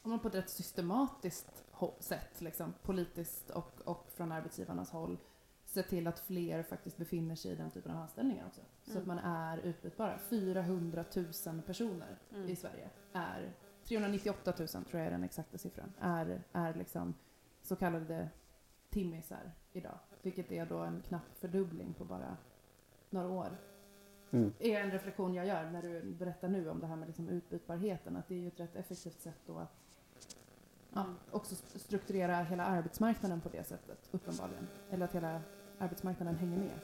om 0.03 0.11
man 0.11 0.19
på 0.21 0.29
ett 0.29 0.35
rätt 0.35 0.51
systematiskt 0.51 1.65
sätt, 1.99 2.41
liksom, 2.41 2.75
politiskt 2.83 3.51
och, 3.51 3.81
och 3.85 4.11
från 4.15 4.33
arbetsgivarnas 4.33 4.91
håll, 4.91 5.19
se 5.65 5.83
till 5.83 6.07
att 6.07 6.19
fler 6.21 6.63
faktiskt 6.63 6.97
befinner 6.97 7.35
sig 7.35 7.53
i 7.53 7.55
den 7.55 7.71
typen 7.71 7.93
av 7.93 7.99
anställningar 8.03 8.47
också. 8.47 8.61
Så 8.85 8.91
Mm. 8.91 9.01
att 9.03 9.07
man 9.07 9.19
är 9.19 9.59
utbytbara. 9.59 10.19
400 10.19 11.05
000 11.47 11.63
personer 11.63 12.19
Mm. 12.35 12.49
i 12.49 12.57
Sverige 12.57 12.91
är, 13.13 13.53
398 13.85 14.53
000 14.59 14.69
tror 14.69 14.85
jag 14.93 15.07
är 15.07 15.11
den 15.11 15.25
exakta 15.25 15.59
siffran, 15.59 15.93
är, 16.01 16.43
är 16.53 16.75
liksom 16.75 17.15
så 17.63 17.77
kallade 17.77 18.29
timmisar 18.91 19.53
idag. 19.73 19.99
Vilket 20.23 20.53
är 20.53 20.67
då 20.67 20.79
en 20.79 21.03
knapp 21.03 21.35
fördubbling 21.35 21.95
på 21.95 22.05
bara 22.05 22.37
några 23.11 23.29
år. 23.29 23.57
Mm. 24.31 24.53
är 24.59 24.81
en 24.81 24.91
reflektion 24.91 25.35
jag 25.35 25.47
gör 25.47 25.71
när 25.71 25.83
du 25.83 26.03
berättar 26.13 26.49
nu 26.49 26.69
om 26.71 26.81
det 26.81 26.87
här 26.87 26.97
med 26.97 27.07
liksom 27.09 27.29
utbytbarheten. 27.29 28.17
Att 28.17 28.29
det 28.29 28.35
är 28.35 28.39
ju 28.39 28.49
ett 28.49 28.61
rätt 28.61 28.77
effektivt 28.77 29.21
sätt 29.21 29.39
då 29.47 29.59
att 29.59 29.77
ja, 30.95 31.05
också 31.30 31.55
st- 31.55 31.78
strukturera 31.78 32.36
hela 32.43 32.64
arbetsmarknaden 32.64 33.40
på 33.40 33.49
det 33.49 33.64
sättet, 33.66 34.09
uppenbarligen. 34.11 34.68
Eller 34.90 35.05
att 35.05 35.14
hela 35.14 35.40
arbetsmarknaden 35.78 36.36
hänger 36.36 36.59
med. 36.59 36.78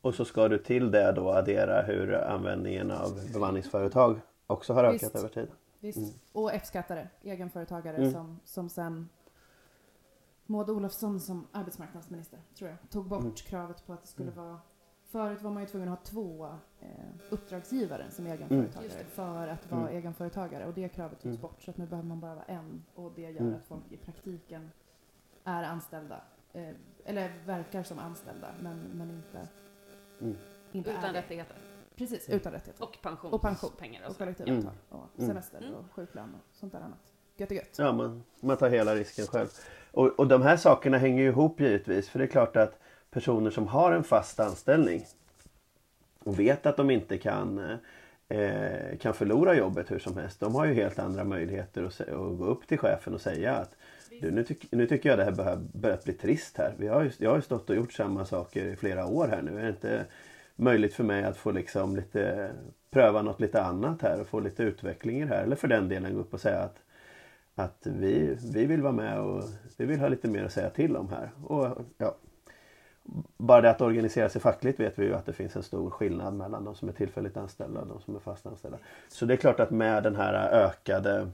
Och 0.00 0.14
så 0.14 0.24
ska 0.24 0.48
du 0.48 0.58
till 0.58 0.90
det 0.90 1.12
då 1.12 1.30
addera 1.32 1.82
hur 1.82 2.14
användningen 2.14 2.90
av 2.90 3.32
bemanningsföretag 3.32 4.20
också 4.46 4.72
har 4.72 4.84
ökat 4.84 5.02
Visst. 5.02 5.16
över 5.16 5.28
tid. 5.28 5.48
Visst. 5.80 5.98
Mm. 5.98 6.10
Och 6.32 6.52
F-skattare, 6.54 7.08
egenföretagare 7.22 7.96
Mm. 7.96 8.12
som, 8.12 8.40
som 8.44 8.68
sen 8.68 9.08
Maud 10.46 10.70
Olofsson 10.70 11.20
som 11.20 11.46
arbetsmarknadsminister, 11.52 12.38
tror 12.58 12.70
jag, 12.70 12.90
tog 12.90 13.08
bort 13.08 13.20
Mm. 13.20 13.34
kravet 13.34 13.86
på 13.86 13.92
att 13.92 14.02
det 14.02 14.08
skulle 14.08 14.32
Mm. 14.32 14.44
vara 14.44 14.58
Förut 15.10 15.42
var 15.42 15.50
man 15.50 15.62
ju 15.62 15.68
tvungen 15.68 15.88
att 15.88 15.98
ha 15.98 16.04
två 16.04 16.46
eh, 16.80 16.88
uppdragsgivare 17.30 18.10
som 18.10 18.26
egenföretagare 18.26 18.84
Just 18.84 18.98
det. 18.98 19.04
för 19.04 19.48
att 19.48 19.70
vara 19.70 19.80
Mm. 19.80 19.96
egenföretagare 19.96 20.66
och 20.66 20.74
det 20.74 20.88
kravet 20.88 21.12
togs 21.20 21.24
Mm. 21.24 21.40
bort 21.40 21.62
så 21.62 21.70
att 21.70 21.76
nu 21.76 21.86
behöver 21.86 22.08
man 22.08 22.20
bara 22.20 22.34
vara 22.34 22.44
en 22.44 22.84
och 22.94 23.12
det 23.16 23.22
gör 23.22 23.40
Mm. 23.40 23.54
att 23.54 23.64
folk 23.64 23.92
i 23.92 23.96
praktiken 23.96 24.70
är 25.44 25.62
anställda 25.62 26.20
eh, 26.52 26.68
eller 27.04 27.32
verkar 27.46 27.82
som 27.82 27.98
anställda 27.98 28.48
men, 28.60 28.78
men 28.78 29.10
inte, 29.10 29.48
Mm. 30.20 30.36
inte 30.72 30.90
är 30.92 30.98
Utan 30.98 31.12
rättigheter. 31.14 31.56
Precis, 31.96 32.28
utan 32.28 32.52
rättigheter. 32.52 32.84
Och 32.84 32.98
pensions 33.02 33.32
Och 33.34 33.42
pension. 33.42 33.70
Och 34.08 34.18
kollektivavtal 34.18 34.72
och 34.88 34.98
Mm. 35.18 35.28
semester 35.28 35.58
Mm. 35.62 35.74
och 35.74 35.84
sjuklön 35.92 36.34
och 36.34 36.56
sånt 36.56 36.72
där 36.72 36.80
annat. 36.80 37.12
Gött 37.36 37.50
är 37.50 37.54
gött. 37.54 37.78
Ja, 37.78 37.92
man, 37.92 38.22
man 38.40 38.56
tar 38.56 38.70
hela 38.70 38.94
risken 38.94 39.26
själv. 39.26 39.48
Och, 39.92 40.06
och 40.20 40.28
de 40.28 40.42
här 40.42 40.56
sakerna 40.56 40.98
hänger 40.98 41.22
ju 41.22 41.28
ihop 41.28 41.60
givetvis. 41.60 42.08
För 42.08 42.18
det 42.18 42.24
är 42.24 42.28
klart 42.28 42.56
att 42.56 42.79
personer 43.10 43.50
som 43.50 43.66
har 43.68 43.92
en 43.92 44.04
fast 44.04 44.40
anställning 44.40 45.06
och 46.18 46.38
vet 46.38 46.66
att 46.66 46.76
de 46.76 46.90
inte 46.90 47.18
kan, 47.18 47.78
eh, 48.28 48.98
kan 49.00 49.14
förlora 49.14 49.54
jobbet 49.54 49.90
hur 49.90 49.98
som 49.98 50.16
helst. 50.16 50.40
De 50.40 50.54
har 50.54 50.66
ju 50.66 50.74
helt 50.74 50.98
andra 50.98 51.24
möjligheter 51.24 51.84
att, 51.84 52.00
att 52.00 52.38
gå 52.38 52.44
upp 52.44 52.66
till 52.66 52.78
chefen 52.78 53.14
och 53.14 53.20
säga 53.20 53.54
att 53.54 53.76
du, 54.20 54.30
nu, 54.30 54.44
tyck, 54.44 54.66
nu 54.70 54.86
tycker 54.86 55.08
jag 55.08 55.18
det 55.18 55.24
här 55.24 55.32
börjar, 55.32 55.56
börjar 55.72 55.98
bli 56.04 56.12
trist 56.12 56.58
här. 56.58 56.74
Vi 56.78 56.88
har 56.88 57.02
ju, 57.02 57.10
jag 57.18 57.30
har 57.30 57.36
ju 57.36 57.42
stått 57.42 57.70
och 57.70 57.76
gjort 57.76 57.92
samma 57.92 58.24
saker 58.24 58.64
i 58.64 58.76
flera 58.76 59.06
år 59.06 59.28
här 59.28 59.42
nu. 59.42 59.58
Är 59.58 59.62
det 59.62 59.68
inte 59.68 60.06
möjligt 60.56 60.94
för 60.94 61.04
mig 61.04 61.24
att 61.24 61.36
få 61.36 61.50
liksom 61.50 61.96
lite 61.96 62.50
pröva 62.90 63.22
något 63.22 63.40
lite 63.40 63.62
annat 63.62 64.02
här 64.02 64.20
och 64.20 64.26
få 64.26 64.40
lite 64.40 64.62
utveckling 64.62 65.20
i 65.20 65.24
det 65.24 65.34
här. 65.34 65.42
Eller 65.42 65.56
för 65.56 65.68
den 65.68 65.88
delen 65.88 66.14
gå 66.14 66.20
upp 66.20 66.34
och 66.34 66.40
säga 66.40 66.58
att 66.58 66.82
att 67.54 67.86
vi, 67.86 68.36
vi 68.54 68.66
vill 68.66 68.82
vara 68.82 68.92
med 68.92 69.20
och 69.20 69.44
vi 69.76 69.84
vill 69.84 70.00
ha 70.00 70.08
lite 70.08 70.28
mer 70.28 70.44
att 70.44 70.52
säga 70.52 70.70
till 70.70 70.96
om 70.96 71.08
här. 71.08 71.30
Och, 71.44 71.78
ja, 71.98 72.16
bara 73.36 73.60
det 73.60 73.70
att 73.70 73.80
organisera 73.80 74.28
sig 74.28 74.40
fackligt 74.40 74.80
vet 74.80 74.98
vi 74.98 75.04
ju 75.04 75.14
att 75.14 75.26
det 75.26 75.32
finns 75.32 75.56
en 75.56 75.62
stor 75.62 75.90
skillnad 75.90 76.34
mellan 76.34 76.64
de 76.64 76.74
som 76.74 76.88
är 76.88 76.92
tillfälligt 76.92 77.36
anställda 77.36 77.80
och 77.80 77.86
de 77.86 78.00
som 78.00 78.16
är 78.16 78.20
fast 78.20 78.46
anställda. 78.46 78.78
Så 79.08 79.26
det 79.26 79.34
är 79.34 79.36
klart 79.36 79.60
att 79.60 79.70
med 79.70 80.02
den 80.02 80.16
här 80.16 80.34
ökade 80.52 81.30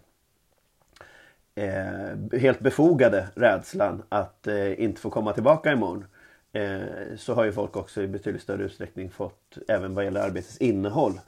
eh, 1.55 2.39
helt 2.41 2.61
befogade 2.61 3.29
rädslan 3.35 4.03
att 4.09 4.47
eh, 4.47 4.83
inte 4.83 5.01
få 5.01 5.11
komma 5.11 5.33
tillbaka 5.33 5.73
imorgon 5.73 6.05
eh, 6.53 7.17
så 7.17 7.35
har 7.35 7.45
ju 7.45 7.53
folk 7.53 7.77
också 7.77 8.03
i 8.03 8.09
betydligt 8.09 8.43
större 8.43 8.63
utsträckning 8.63 9.11
fått, 9.11 9.59
även 9.69 9.95
vad 9.95 10.05
gäller 10.05 10.21
arbetets 10.21 10.59
innehåll, 10.59 11.21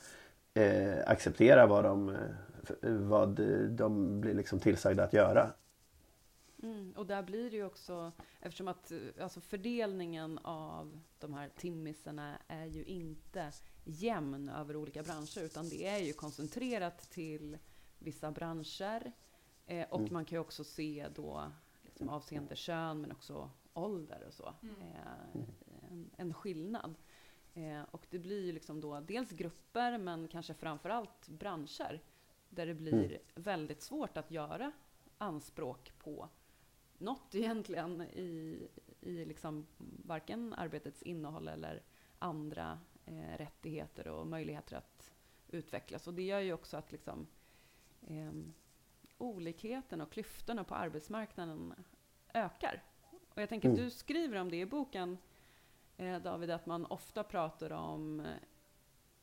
eh, 0.55 0.99
acceptera 1.07 1.67
vad 1.67 1.85
de, 1.85 2.09
eh, 2.09 2.17
vad 2.83 3.41
de 3.69 4.21
blir 4.21 4.35
liksom 4.35 4.59
tillsagda 4.59 5.05
att 5.05 5.13
göra. 5.13 5.51
Mm, 6.63 6.93
och 6.97 7.07
där 7.07 7.23
blir 7.23 7.51
det 7.51 7.57
ju 7.57 7.65
också, 7.65 8.13
eftersom 8.41 8.69
att 8.69 8.91
eh, 8.91 8.99
alltså 9.21 9.41
fördelningen 9.41 10.39
av 10.39 11.01
de 11.19 11.35
här 11.35 11.49
timmisarna 11.49 12.39
är 12.49 12.67
ju 12.67 12.85
inte 12.85 13.53
jämn 13.85 14.49
över 14.49 14.77
olika 14.77 15.03
branscher, 15.03 15.39
utan 15.43 15.69
det 15.69 15.87
är 15.87 15.99
ju 15.99 16.13
koncentrerat 16.13 16.99
till 17.11 17.59
vissa 17.99 18.31
branscher. 18.31 19.13
Eh, 19.67 19.89
och 19.91 19.99
Mm. 20.01 20.13
man 20.13 20.25
kan 20.25 20.37
ju 20.37 20.41
också 20.41 20.65
se 20.65 21.09
då 21.15 21.53
liksom 21.85 22.09
avseende 22.09 22.57
kön, 22.57 23.01
men 23.01 23.13
också 23.13 23.51
ålder 23.75 24.25
och 24.27 24.35
så, 24.35 24.55
eh, 24.63 25.41
en, 25.91 26.11
en 26.17 26.35
skillnad. 26.35 26.95
Eh, 27.55 27.83
och 27.91 28.07
det 28.11 28.19
blir 28.19 28.45
ju 28.47 28.53
liksom 28.53 28.81
då 28.81 29.01
dels 29.01 29.31
grupper, 29.31 29.99
men 29.99 30.29
kanske 30.29 30.55
framför 30.55 30.91
allt 30.91 31.29
branscher, 31.29 32.01
där 32.51 32.67
det 32.67 32.75
blir 32.75 33.05
Mm. 33.05 33.19
väldigt 33.35 33.83
svårt 33.83 34.17
att 34.17 34.31
göra 34.31 34.73
anspråk 35.19 35.93
på 35.99 36.29
något 37.01 37.35
egentligen 37.35 38.03
i, 38.03 38.69
i 39.01 39.25
liksom 39.25 39.67
varken 40.05 40.55
arbetets 40.55 41.03
innehåll 41.03 41.49
eller 41.49 41.83
andra 42.19 42.79
eh, 43.05 43.37
rättigheter 43.39 44.09
och 44.09 44.27
möjligheter 44.27 44.77
att 44.77 45.11
utvecklas. 45.49 46.07
Och 46.07 46.15
det 46.15 46.23
gör 46.23 46.41
ju 46.41 46.53
också 46.53 46.77
att 46.77 46.93
liksom, 46.93 47.27
eh, 48.07 48.33
olikheten 49.19 50.01
och 50.01 50.13
klyftorna 50.13 50.65
på 50.65 50.75
arbetsmarknaden 50.75 51.75
ökar. 52.35 52.83
Och 53.35 53.43
jag 53.43 53.49
tänker 53.49 53.69
att 53.69 53.75
Mm. 53.79 53.85
du 53.85 53.91
skriver 53.91 54.41
om 54.41 54.51
det 54.51 54.57
i 54.61 54.67
boken, 54.67 55.19
eh, 55.97 56.19
David, 56.23 56.51
att 56.51 56.67
man 56.67 56.87
ofta 56.87 57.25
pratar 57.25 57.71
om 57.71 58.27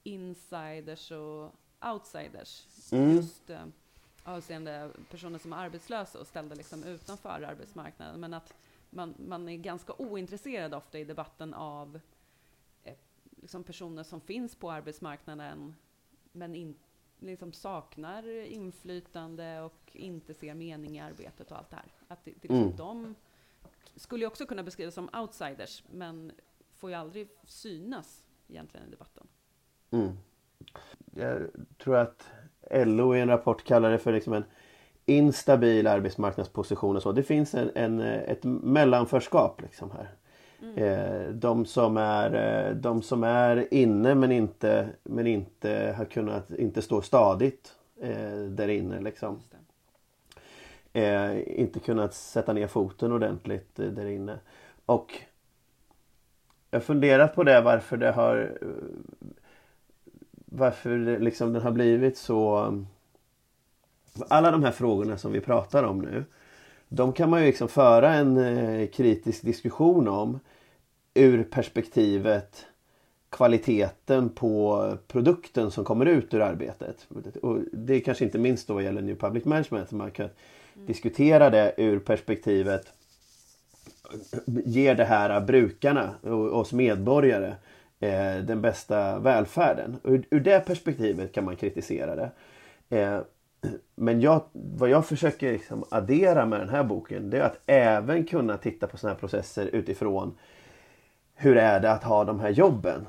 insiders 0.04 1.12
och 1.12 1.52
outsiders. 1.94 2.68
Mm. 2.94 3.12
Just 3.16 3.50
eh, 3.50 3.66
avseende 4.26 4.92
personer 5.10 5.40
som 5.40 5.54
är 5.54 5.58
arbetslösa 5.58 6.20
och 6.20 6.28
ställda 6.28 6.56
liksom 6.56 6.84
utanför 6.84 7.42
arbetsmarknaden. 7.42 8.20
Men 8.20 8.34
att 8.34 8.54
man, 8.90 9.14
man 9.18 9.50
är 9.50 9.58
ganska 9.58 9.94
ointresserad 9.94 10.74
ofta 10.74 11.00
i 11.00 11.04
debatten 11.04 11.54
av 11.54 12.00
eh, 12.84 12.96
liksom 13.42 13.64
personer 13.64 14.04
som 14.04 14.22
finns 14.22 14.56
på 14.56 14.72
arbetsmarknaden 14.72 15.76
men 16.32 16.56
in, 16.56 16.76
liksom 17.20 17.54
saknar 17.54 18.28
inflytande 18.46 19.62
och 19.62 19.92
inte 19.94 20.34
ser 20.34 20.54
mening 20.54 20.98
i 20.98 21.00
arbetet 21.00 21.52
och 21.52 21.58
allt 21.58 21.70
det 21.70 21.76
här. 21.76 21.94
Att 22.08 22.26
det, 22.26 22.32
det, 22.32 22.42
liksom, 22.42 22.58
Mm. 22.58 22.76
De 22.78 23.16
skulle 23.96 24.24
ju 24.24 24.28
också 24.28 24.46
kunna 24.46 24.64
beskrivas 24.64 24.94
som 24.94 25.10
outsiders, 25.14 25.84
men 25.92 26.32
får 26.76 26.90
ju 26.90 26.96
aldrig 26.96 27.30
synas 27.46 28.26
egentligen 28.48 28.88
i 28.88 28.92
debatten. 28.92 29.28
Mm. 29.92 30.18
Jag 31.16 31.50
tror 31.78 31.96
att 31.96 32.30
LO 32.72 33.16
i 33.16 33.20
en 33.20 33.30
rapport 33.30 33.64
kallar 33.64 33.92
det 33.92 33.98
för 33.98 34.14
liksom 34.14 34.34
en 34.34 34.44
instabil 35.06 35.88
arbetsmarknadsposition 35.88 36.96
och 36.96 37.02
så. 37.02 37.12
Det 37.12 37.24
finns 37.24 37.56
en, 37.56 37.72
en, 37.76 38.00
ett 38.02 38.44
mellanförskap 38.44 39.62
liksom 39.62 39.92
här. 39.92 40.10
Mm. 40.62 40.78
Eh, 40.78 41.30
de, 41.30 41.66
som 41.66 41.98
är, 41.98 42.34
eh, 42.68 42.76
de 42.76 43.02
som 43.02 43.24
är 43.24 43.74
inne 43.74 44.16
men 44.16 44.32
inte, 44.32 44.90
men 45.04 45.28
inte 45.28 45.96
har 45.98 46.06
kunnat, 46.06 46.52
inte 46.52 46.82
står 46.82 47.02
stadigt 47.02 47.76
eh, 48.02 48.38
där 48.50 48.68
inne 48.68 49.02
liksom. 49.02 49.40
Inte 51.46 51.80
kunnat 51.80 52.14
sätta 52.14 52.54
ner 52.54 52.68
foten 52.68 53.12
ordentligt 53.12 53.76
där 53.76 54.06
inne. 54.06 54.40
Och 54.86 55.14
jag 56.72 56.80
har 56.80 56.84
funderat 56.84 57.36
på 57.36 57.44
det 57.44 57.62
varför 57.62 57.98
det 57.98 58.12
har 58.12 58.58
varför 60.56 60.98
det, 60.98 61.20
liksom 61.20 61.54
den 61.54 61.62
har 61.62 61.72
blivit 61.72 62.18
så 62.18 62.74
alla 64.28 64.52
de 64.52 64.64
här 64.64 64.72
frågorna 64.72 65.18
som 65.18 65.32
vi 65.32 65.42
pratar 65.42 65.84
om 65.84 66.00
nu 66.00 66.26
de 66.90 67.14
kan 67.14 67.30
man 67.30 67.40
ju 67.40 67.46
liksom 67.46 67.68
föra 67.68 68.14
en 68.14 68.38
eh, 68.38 68.88
kritisk 68.88 69.42
diskussion 69.42 70.08
om 70.08 70.40
ur 71.14 71.44
perspektivet 71.44 72.66
kvaliteten 73.30 74.30
på 74.30 74.98
produkten 75.08 75.72
som 75.72 75.86
kommer 75.86 76.06
ut 76.06 76.34
ur 76.34 76.42
arbetet. 76.42 77.08
Och 77.42 77.60
det 77.74 77.96
är 77.96 78.00
kanske 78.00 78.26
inte 78.26 78.38
minst 78.38 78.68
då 78.68 78.74
vad 78.74 78.84
gäller 78.84 79.02
New 79.02 79.16
Public 79.16 79.46
Management. 79.46 79.92
Man 79.92 80.12
kan 80.12 80.30
diskutera 80.74 81.50
det 81.50 81.74
ur 81.78 82.00
perspektivet 82.00 82.94
ger 84.46 84.96
det 84.96 85.06
här 85.06 85.42
brukarna 85.42 86.16
och 86.22 86.60
oss 86.60 86.74
medborgare 86.74 87.56
eh, 88.00 88.36
den 88.36 88.62
bästa 88.62 89.20
välfärden. 89.20 89.98
Ur, 90.04 90.26
ur 90.30 90.40
det 90.40 90.66
perspektivet 90.66 91.34
kan 91.34 91.46
man 91.46 91.56
kritisera 91.56 92.16
det. 92.16 92.32
Eh, 92.98 93.20
men 93.96 94.22
jag, 94.22 94.42
vad 94.52 94.90
jag 94.90 95.06
försöker 95.06 95.52
liksom 95.52 95.86
addera 95.92 96.46
med 96.46 96.60
den 96.60 96.70
här 96.70 96.84
boken 96.84 97.30
det 97.30 97.38
är 97.38 97.44
att 97.44 97.60
även 97.66 98.26
kunna 98.26 98.58
titta 98.58 98.88
på 98.88 98.98
sådana 98.98 99.14
här 99.14 99.20
processer 99.20 99.66
utifrån 99.66 100.38
hur 101.36 101.58
är 101.58 101.80
det 101.80 101.92
att 101.92 102.04
ha 102.04 102.24
de 102.24 102.40
här 102.40 102.50
jobben? 102.50 103.08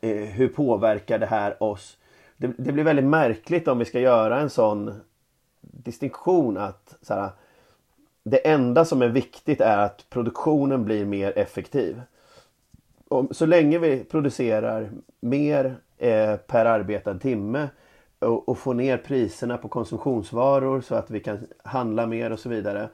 Eh, 0.00 0.16
hur 0.16 0.48
påverkar 0.48 1.18
det 1.18 1.26
här 1.26 1.62
oss? 1.62 1.96
Det, 2.36 2.46
det 2.58 2.72
blir 2.72 2.84
väldigt 2.84 3.04
märkligt 3.04 3.68
om 3.68 3.78
vi 3.78 3.84
ska 3.84 4.00
göra 4.00 4.40
en 4.40 4.50
sån 4.50 5.00
distinktion 5.60 6.56
att 6.56 6.94
så 7.02 7.14
här, 7.14 7.30
det 8.22 8.48
enda 8.48 8.84
som 8.84 9.02
är 9.02 9.08
viktigt 9.08 9.60
är 9.60 9.78
att 9.78 10.06
produktionen 10.10 10.84
blir 10.84 11.04
mer 11.04 11.38
effektiv. 11.38 12.02
Om, 13.08 13.28
så 13.30 13.46
länge 13.46 13.78
vi 13.78 14.04
producerar 14.04 14.90
mer 15.20 15.76
eh, 15.98 16.36
per 16.36 16.64
arbetad 16.64 17.18
timme 17.18 17.68
och, 18.18 18.48
och 18.48 18.58
får 18.58 18.74
ner 18.74 18.96
priserna 18.96 19.58
på 19.58 19.68
konsumtionsvaror 19.68 20.80
så 20.80 20.94
att 20.94 21.10
vi 21.10 21.20
kan 21.20 21.38
handla 21.62 22.06
mer 22.06 22.30
och 22.30 22.38
så 22.38 22.48
vidare. 22.48 22.88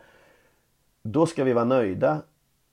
Då 1.03 1.27
ska 1.27 1.45
vi 1.45 1.53
vara 1.53 1.65
nöjda. 1.65 2.23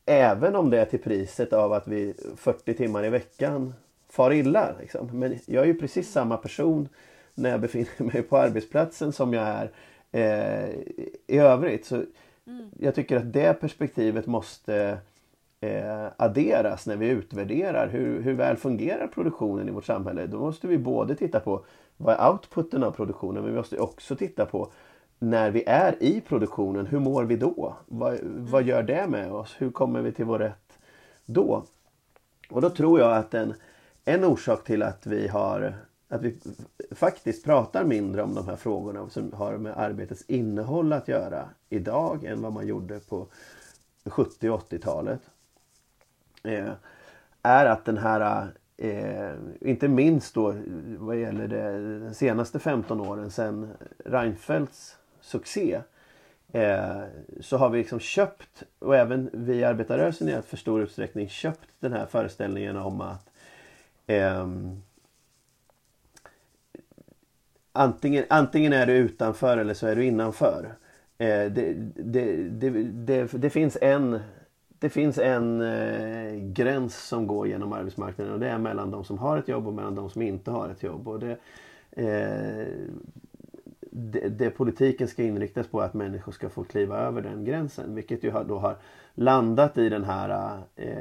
Även 0.05 0.55
om 0.55 0.69
det 0.69 0.81
är 0.81 0.85
till 0.85 1.01
priset 1.01 1.53
av 1.53 1.73
att 1.73 1.87
vi 1.87 2.13
40 2.35 2.73
timmar 2.73 3.05
i 3.05 3.09
veckan 3.09 3.73
far 4.09 4.33
illa. 4.33 4.75
Liksom. 4.79 5.19
Men 5.19 5.39
jag 5.45 5.63
är 5.63 5.67
ju 5.67 5.79
precis 5.79 6.11
samma 6.11 6.37
person 6.37 6.89
när 7.33 7.49
jag 7.49 7.61
befinner 7.61 8.03
mig 8.13 8.21
på 8.21 8.37
arbetsplatsen 8.37 9.13
som 9.13 9.33
jag 9.33 9.47
är 9.47 9.71
eh, 10.11 10.69
i 11.27 11.37
övrigt. 11.37 11.85
Så 11.85 12.03
Jag 12.79 12.95
tycker 12.95 13.17
att 13.17 13.33
det 13.33 13.53
perspektivet 13.53 14.27
måste 14.27 14.97
eh, 15.61 16.07
adderas 16.17 16.87
när 16.87 16.95
vi 16.95 17.07
utvärderar 17.07 17.87
hur, 17.87 18.21
hur 18.21 18.33
väl 18.33 18.57
fungerar 18.57 19.07
produktionen 19.07 19.67
i 19.67 19.71
vårt 19.71 19.85
samhälle. 19.85 20.27
Då 20.27 20.39
måste 20.39 20.67
vi 20.67 20.77
både 20.77 21.15
titta 21.15 21.39
på 21.39 21.65
vad 21.97 22.15
är 22.15 22.31
outputen 22.31 22.83
av 22.83 22.91
produktionen 22.91 23.43
men 23.43 23.51
vi 23.51 23.57
måste 23.57 23.79
också 23.79 24.15
titta 24.15 24.45
på 24.45 24.71
när 25.19 25.51
vi 25.51 25.63
är 25.67 26.03
i 26.03 26.21
produktionen, 26.21 26.85
hur 26.85 26.99
mår 26.99 27.23
vi 27.23 27.35
då? 27.35 27.75
Vad, 27.85 28.19
vad 28.23 28.63
gör 28.63 28.83
det 28.83 29.07
med 29.07 29.31
oss? 29.31 29.55
Hur 29.57 29.71
kommer 29.71 30.01
vi 30.01 30.11
till 30.11 30.25
vår 30.25 30.39
rätt 30.39 30.79
då? 31.25 31.63
Och 32.49 32.61
då 32.61 32.69
tror 32.69 32.99
jag 32.99 33.17
att 33.17 33.33
en, 33.33 33.53
en 34.05 34.23
orsak 34.23 34.63
till 34.63 34.83
att 34.83 35.05
vi 35.05 35.27
har 35.27 35.73
att 36.07 36.21
vi 36.21 36.37
faktiskt 36.91 37.45
pratar 37.45 37.83
mindre 37.83 38.23
om 38.23 38.35
de 38.35 38.47
här 38.47 38.55
frågorna 38.55 39.09
som 39.09 39.33
har 39.33 39.57
med 39.57 39.77
arbetets 39.77 40.23
innehåll 40.27 40.93
att 40.93 41.07
göra 41.07 41.49
idag 41.69 42.23
än 42.25 42.41
vad 42.41 42.53
man 42.53 42.67
gjorde 42.67 42.99
på 42.99 43.27
70 44.05 44.49
och 44.49 44.71
80-talet. 44.71 45.21
Eh, 46.43 46.71
är 47.41 47.65
att 47.65 47.85
den 47.85 47.97
här, 47.97 48.47
eh, 48.77 49.33
inte 49.61 49.87
minst 49.87 50.33
då 50.33 50.55
vad 50.97 51.17
gäller 51.17 51.47
det, 51.47 51.99
de 51.99 52.13
senaste 52.13 52.59
15 52.59 53.01
åren 53.01 53.31
sedan 53.31 53.73
Reinfeldts 54.05 54.97
succé 55.21 55.81
eh, 56.51 57.01
så 57.39 57.57
har 57.57 57.69
vi 57.69 57.77
liksom 57.77 57.99
köpt 57.99 58.63
och 58.79 58.95
även 58.95 59.29
vi 59.33 59.53
i 59.53 59.63
arbetarrörelsen 59.63 60.29
i 60.29 60.41
för 60.41 60.57
stor 60.57 60.81
utsträckning 60.81 61.29
köpt 61.29 61.69
den 61.79 61.93
här 61.93 62.05
föreställningen 62.05 62.77
om 62.77 63.01
att 63.01 63.29
eh, 64.07 64.47
antingen, 67.73 68.25
antingen 68.29 68.73
är 68.73 68.85
du 68.85 68.93
utanför 68.93 69.57
eller 69.57 69.73
så 69.73 69.87
är 69.87 69.95
du 69.95 70.05
innanför. 70.05 70.75
Eh, 71.17 71.51
det, 71.51 71.73
det, 71.95 72.35
det, 72.49 72.69
det, 72.83 73.31
det 73.31 73.49
finns 73.49 73.77
en, 73.81 74.19
det 74.81 74.89
finns 74.89 75.17
en 75.17 75.61
eh, 75.61 76.33
gräns 76.33 77.07
som 77.07 77.27
går 77.27 77.47
genom 77.47 77.73
arbetsmarknaden 77.73 78.33
och 78.33 78.39
det 78.39 78.49
är 78.49 78.57
mellan 78.57 78.91
de 78.91 79.03
som 79.03 79.17
har 79.17 79.37
ett 79.37 79.47
jobb 79.47 79.67
och 79.67 79.73
mellan 79.73 79.95
de 79.95 80.09
som 80.09 80.21
inte 80.21 80.51
har 80.51 80.69
ett 80.69 80.83
jobb. 80.83 81.07
Och 81.07 81.19
det, 81.19 81.37
eh, 81.91 82.67
det, 83.91 84.29
det 84.29 84.49
politiken 84.49 85.07
ska 85.07 85.23
inriktas 85.23 85.67
på 85.67 85.81
är 85.81 85.85
att 85.85 85.93
människor 85.93 86.31
ska 86.31 86.49
få 86.49 86.63
kliva 86.63 86.97
över 86.97 87.21
den 87.21 87.45
gränsen. 87.45 87.95
Vilket 87.95 88.23
ju 88.23 88.31
har, 88.31 88.43
då 88.43 88.59
har 88.59 88.77
landat 89.13 89.77
i 89.77 89.89
den 89.89 90.03
här 90.03 90.59
eh, 90.75 90.91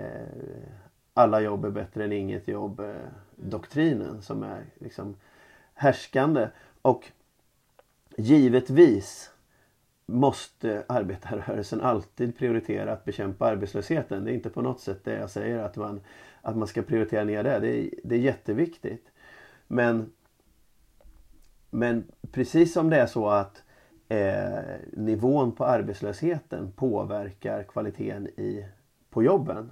alla 1.14 1.40
jobb 1.40 1.64
är 1.64 1.70
bättre 1.70 2.04
än 2.04 2.12
inget 2.12 2.48
jobb 2.48 2.80
eh, 2.80 2.94
doktrinen 3.36 4.22
som 4.22 4.42
är 4.42 4.64
liksom 4.78 5.16
härskande. 5.74 6.48
Och 6.82 7.06
givetvis 8.16 9.29
måste 10.10 10.84
arbetarrörelsen 10.88 11.80
alltid 11.80 12.38
prioritera 12.38 12.92
att 12.92 13.04
bekämpa 13.04 13.46
arbetslösheten. 13.46 14.24
Det 14.24 14.32
är 14.32 14.34
inte 14.34 14.50
på 14.50 14.62
något 14.62 14.80
sätt 14.80 15.04
det 15.04 15.14
jag 15.14 15.30
säger 15.30 15.58
att 15.58 15.76
man, 15.76 16.00
att 16.42 16.56
man 16.56 16.68
ska 16.68 16.82
prioritera 16.82 17.24
ner 17.24 17.42
det. 17.42 17.58
Det 17.58 17.80
är, 17.80 17.90
det 18.04 18.14
är 18.14 18.18
jätteviktigt. 18.18 19.06
Men, 19.66 20.12
men 21.70 22.04
precis 22.32 22.72
som 22.72 22.90
det 22.90 22.96
är 22.96 23.06
så 23.06 23.28
att 23.28 23.62
eh, 24.08 24.58
nivån 24.92 25.52
på 25.52 25.64
arbetslösheten 25.64 26.72
påverkar 26.72 27.62
kvaliteten 27.62 28.26
i, 28.26 28.66
på 29.10 29.22
jobben. 29.22 29.70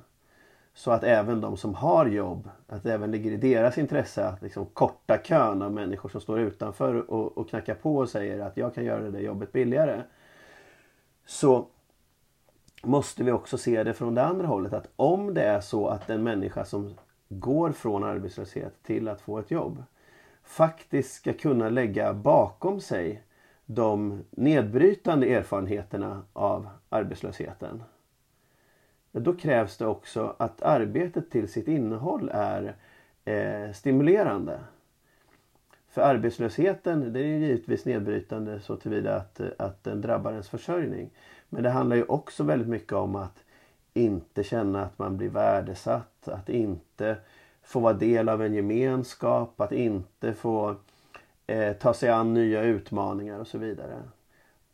Så 0.75 0.91
att 0.91 1.05
även 1.05 1.41
de 1.41 1.57
som 1.57 1.75
har 1.75 2.07
jobb, 2.07 2.51
att 2.67 2.83
det 2.83 2.93
även 2.93 3.11
ligger 3.11 3.31
i 3.31 3.37
deras 3.37 3.79
intresse 3.79 4.25
att 4.25 4.43
liksom 4.43 4.67
korta 4.67 5.19
kön 5.19 5.63
av 5.63 5.73
människor 5.73 6.09
som 6.09 6.21
står 6.21 6.41
utanför 6.41 7.11
och, 7.11 7.39
och 7.39 7.49
knackar 7.49 7.75
på 7.75 7.97
och 7.97 8.09
säger 8.09 8.41
att 8.41 8.57
jag 8.57 8.75
kan 8.75 8.85
göra 8.85 9.01
det 9.01 9.11
där 9.11 9.21
jobbet 9.21 9.53
billigare. 9.53 10.03
Så 11.29 11.67
måste 12.83 13.25
vi 13.25 13.33
också 13.33 13.59
se 13.59 13.85
det 13.85 13.95
från 13.95 14.15
det 14.15 14.25
andra 14.25 14.47
hållet. 14.47 14.73
Att 14.73 14.91
om 14.97 15.35
det 15.35 15.43
är 15.43 15.61
så 15.61 15.89
att 15.89 16.11
en 16.11 16.23
människa 16.23 16.65
som 16.65 16.95
går 17.29 17.73
från 17.73 18.05
arbetslöshet 18.05 18.83
till 18.83 19.09
att 19.09 19.21
få 19.21 19.39
ett 19.39 19.51
jobb 19.51 19.83
faktiskt 20.43 21.15
ska 21.15 21.33
kunna 21.33 21.69
lägga 21.69 22.15
bakom 22.15 22.81
sig 22.81 23.23
de 23.67 24.25
nedbrytande 24.31 25.35
erfarenheterna 25.35 26.23
av 26.33 26.69
arbetslösheten 26.89 27.83
då 29.13 29.35
krävs 29.35 29.77
det 29.77 29.87
också 29.87 30.35
att 30.39 30.63
arbetet 30.63 31.31
till 31.31 31.49
sitt 31.49 31.69
innehåll 31.69 32.31
är 32.35 32.77
eh, 33.25 33.73
stimulerande. 33.73 34.61
För 35.99 36.03
arbetslösheten 36.03 37.13
det 37.13 37.21
är 37.21 37.25
givetvis 37.25 37.85
nedbrytande 37.85 38.61
så 38.61 38.77
tillvida 38.77 39.17
att, 39.17 39.41
att 39.59 39.85
den 39.85 40.01
drabbar 40.01 40.31
ens 40.31 40.49
försörjning. 40.49 41.11
Men 41.49 41.63
det 41.63 41.71
handlar 41.71 41.97
ju 41.97 42.05
också 42.05 42.45
väldigt 42.45 42.69
mycket 42.69 42.93
om 42.93 43.17
att 43.17 43.45
inte 43.95 44.45
känna 44.45 44.83
att 44.83 44.99
man 44.99 45.17
blir 45.17 45.29
värdesatt, 45.29 46.29
att 46.29 46.49
inte 46.49 47.17
få 47.63 47.81
vara 47.81 47.93
del 47.93 48.29
av 48.29 48.43
en 48.43 48.55
gemenskap, 48.55 49.61
att 49.61 49.73
inte 49.73 50.33
få 50.33 50.75
eh, 51.47 51.73
ta 51.73 51.95
sig 51.95 52.09
an 52.09 52.35
nya 52.35 52.63
utmaningar 52.63 53.39
och 53.39 53.47
så 53.47 53.59
vidare. 53.59 54.03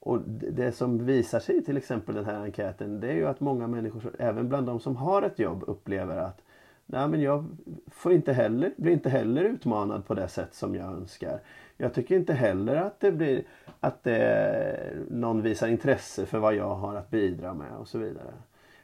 Och 0.00 0.20
det 0.26 0.72
som 0.72 1.06
visar 1.06 1.40
sig 1.40 1.56
i 1.56 1.62
till 1.62 1.76
exempel 1.76 2.14
den 2.14 2.24
här 2.24 2.40
enkäten 2.40 3.00
det 3.00 3.08
är 3.08 3.14
ju 3.14 3.26
att 3.26 3.40
många 3.40 3.66
människor, 3.66 4.02
även 4.18 4.48
bland 4.48 4.66
de 4.66 4.80
som 4.80 4.96
har 4.96 5.22
ett 5.22 5.38
jobb, 5.38 5.64
upplever 5.66 6.16
att 6.16 6.42
Nej, 6.86 7.08
men 7.08 7.20
jag 7.20 7.44
får 7.86 8.12
inte 8.12 8.32
heller, 8.32 8.74
blir 8.76 8.92
inte 8.92 9.08
heller 9.08 9.44
utmanad 9.44 10.06
på 10.06 10.14
det 10.14 10.28
sätt 10.28 10.54
som 10.54 10.74
jag 10.74 10.86
önskar. 10.86 11.40
Jag 11.76 11.94
tycker 11.94 12.16
inte 12.16 12.32
heller 12.32 12.76
att 12.76 13.00
det 13.00 13.12
blir 13.12 13.44
att 13.80 14.02
det, 14.02 15.06
någon 15.10 15.42
visar 15.42 15.68
intresse 15.68 16.26
för 16.26 16.38
vad 16.38 16.54
jag 16.54 16.74
har 16.74 16.94
att 16.94 17.10
bidra 17.10 17.54
med 17.54 17.72
och 17.76 17.88
så 17.88 17.98
vidare. 17.98 18.34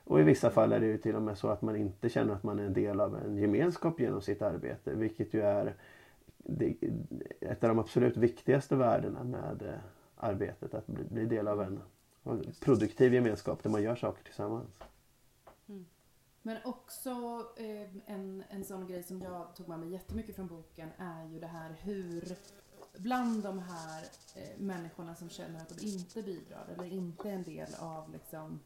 Och 0.04 0.20
i 0.20 0.22
vissa 0.22 0.50
fall 0.50 0.72
är 0.72 0.80
det 0.80 0.86
ju 0.86 0.98
till 0.98 1.16
och 1.16 1.22
med 1.22 1.38
så 1.38 1.48
att 1.48 1.62
man 1.62 1.76
inte 1.76 2.08
känner 2.08 2.34
att 2.34 2.42
man 2.42 2.58
är 2.58 2.64
en 2.64 2.72
del 2.72 3.00
av 3.00 3.16
en 3.16 3.36
gemenskap 3.36 4.00
genom 4.00 4.22
sitt 4.22 4.42
arbete. 4.42 4.94
Vilket 4.94 5.34
ju 5.34 5.42
är 5.42 5.74
ett 7.40 7.64
av 7.64 7.68
de 7.68 7.78
absolut 7.78 8.16
viktigaste 8.16 8.76
värdena 8.76 9.24
med 9.24 9.62
eh, 9.62 9.74
arbetet. 10.16 10.74
Att 10.74 10.86
bli 10.86 11.24
del 11.24 11.48
av 11.48 11.62
en 11.62 11.80
produktiv 12.64 13.14
gemenskap 13.14 13.62
där 13.62 13.70
man 13.70 13.82
gör 13.82 13.96
saker 13.96 14.24
tillsammans. 14.24 14.66
Men 16.42 16.58
också 16.64 17.10
eh, 17.56 17.88
en, 18.06 18.44
en 18.48 18.64
sån 18.64 18.86
grej 18.86 19.02
som 19.02 19.22
jag 19.22 19.56
tog 19.56 19.68
med 19.68 19.78
mig 19.78 19.88
jättemycket 19.88 20.36
från 20.36 20.46
boken 20.46 20.90
är 20.98 21.24
ju 21.24 21.40
det 21.40 21.46
här 21.46 21.70
hur 21.82 22.36
bland 22.96 23.42
de 23.42 23.58
här 23.58 24.04
eh, 24.36 24.58
människorna 24.58 25.14
som 25.14 25.28
känner 25.30 25.60
att 25.60 25.68
de 25.68 25.86
inte 25.86 26.22
bidrar 26.22 26.66
eller 26.74 26.84
inte 26.84 27.28
är 27.28 27.32
en 27.32 27.42
del 27.42 27.74
av 27.80 28.12
liksom 28.12 28.60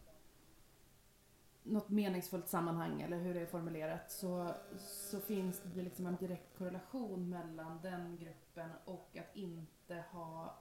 något 1.63 1.89
meningsfullt 1.89 2.49
sammanhang 2.49 3.03
eller 3.03 3.19
hur 3.19 3.35
det 3.35 3.41
är 3.41 3.47
formulerat 3.47 4.13
så, 4.13 4.55
så 4.79 5.21
finns 5.21 5.61
det 5.75 5.83
liksom 5.83 6.07
en 6.07 6.17
direkt 6.17 6.59
korrelation 6.59 7.29
mellan 7.29 7.81
den 7.83 8.17
gruppen 8.17 8.71
och 8.85 9.17
att 9.17 9.37
inte 9.37 10.05
ha 10.13 10.55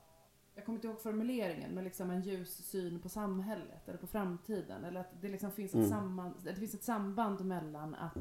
jag 0.55 0.65
kommer 0.65 0.77
inte 0.77 0.87
ihåg 0.87 1.01
formuleringen, 1.01 1.71
men 1.71 1.83
liksom 1.83 2.09
en 2.09 2.21
ljus 2.21 2.69
syn 2.69 2.99
på 2.99 3.09
samhället 3.09 3.89
eller 3.89 3.97
på 3.97 4.07
framtiden. 4.07 4.83
Eller 4.85 4.99
att 4.99 5.21
det 5.21 5.29
liksom 5.29 5.51
finns 5.51 5.71
ett, 5.71 5.75
mm. 5.75 5.89
samband, 5.89 6.33
det 6.43 6.55
finns 6.55 6.73
ett 6.73 6.83
samband 6.83 7.45
mellan 7.45 7.95
att, 7.95 8.17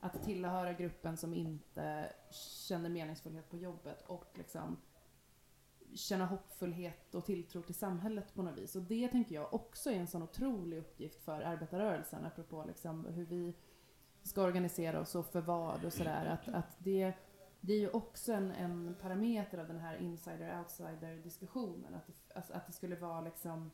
att 0.00 0.24
tillhöra 0.24 0.72
gruppen 0.72 1.16
som 1.16 1.34
inte 1.34 2.12
känner 2.68 2.88
meningsfullhet 2.88 3.50
på 3.50 3.56
jobbet 3.56 4.02
och 4.06 4.32
liksom 4.34 4.76
känna 5.94 6.26
hoppfullhet 6.26 7.14
och 7.14 7.24
tilltro 7.24 7.62
till 7.62 7.74
samhället 7.74 8.34
på 8.34 8.42
något 8.42 8.58
vis. 8.58 8.76
Och 8.76 8.82
det 8.82 9.08
tänker 9.08 9.34
jag 9.34 9.54
också 9.54 9.90
är 9.90 9.94
en 9.94 10.06
sån 10.06 10.22
otrolig 10.22 10.78
uppgift 10.78 11.24
för 11.24 11.40
arbetarrörelsen, 11.40 12.24
apropå 12.24 12.64
liksom 12.66 13.04
hur 13.04 13.26
vi 13.26 13.54
ska 14.22 14.42
organisera 14.42 15.00
oss 15.00 15.14
och 15.14 15.26
för 15.26 15.40
vad 15.40 15.84
och 15.84 15.92
sådär. 15.92 16.26
Att, 16.26 16.54
att 16.54 16.76
det, 16.78 17.12
det 17.66 17.72
är 17.72 17.78
ju 17.78 17.88
också 17.88 18.32
en, 18.32 18.50
en 18.50 18.96
parameter 19.02 19.58
av 19.58 19.66
den 19.68 19.78
här 19.78 19.96
insider-outsider 19.96 21.22
diskussionen. 21.22 21.94
Att 21.94 22.06
det, 22.06 22.34
alltså, 22.34 22.52
att 22.52 22.66
det 22.66 22.72
skulle 22.72 22.96
vara 22.96 23.20
liksom 23.20 23.70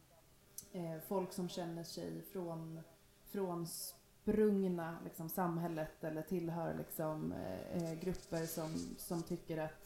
eh, 0.72 0.98
folk 1.08 1.32
som 1.32 1.48
känner 1.48 1.84
sig 1.84 2.22
från, 2.22 2.80
från 3.24 3.66
sprungna 3.66 4.98
liksom, 5.04 5.28
samhället 5.28 6.04
eller 6.04 6.22
tillhör 6.22 6.74
liksom, 6.74 7.32
eh, 7.32 7.82
eh 7.82 8.00
grupper 8.00 8.46
som, 8.46 8.70
som 8.98 9.22
tycker 9.22 9.58
att 9.58 9.81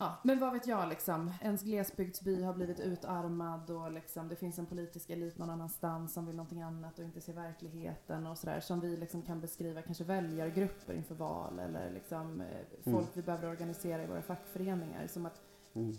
Ja, 0.00 0.18
men 0.22 0.38
vad 0.38 0.52
vet 0.52 0.66
jag 0.66 0.88
liksom. 0.88 1.32
Ens 1.40 1.62
glesbygdsby 1.62 2.42
har 2.42 2.54
blivit 2.54 2.80
utarmad 2.80 3.70
och 3.70 3.92
liksom, 3.92 4.28
det 4.28 4.36
finns 4.36 4.58
en 4.58 4.66
politisk 4.66 5.10
elit 5.10 5.38
någon 5.38 5.50
annanstans 5.50 6.12
som 6.12 6.26
vill 6.26 6.36
någonting 6.36 6.62
annat 6.62 6.98
och 6.98 7.04
inte 7.04 7.20
ser 7.20 7.32
verkligheten 7.32 8.26
och 8.26 8.38
sådär. 8.38 8.60
Som 8.60 8.80
vi 8.80 8.96
liksom 8.96 9.22
kan 9.22 9.40
beskriva 9.40 9.82
kanske 9.82 10.04
väljargrupper 10.04 10.94
inför 10.94 11.14
val 11.14 11.58
eller 11.58 11.90
liksom 11.90 12.40
eh, 12.40 12.46
folk 12.84 12.86
mm. 12.86 13.08
vi 13.14 13.22
behöver 13.22 13.48
organisera 13.48 14.02
i 14.02 14.06
våra 14.06 14.22
fackföreningar. 14.22 15.06
Som 15.06 15.26
att, 15.26 15.40
mm. 15.74 15.98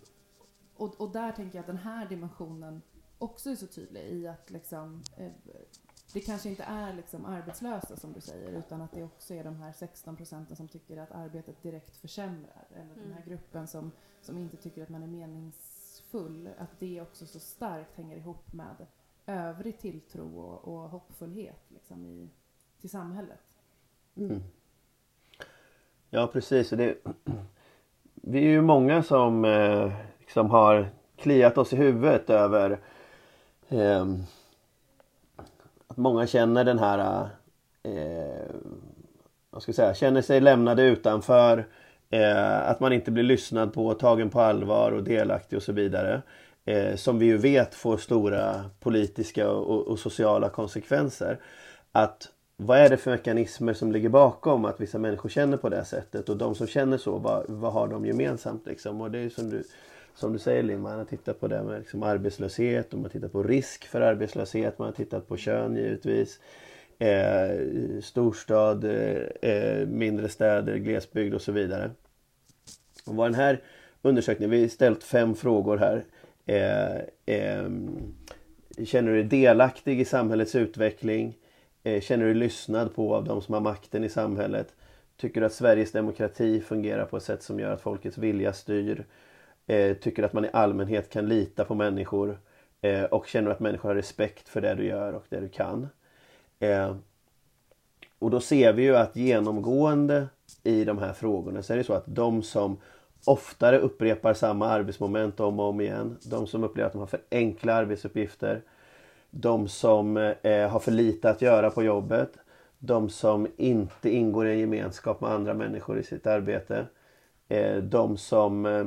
och, 0.76 1.02
och 1.02 1.12
där 1.12 1.32
tänker 1.32 1.58
jag 1.58 1.64
att 1.64 1.68
den 1.68 1.78
här 1.78 2.10
dimensionen 2.10 2.82
också 3.18 3.50
är 3.50 3.56
så 3.56 3.68
tydlig 3.68 4.02
i 4.02 4.28
att 4.28 4.50
liksom 4.50 5.04
eh, 5.18 5.32
det 6.14 6.22
kanske 6.22 6.50
inte 6.50 6.64
är 6.64 6.94
liksom 6.94 7.26
arbetslösa 7.26 7.96
som 7.96 8.14
du 8.14 8.22
säger 8.22 8.52
utan 8.52 8.82
att 8.82 8.92
det 8.92 9.04
också 9.04 9.34
är 9.34 9.44
de 9.44 9.56
här 9.56 9.72
16 9.72 10.16
procenten 10.16 10.56
som 10.56 10.68
tycker 10.68 10.98
att 10.98 11.12
arbetet 11.12 11.64
direkt 11.64 11.98
försämrar 11.98 12.68
eller 12.72 12.94
mm. 12.94 13.04
den 13.04 13.14
här 13.14 13.22
mm. 13.22 13.30
gruppen 13.30 13.68
som, 13.68 13.92
som 14.22 14.38
inte 14.38 14.58
tycker 14.58 14.84
att 14.84 14.90
man 14.90 15.04
är 15.04 15.08
meningsfull. 15.08 16.50
Att 16.58 16.80
det 16.80 17.02
också 17.02 17.26
så 17.26 17.40
starkt 17.40 17.98
hänger 17.98 18.18
ihop 18.18 18.54
med 18.54 18.88
övrig 19.26 19.80
tilltro 19.80 20.40
och, 20.40 20.68
och 20.68 20.90
hoppfullhet 20.90 21.62
liksom 21.70 22.06
i, 22.06 22.30
till 22.82 22.90
samhället. 22.90 23.40
Mm. 24.16 24.44
Ja 26.10 26.28
precis. 26.28 26.70
Det, 26.70 26.98
vi 28.14 28.38
är 28.40 28.50
ju 28.50 28.62
många 28.62 29.04
som 29.04 29.46
eh, 29.46 29.92
liksom 30.20 30.50
har 30.50 30.90
kliat 31.16 31.58
oss 31.58 31.74
i 31.74 31.76
huvudet 31.76 32.30
över 32.30 32.80
eh, 33.70 34.06
att 35.92 35.98
många 35.98 36.28
känner 36.28 36.64
den 36.64 36.80
här 36.80 37.30
eh, 37.84 38.56
vad 39.50 39.62
ska 39.62 39.70
jag 39.70 39.76
säga, 39.76 39.94
känner 39.94 40.22
sig 40.22 40.42
lämnade 40.42 40.84
utanför. 40.84 41.68
Eh, 42.10 42.70
att 42.70 42.80
man 42.80 42.94
inte 42.94 43.12
blir 43.12 43.24
lyssnad 43.24 43.74
på, 43.74 43.94
tagen 43.94 44.30
på 44.30 44.42
allvar 44.42 44.92
och 44.92 45.04
delaktig 45.04 45.58
och 45.58 45.64
så 45.64 45.72
vidare. 45.72 46.22
Eh, 46.66 46.96
som 46.96 47.20
vi 47.20 47.26
ju 47.26 47.38
vet 47.38 47.76
får 47.76 47.98
stora 47.98 48.66
politiska 48.80 49.52
och, 49.52 49.88
och, 49.88 50.00
sociala 50.00 50.50
konsekvenser. 50.50 51.40
Att 51.92 52.30
vad 52.58 52.78
är 52.78 52.90
det 52.90 52.98
för 52.98 53.12
mekanismer 53.12 53.74
som 53.74 53.92
ligger 53.92 54.10
bakom 54.10 54.66
att 54.66 54.82
vissa 54.82 54.98
människor 54.98 55.30
känner 55.30 55.58
på 55.58 55.70
det 55.70 55.86
sättet 55.86 56.30
och 56.30 56.38
de 56.38 56.56
som 56.56 56.68
känner 56.68 56.98
så, 56.98 57.18
vad, 57.18 57.46
vad 57.48 57.74
har 57.74 57.88
de 57.88 58.06
gemensamt 58.06 58.66
liksom? 58.66 59.02
Och 59.02 59.12
det 59.12 59.20
är 59.20 59.30
som 59.30 59.50
du 59.50 59.64
som 60.16 60.34
du 60.34 60.40
säger 60.40 60.64
Linn, 60.64 60.82
man 60.82 60.98
har 60.98 61.06
tittat 61.06 61.40
på 61.40 61.48
det 61.48 61.64
med 61.64 61.80
liksom 61.80 62.04
arbetslöshet 62.04 62.94
och 62.94 63.00
man 63.00 63.04
har 63.04 63.10
tittat 63.10 63.32
på 63.32 63.44
risk 63.44 63.88
för 63.88 64.02
arbetslöshet. 64.02 64.80
Man 64.80 64.86
har 64.86 64.94
tittat 64.94 65.28
på 65.28 65.38
kön 65.38 65.76
givetvis. 65.76 66.40
Eh, 67.00 68.02
storstad, 68.02 68.84
eh, 69.42 69.88
mindre 69.88 70.30
städer, 70.30 70.76
glesbygd 70.76 71.34
och 71.34 71.42
så 71.42 71.52
vidare. 71.52 71.92
Och 73.06 73.16
vad 73.16 73.28
den 73.28 73.36
här 73.36 73.62
undersökningen, 74.02 74.52
vi 74.52 74.62
har 74.62 74.68
ställt 74.68 75.04
fem 75.04 75.36
frågor 75.36 75.78
här. 75.78 76.04
Eh, 76.46 76.96
eh, 77.36 77.70
känner 78.86 79.12
du 79.12 79.24
dig 79.24 79.24
delaktig 79.24 80.02
i 80.02 80.06
samhällets 80.06 80.56
utveckling? 80.56 81.38
Eh, 81.84 82.02
känner 82.02 82.26
du 82.26 82.34
dig 82.34 82.40
lyssnad 82.40 82.96
på 82.96 83.16
av 83.16 83.24
de 83.24 83.42
som 83.42 83.54
har 83.54 83.62
makten 83.62 84.04
i 84.04 84.10
samhället? 84.10 84.74
Tycker 85.18 85.42
du 85.42 85.46
att 85.46 85.54
Sveriges 85.54 85.92
demokrati 85.92 86.62
fungerar 86.62 87.06
på 87.06 87.18
ett 87.18 87.24
sätt 87.24 87.44
som 87.44 87.60
gör 87.60 87.74
att 87.74 87.82
folkets 87.82 88.18
vilja 88.18 88.54
styr? 88.54 89.06
Eh, 89.72 89.94
tycker 89.94 90.24
att 90.24 90.34
man 90.34 90.46
i 90.46 90.50
allmänhet 90.54 91.10
kan 91.10 91.28
lita 91.28 91.66
på 91.66 91.76
människor 91.76 92.40
eh, 92.82 93.04
och 93.04 93.28
känner 93.28 93.52
att 93.52 93.60
människor 93.60 93.90
har 93.90 93.96
respekt 93.96 94.50
för 94.50 94.62
det 94.62 94.76
du 94.76 94.86
gör 94.86 95.14
och 95.14 95.26
det 95.30 95.40
du 95.40 95.50
kan. 95.50 95.90
Eh, 96.60 96.96
och 98.20 98.32
då 98.32 98.40
ser 98.40 98.74
vi 98.74 98.84
ju 98.84 98.96
att 98.96 99.16
genomgående 99.16 100.28
i 100.64 100.84
de 100.84 100.98
här 100.98 101.14
frågorna 101.14 101.64
så 101.64 101.74
är 101.74 101.78
det 101.78 101.84
så 101.84 101.94
att 101.94 102.04
de 102.06 102.44
som 102.44 102.78
oftare 103.26 103.78
upprepar 103.78 104.34
samma 104.34 104.68
arbetsmoment 104.68 105.40
om 105.40 105.60
och 105.60 105.66
om 105.66 105.82
igen, 105.82 106.18
de 106.24 106.48
som 106.48 106.64
upplever 106.64 106.88
att 106.88 106.94
de 106.94 107.00
har 107.00 107.08
för 107.08 107.22
enkla 107.32 107.74
arbetsuppgifter, 107.74 108.62
de 109.30 109.68
som 109.68 110.18
eh, 110.18 110.70
har 110.70 110.80
för 110.80 110.92
lite 110.92 111.30
att 111.30 111.42
göra 111.42 111.70
på 111.70 111.84
jobbet, 111.84 112.38
de 112.80 113.10
som 113.10 113.48
inte 113.58 114.10
ingår 114.10 114.48
i 114.48 114.52
en 114.52 114.60
gemenskap 114.60 115.22
med 115.22 115.32
andra 115.32 115.54
människor 115.54 116.00
i 116.00 116.04
sitt 116.04 116.28
arbete, 116.28 116.86
eh, 117.50 117.78
de 117.78 118.18
som 118.18 118.66
eh, 118.66 118.86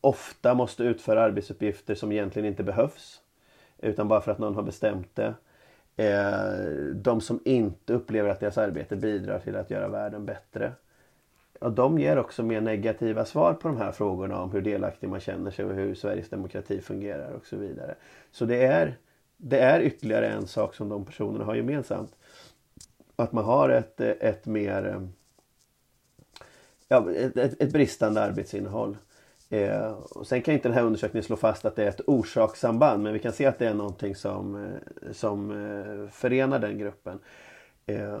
ofta 0.00 0.54
måste 0.54 0.82
utföra 0.82 1.22
arbetsuppgifter 1.22 1.94
som 1.94 2.12
egentligen 2.12 2.48
inte 2.48 2.62
behövs. 2.62 3.20
Utan 3.78 4.08
bara 4.08 4.20
för 4.20 4.32
att 4.32 4.38
någon 4.38 4.54
har 4.54 4.62
bestämt 4.62 5.16
det. 5.16 5.34
Eh, 5.96 6.94
de 6.94 7.20
som 7.20 7.40
inte 7.44 7.92
upplever 7.92 8.30
att 8.30 8.40
deras 8.40 8.58
arbete 8.58 8.96
bidrar 8.96 9.38
till 9.38 9.56
att 9.56 9.70
göra 9.70 9.88
världen 9.88 10.26
bättre. 10.26 10.72
Och 11.60 11.72
de 11.72 11.98
ger 11.98 12.18
också 12.18 12.42
mer 12.42 12.60
negativa 12.60 13.24
svar 13.24 13.54
på 13.54 13.68
de 13.68 13.76
här 13.76 13.92
frågorna 13.92 14.42
om 14.42 14.52
hur 14.52 14.60
delaktig 14.60 15.08
man 15.08 15.20
känner 15.20 15.50
sig 15.50 15.64
och 15.64 15.74
hur 15.74 15.94
Sveriges 15.94 16.28
demokrati 16.28 16.80
fungerar 16.80 17.32
och 17.32 17.46
så 17.46 17.56
vidare. 17.56 17.94
Så 18.30 18.44
det 18.44 18.66
är, 18.66 18.98
det 19.36 19.58
är 19.58 19.80
ytterligare 19.80 20.28
en 20.28 20.46
sak 20.46 20.74
som 20.74 20.88
de 20.88 21.04
personerna 21.04 21.44
har 21.44 21.54
gemensamt. 21.54 22.16
Att 23.16 23.32
man 23.32 23.44
har 23.44 23.68
ett, 23.68 24.00
ett 24.00 24.46
mer 24.46 24.86
eh, 24.86 25.00
ja, 26.88 27.12
ett, 27.12 27.36
ett 27.36 27.72
bristande 27.72 28.22
arbetsinnehåll. 28.22 28.96
Eh, 29.52 29.92
och 29.92 30.26
sen 30.26 30.42
kan 30.42 30.54
inte 30.54 30.68
den 30.68 30.74
här 30.74 30.84
undersökningen 30.84 31.24
slå 31.24 31.36
fast 31.36 31.64
att 31.64 31.76
det 31.76 31.84
är 31.84 31.88
ett 31.88 32.00
orsakssamband 32.06 33.02
men 33.02 33.12
vi 33.12 33.18
kan 33.18 33.32
se 33.32 33.46
att 33.46 33.58
det 33.58 33.68
är 33.68 33.74
någonting 33.74 34.14
som, 34.14 34.64
eh, 34.64 35.12
som 35.12 35.50
eh, 35.50 36.10
förenar 36.10 36.58
den 36.58 36.78
gruppen. 36.78 37.18
Eh, 37.86 38.20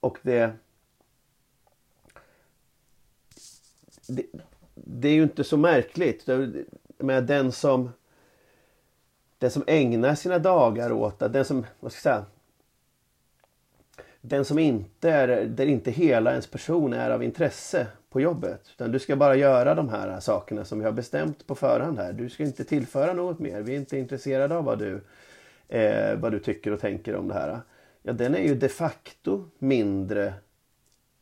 och 0.00 0.18
det, 0.22 0.52
det, 4.08 4.26
det 4.74 5.08
är 5.08 5.12
ju 5.12 5.22
inte 5.22 5.44
så 5.44 5.56
märkligt. 5.56 6.28
Med 6.98 7.24
den 7.24 7.52
som 7.52 7.90
den 9.38 9.50
som 9.50 9.64
ägnar 9.66 10.14
sina 10.14 10.38
dagar 10.38 10.92
åt 10.92 11.22
att 11.22 11.32
den 11.32 11.44
som, 11.44 11.66
vad 11.80 11.92
ska 11.92 12.08
jag 12.08 12.16
säga, 12.16 12.26
den 14.20 14.44
som 14.44 14.58
inte 14.58 15.10
är, 15.10 15.44
där 15.44 15.66
inte 15.66 15.90
hela 15.90 16.30
ens 16.30 16.46
person 16.46 16.92
är 16.92 17.10
av 17.10 17.22
intresse 17.22 17.86
på 18.16 18.20
jobbet. 18.20 18.60
Utan 18.74 18.92
du 18.92 18.98
ska 18.98 19.16
bara 19.16 19.36
göra 19.36 19.74
de 19.74 19.88
här 19.88 20.20
sakerna 20.20 20.64
som 20.64 20.78
vi 20.78 20.84
har 20.84 20.92
bestämt 20.92 21.46
på 21.46 21.54
förhand 21.54 21.98
här. 21.98 22.12
Du 22.12 22.28
ska 22.28 22.42
inte 22.42 22.64
tillföra 22.64 23.12
något 23.12 23.38
mer. 23.38 23.60
Vi 23.60 23.72
är 23.72 23.76
inte 23.76 23.98
intresserade 23.98 24.56
av 24.56 24.64
vad 24.64 24.78
du, 24.78 25.00
eh, 25.68 26.18
vad 26.18 26.32
du 26.32 26.38
tycker 26.38 26.72
och 26.72 26.80
tänker 26.80 27.16
om 27.16 27.28
det 27.28 27.34
här. 27.34 27.60
Ja, 28.02 28.12
den 28.12 28.34
är 28.34 28.42
ju 28.42 28.54
de 28.54 28.68
facto 28.68 29.44
mindre 29.58 30.34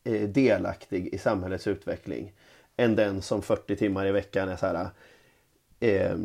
eh, 0.04 0.28
delaktig 0.28 1.14
i 1.14 1.18
samhällets 1.18 1.66
utveckling 1.66 2.32
än 2.76 2.96
den 2.96 3.22
som 3.22 3.42
40 3.42 3.76
timmar 3.76 4.06
i 4.06 4.12
veckan 4.12 4.48
är 4.48 4.56
så 4.56 4.66
här 4.66 4.88
eh, 5.80 6.16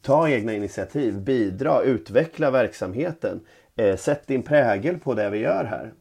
ta 0.00 0.28
egna 0.28 0.52
initiativ, 0.52 1.20
bidra, 1.20 1.82
utveckla 1.82 2.50
verksamheten. 2.50 3.40
Eh, 3.76 3.96
sätt 3.96 4.26
din 4.26 4.42
prägel 4.42 4.98
på 4.98 5.14
det 5.14 5.30
vi 5.30 5.38
gör 5.38 5.64
här. 5.64 5.92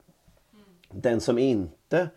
Den 0.91 1.22
som 1.22 1.38
inte 1.38 2.09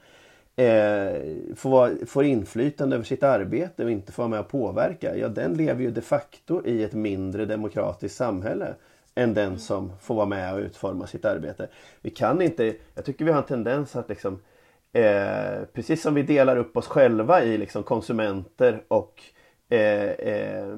eh, 0.56 1.54
får, 1.56 2.06
får 2.06 2.24
inflytande 2.24 2.96
över 2.96 3.04
sitt 3.04 3.22
arbete 3.22 3.84
och 3.84 3.90
inte 3.90 4.12
får 4.12 4.22
vara 4.22 4.30
med 4.30 4.40
och 4.40 4.48
påverka, 4.48 5.16
ja 5.16 5.28
den 5.28 5.54
lever 5.54 5.82
ju 5.82 5.90
de 5.90 6.00
facto 6.00 6.66
i 6.66 6.84
ett 6.84 6.92
mindre 6.92 7.44
demokratiskt 7.44 8.16
samhälle 8.16 8.74
än 9.14 9.34
den 9.34 9.58
som 9.58 9.92
får 10.00 10.14
vara 10.14 10.26
med 10.26 10.54
och 10.54 10.60
utforma 10.60 11.06
sitt 11.06 11.24
arbete. 11.24 11.68
Vi 12.00 12.10
kan 12.10 12.42
inte, 12.42 12.74
jag 12.94 13.04
tycker 13.04 13.24
vi 13.24 13.30
har 13.30 13.38
en 13.38 13.46
tendens 13.46 13.96
att 13.96 14.08
liksom 14.08 14.40
eh, 14.92 15.64
precis 15.72 16.02
som 16.02 16.14
vi 16.14 16.22
delar 16.22 16.56
upp 16.56 16.76
oss 16.76 16.86
själva 16.86 17.42
i 17.42 17.58
liksom 17.58 17.82
konsumenter 17.82 18.82
och 18.88 19.22
eh, 19.68 20.10
eh 20.10 20.76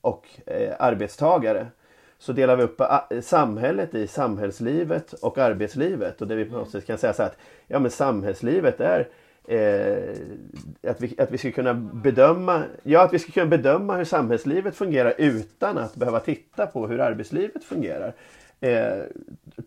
och 0.00 0.26
eh, 0.46 0.74
arbetstagare 0.78 1.66
så 2.18 2.32
delar 2.32 2.56
vi 2.56 2.62
upp 2.62 2.80
eh, 2.80 3.20
samhället 3.22 3.94
i 3.94 4.06
samhällslivet 4.06 5.12
och 5.12 5.38
arbetslivet. 5.38 6.20
Och 6.20 6.28
det 6.28 6.34
vi 6.34 6.44
på 6.44 6.56
något 6.56 6.70
sätt 6.70 6.86
kan 6.86 6.98
säga 6.98 7.12
så 7.12 7.22
att 7.22 7.36
ja, 7.66 7.78
men 7.78 7.90
samhällslivet 7.90 8.80
är 8.80 9.08
eh, 9.48 10.90
att, 10.90 11.00
vi, 11.00 11.14
att 11.18 11.30
vi 11.30 11.38
ska 11.38 11.50
kunna 11.50 11.74
bedöma 11.74 12.62
ja, 12.82 13.04
att 13.04 13.12
vi 13.12 13.18
ska 13.18 13.32
kunna 13.32 13.46
bedöma 13.46 13.96
hur 13.96 14.04
samhällslivet 14.04 14.76
fungerar 14.76 15.14
utan 15.18 15.78
att 15.78 15.94
behöva 15.94 16.20
titta 16.20 16.66
på 16.66 16.86
hur 16.86 17.00
arbetslivet 17.00 17.64
fungerar. 17.64 18.14
Eh, 18.60 18.98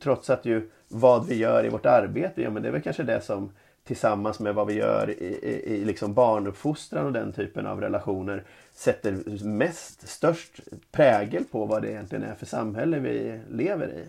trots 0.03 0.29
att 0.29 0.45
ju 0.45 0.69
vad 0.87 1.27
vi 1.27 1.35
gör 1.35 1.65
i 1.65 1.69
vårt 1.69 1.85
arbete, 1.85 2.41
ja 2.41 2.49
men 2.49 2.63
det 2.63 2.67
är 2.67 2.73
väl 2.73 2.81
kanske 2.81 3.03
det 3.03 3.21
som 3.21 3.51
tillsammans 3.83 4.39
med 4.39 4.55
vad 4.55 4.67
vi 4.67 4.73
gör 4.73 5.09
i, 5.09 5.23
i, 5.23 5.75
i 5.75 5.85
liksom 5.85 6.13
barnuppfostran 6.13 7.05
och 7.05 7.13
den 7.13 7.33
typen 7.33 7.67
av 7.67 7.81
relationer 7.81 8.43
sätter 8.73 9.43
mest, 9.45 10.07
störst 10.07 10.59
prägel 10.91 11.43
på 11.43 11.65
vad 11.65 11.81
det 11.81 11.91
egentligen 11.91 12.23
är 12.23 12.35
för 12.35 12.45
samhälle 12.45 12.99
vi 12.99 13.41
lever 13.49 13.87
i. 13.87 14.05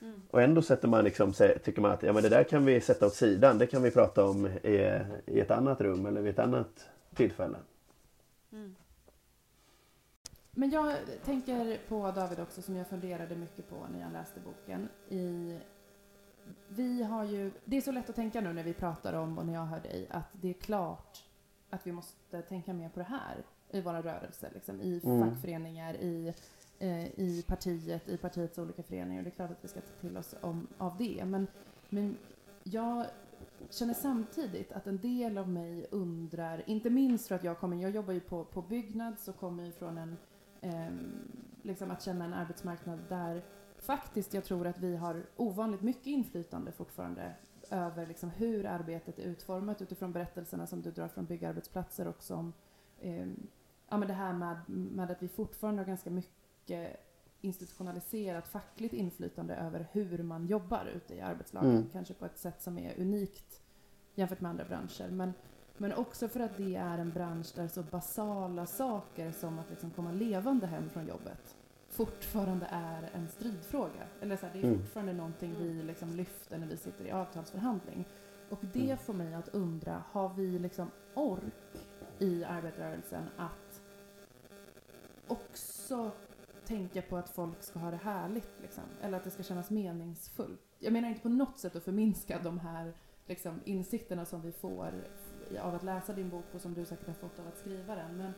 Mm. 0.00 0.22
Och 0.30 0.42
ändå 0.42 0.62
sätter 0.62 0.88
man 0.88 1.04
liksom, 1.04 1.32
tycker 1.64 1.80
man 1.80 1.90
att 1.90 2.02
ja, 2.02 2.12
men 2.12 2.22
det 2.22 2.28
där 2.28 2.44
kan 2.44 2.64
vi 2.64 2.80
sätta 2.80 3.06
åt 3.06 3.14
sidan. 3.14 3.58
Det 3.58 3.66
kan 3.66 3.82
vi 3.82 3.90
prata 3.90 4.24
om 4.24 4.46
i, 4.46 5.00
i 5.26 5.40
ett 5.40 5.50
annat 5.50 5.80
rum 5.80 6.06
eller 6.06 6.20
vid 6.20 6.32
ett 6.32 6.38
annat 6.38 6.88
tillfälle. 7.14 7.56
Mm. 8.52 8.76
Men 10.50 10.70
jag 10.70 10.94
tänker 11.24 11.78
på 11.88 12.10
David 12.10 12.40
också 12.40 12.62
som 12.62 12.76
jag 12.76 12.86
funderade 12.86 13.36
mycket 13.36 13.70
på 13.70 13.76
när 13.92 14.00
jag 14.00 14.12
läste 14.12 14.40
boken. 14.40 14.88
I 15.08 15.58
vi 16.68 17.02
har 17.02 17.24
ju, 17.24 17.50
det 17.64 17.76
är 17.76 17.80
så 17.80 17.92
lätt 17.92 18.10
att 18.10 18.16
tänka 18.16 18.40
nu 18.40 18.52
när 18.52 18.62
vi 18.62 18.72
pratar 18.72 19.12
om 19.12 19.38
och 19.38 19.46
när 19.46 19.54
jag 19.54 19.64
hör 19.64 19.80
dig 19.80 20.08
att 20.10 20.28
det 20.32 20.48
är 20.48 20.54
klart 20.54 21.24
att 21.70 21.86
vi 21.86 21.92
måste 21.92 22.42
tänka 22.42 22.72
mer 22.72 22.88
på 22.88 22.98
det 22.98 23.06
här 23.06 23.44
i 23.70 23.80
våra 23.80 24.02
rörelser, 24.02 24.50
liksom, 24.54 24.80
i 24.80 25.00
mm. 25.04 25.30
fackföreningar, 25.30 25.94
i, 25.94 26.34
eh, 26.78 27.06
i 27.06 27.44
partiet, 27.46 28.08
i 28.08 28.16
partiets 28.16 28.58
olika 28.58 28.82
föreningar. 28.82 29.22
Det 29.22 29.28
är 29.28 29.30
klart 29.30 29.50
att 29.50 29.64
vi 29.64 29.68
ska 29.68 29.80
ta 29.80 30.00
till 30.00 30.16
oss 30.16 30.34
om, 30.40 30.66
av 30.78 30.96
det. 30.98 31.24
Men, 31.24 31.46
men 31.88 32.16
jag 32.62 33.06
känner 33.70 33.94
samtidigt 33.94 34.72
att 34.72 34.86
en 34.86 34.98
del 34.98 35.38
av 35.38 35.48
mig 35.48 35.86
undrar, 35.90 36.62
inte 36.66 36.90
minst 36.90 37.28
för 37.28 37.34
att 37.34 37.44
jag 37.44 37.58
kommer, 37.58 37.76
jag 37.76 37.90
jobbar 37.90 38.12
ju 38.12 38.20
på, 38.20 38.44
på 38.44 38.62
Byggnads 38.62 39.28
och 39.28 39.36
kommer 39.36 39.64
ju 39.64 39.72
från 39.72 39.98
en, 39.98 40.16
eh, 40.60 40.94
liksom 41.62 41.90
att 41.90 42.02
känna 42.02 42.24
en 42.24 42.34
arbetsmarknad 42.34 42.98
där 43.08 43.42
faktiskt 43.78 44.34
jag 44.34 44.44
tror 44.44 44.66
att 44.66 44.78
vi 44.78 44.96
har 44.96 45.26
ovanligt 45.36 45.82
mycket 45.82 46.06
inflytande 46.06 46.72
fortfarande 46.72 47.34
över 47.70 48.06
liksom 48.06 48.30
hur 48.30 48.66
arbetet 48.66 49.18
är 49.18 49.22
utformat 49.22 49.82
utifrån 49.82 50.12
berättelserna 50.12 50.66
som 50.66 50.82
du 50.82 50.90
drar 50.90 51.08
från 51.08 51.24
byggarbetsplatser 51.24 52.08
och 52.08 52.22
som 52.22 52.52
eh, 53.00 53.26
ja, 53.88 53.96
men 53.96 54.08
det 54.08 54.14
här 54.14 54.32
med, 54.32 54.56
med 54.68 55.10
att 55.10 55.22
vi 55.22 55.28
fortfarande 55.28 55.82
har 55.82 55.86
ganska 55.86 56.10
mycket 56.10 56.96
institutionaliserat 57.40 58.48
fackligt 58.48 58.94
inflytande 58.94 59.54
över 59.54 59.88
hur 59.92 60.22
man 60.22 60.46
jobbar 60.46 60.86
ute 60.86 61.14
i 61.14 61.20
arbetslagen. 61.20 61.70
Mm. 61.70 61.88
Kanske 61.92 62.14
på 62.14 62.26
ett 62.26 62.38
sätt 62.38 62.62
som 62.62 62.78
är 62.78 63.00
unikt 63.00 63.60
jämfört 64.14 64.40
med 64.40 64.50
andra 64.50 64.64
branscher. 64.64 65.10
Men, 65.10 65.32
men 65.76 65.92
också 65.92 66.28
för 66.28 66.40
att 66.40 66.56
det 66.56 66.76
är 66.76 66.98
en 66.98 67.10
bransch 67.10 67.52
där 67.54 67.68
så 67.68 67.82
basala 67.82 68.66
saker 68.66 69.32
som 69.32 69.58
att 69.58 69.70
liksom 69.70 69.90
komma 69.90 70.12
levande 70.12 70.66
hem 70.66 70.90
från 70.90 71.06
jobbet 71.06 71.56
fortfarande 71.96 72.66
är 72.70 73.10
en 73.14 73.28
stridfråga. 73.28 74.06
Eller 74.20 74.36
så 74.36 74.46
här, 74.46 74.52
det 74.52 74.58
är 74.58 74.64
mm. 74.64 74.78
fortfarande 74.78 75.12
någonting 75.12 75.54
vi 75.58 75.82
liksom 75.82 76.10
lyfter 76.10 76.58
när 76.58 76.66
vi 76.66 76.76
sitter 76.76 77.04
i 77.04 77.10
avtalsförhandling. 77.10 78.04
Och 78.50 78.58
det 78.72 78.84
mm. 78.84 78.98
får 78.98 79.14
mig 79.14 79.34
att 79.34 79.48
undra, 79.48 80.02
har 80.12 80.34
vi 80.34 80.58
liksom 80.58 80.90
ork 81.14 81.88
i 82.18 82.44
arbetarrörelsen 82.44 83.24
att 83.36 83.65
också 85.28 86.10
tänka 86.66 87.02
på 87.02 87.16
att 87.16 87.28
folk 87.28 87.62
ska 87.62 87.78
ha 87.78 87.90
det 87.90 87.96
härligt, 87.96 88.50
liksom. 88.62 88.84
eller 89.02 89.16
att 89.16 89.24
det 89.24 89.30
ska 89.30 89.42
kännas 89.42 89.70
meningsfullt. 89.70 90.60
Jag 90.78 90.92
menar 90.92 91.08
inte 91.08 91.20
på 91.20 91.28
något 91.28 91.58
sätt 91.58 91.76
att 91.76 91.84
förminska 91.84 92.40
de 92.42 92.58
här 92.58 92.94
liksom, 93.26 93.60
insikterna 93.64 94.24
som 94.24 94.42
vi 94.42 94.52
får 94.52 94.94
av 95.60 95.74
att 95.74 95.82
läsa 95.82 96.12
din 96.12 96.28
bok 96.28 96.44
och 96.54 96.60
som 96.60 96.74
du 96.74 96.84
säkert 96.84 97.06
har 97.06 97.14
fått 97.14 97.38
av 97.38 97.46
att 97.48 97.58
skriva 97.58 97.94
den. 97.94 98.16
Men 98.16 98.32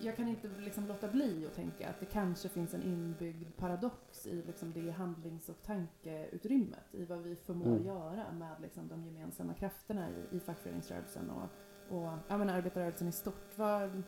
jag 0.00 0.16
kan 0.16 0.28
inte 0.28 0.48
liksom 0.48 0.86
låta 0.86 1.08
bli 1.08 1.46
att 1.46 1.54
tänka 1.54 1.88
att 1.88 2.00
det 2.00 2.06
kanske 2.06 2.48
finns 2.48 2.74
en 2.74 2.82
inbyggd 2.82 3.56
paradox 3.56 4.26
i 4.26 4.42
liksom 4.42 4.72
det 4.72 4.90
handlings 4.90 5.48
och 5.48 5.62
tankeutrymmet 5.62 6.94
i 6.94 7.04
vad 7.04 7.18
vi 7.18 7.36
förmår 7.36 7.66
mm. 7.66 7.86
göra 7.86 8.32
med 8.32 8.60
liksom 8.62 8.88
de 8.88 9.04
gemensamma 9.04 9.54
krafterna 9.54 10.08
i, 10.10 10.36
i 10.36 10.40
fackföreningsrörelsen 10.40 11.30
och, 11.30 11.48
och 11.96 12.12
ja, 12.28 12.38
men 12.38 12.50
arbetarrörelsen 12.50 13.08
i 13.08 13.12
stort. 13.12 13.58
Vad, 13.58 14.02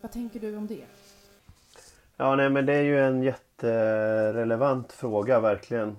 vad 0.00 0.12
tänker 0.12 0.40
du 0.40 0.56
om 0.56 0.66
det? 0.66 0.84
Ja, 2.16 2.36
nej, 2.36 2.50
men 2.50 2.66
det 2.66 2.74
är 2.74 2.82
ju 2.82 3.00
en 3.00 3.22
jätterelevant 3.22 4.92
fråga 4.92 5.40
verkligen. 5.40 5.96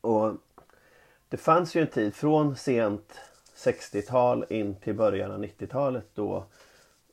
Och 0.00 0.34
det 1.28 1.36
fanns 1.36 1.74
ju 1.74 1.80
en 1.80 1.86
tid 1.86 2.14
från 2.14 2.56
sent 2.56 3.20
60-tal 3.56 4.44
in 4.48 4.74
till 4.74 4.94
början 4.94 5.30
av 5.30 5.44
90-talet 5.44 6.06
då 6.14 6.44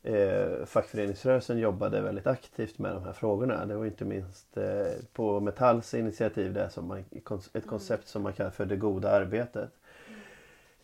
eh, 0.04 0.66
fackföreningsrörelsen 0.66 1.58
jobbade 1.58 2.02
väldigt 2.02 2.28
aktivt 2.28 2.80
med 2.80 2.94
de 2.94 3.04
här 3.04 3.14
frågorna. 3.14 3.66
Det 3.66 3.76
var 3.76 3.86
inte 3.86 4.06
minst 4.06 4.58
eh, 4.58 5.04
på 5.14 5.40
Metalls 5.40 5.94
initiativ 5.94 6.54
det 6.54 6.70
som 6.70 6.88
man, 6.88 6.98
ett 7.00 7.56
mm. 7.56 7.68
koncept 7.68 8.08
som 8.08 8.22
man 8.22 8.34
kallar 8.34 8.52
för 8.52 8.66
det 8.66 8.76
goda 8.76 9.12
arbetet. 9.12 9.70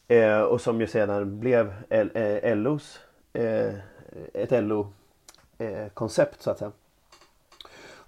Eh, 0.08 0.41
och 0.41 0.62
som 0.62 0.82
ju 0.82 0.88
sedan 0.88 1.39
blev 1.39 1.74
L, 1.89 2.10
eh, 2.14 2.56
LOs, 2.56 2.99
eh, 3.34 3.74
ett 4.34 4.63
LO-koncept 4.63 6.36
eh, 6.39 6.43
så 6.43 6.51
att 6.51 6.57
säga. 6.57 6.72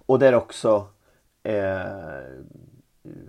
Och 0.06 0.18
där 0.18 0.34
också 0.34 0.86
eh, 1.42 1.80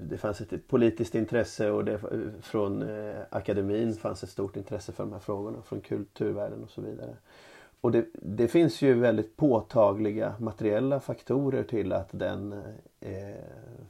det 0.01 0.17
fanns 0.17 0.41
ett 0.41 0.67
politiskt 0.67 1.15
intresse 1.15 1.71
och 1.71 1.85
det, 1.85 1.99
från 2.41 2.81
eh, 2.81 3.21
akademin 3.29 3.93
fanns 3.95 4.23
ett 4.23 4.29
stort 4.29 4.55
intresse 4.55 4.91
för 4.91 5.03
de 5.03 5.13
här 5.13 5.19
frågorna. 5.19 5.61
Från 5.61 5.81
kulturvärlden 5.81 6.63
och 6.63 6.69
så 6.69 6.81
vidare. 6.81 7.15
Och 7.81 7.91
det, 7.91 8.05
det, 8.13 8.47
finns 8.47 8.81
ju 8.81 8.93
väldigt 8.93 9.37
påtagliga 9.37 10.33
materiella 10.39 10.99
faktorer 10.99 11.63
till 11.63 11.93
att 11.93 12.09
den 12.11 12.53
eh, 12.99 13.35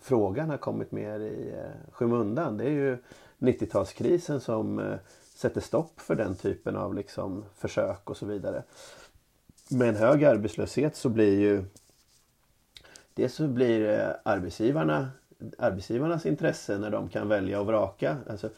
frågan 0.02 0.50
har 0.50 0.58
kommit 0.58 0.92
mer 0.92 1.20
i 1.20 1.54
eh, 1.58 1.92
skymundan. 1.92 2.58
Det 2.58 2.64
är 2.64 2.70
ju 2.70 2.98
90-talskrisen 3.40 4.40
som 4.40 4.80
eh, 4.80 4.98
sätter 5.40 5.62
stopp 5.62 6.02
för 6.02 6.16
den 6.16 6.36
typen 6.36 6.76
av 6.76 6.96
liksom, 6.96 7.46
försök 7.58 8.10
och 8.10 8.18
så 8.18 8.26
vidare. 8.26 8.64
Med 9.70 9.90
en 9.90 9.96
hög 9.96 10.24
arbetslöshet 10.24 10.96
så 10.96 11.10
blir 11.10 11.40
ju 11.40 11.64
Dels 13.14 13.34
så 13.34 13.48
blir 13.48 13.90
eh, 13.90 14.10
arbetsgivarna 14.24 15.12
arbetsgivarnas 15.58 16.26
intresse 16.26 16.78
när 16.78 16.90
de 16.90 17.10
kan 17.10 17.28
välja 17.28 17.60
och 17.60 17.66
vraka. 17.66 18.18
Alltså, 18.30 18.50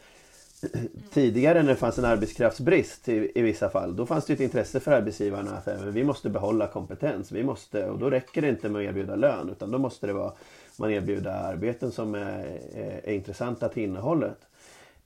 tidigare 1.10 1.62
när 1.62 1.68
det 1.68 1.76
fanns 1.76 1.98
en 1.98 2.04
arbetskraftsbrist 2.04 3.08
i, 3.08 3.32
i 3.34 3.42
vissa 3.42 3.70
fall, 3.70 3.96
då 3.96 4.06
fanns 4.06 4.24
det 4.26 4.32
ett 4.32 4.40
intresse 4.40 4.80
för 4.80 4.92
arbetsgivarna 4.92 5.50
att 5.50 5.68
eh, 5.68 5.84
vi 5.84 6.04
måste 6.04 6.30
behålla 6.30 6.66
kompetens. 6.66 7.32
Vi 7.32 7.44
måste, 7.44 7.86
och 7.86 7.98
då 7.98 8.10
räcker 8.10 8.42
det 8.42 8.48
inte 8.48 8.68
med 8.68 8.80
att 8.80 8.88
erbjuda 8.88 9.16
lön 9.16 9.48
utan 9.48 9.70
då 9.70 9.78
måste 9.78 10.06
det 10.06 10.12
vara 10.12 10.32
man 10.76 10.90
erbjuda 10.90 11.32
arbeten 11.32 11.92
som 11.92 12.14
är, 12.14 12.60
är, 12.74 13.00
är 13.04 13.12
intressanta 13.12 13.68
till 13.68 13.82
innehållet. 13.82 14.38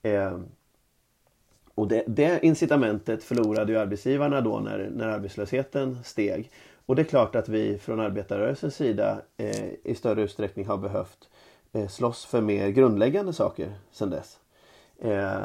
Eh, 0.02 0.38
och 1.76 1.88
det, 1.88 2.04
det 2.06 2.40
incitamentet 2.42 3.24
förlorade 3.24 3.72
ju 3.72 3.78
arbetsgivarna 3.78 4.40
då 4.40 4.60
när, 4.60 4.90
när 4.94 5.08
arbetslösheten 5.08 5.98
steg. 6.04 6.50
Och 6.86 6.96
det 6.96 7.02
är 7.02 7.04
klart 7.04 7.34
att 7.34 7.48
vi 7.48 7.78
från 7.78 8.00
arbetarrörelsens 8.00 8.74
sida 8.76 9.20
eh, 9.36 9.68
i 9.84 9.94
större 9.94 10.22
utsträckning 10.22 10.66
har 10.66 10.76
behövt 10.76 11.28
eh, 11.72 11.88
slåss 11.88 12.24
för 12.24 12.40
mer 12.40 12.68
grundläggande 12.68 13.32
saker 13.32 13.72
sedan 13.90 14.10
dess. 14.10 14.38
Eh, 14.98 15.44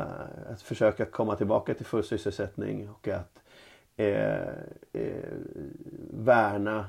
att 0.51 0.61
försöka 0.61 1.05
komma 1.05 1.35
tillbaka 1.35 1.73
till 1.73 1.85
full 1.85 2.03
sysselsättning 2.03 2.89
och 2.89 3.07
att 3.07 3.41
eh, 3.97 4.47
eh, 4.93 5.31
värna 6.13 6.85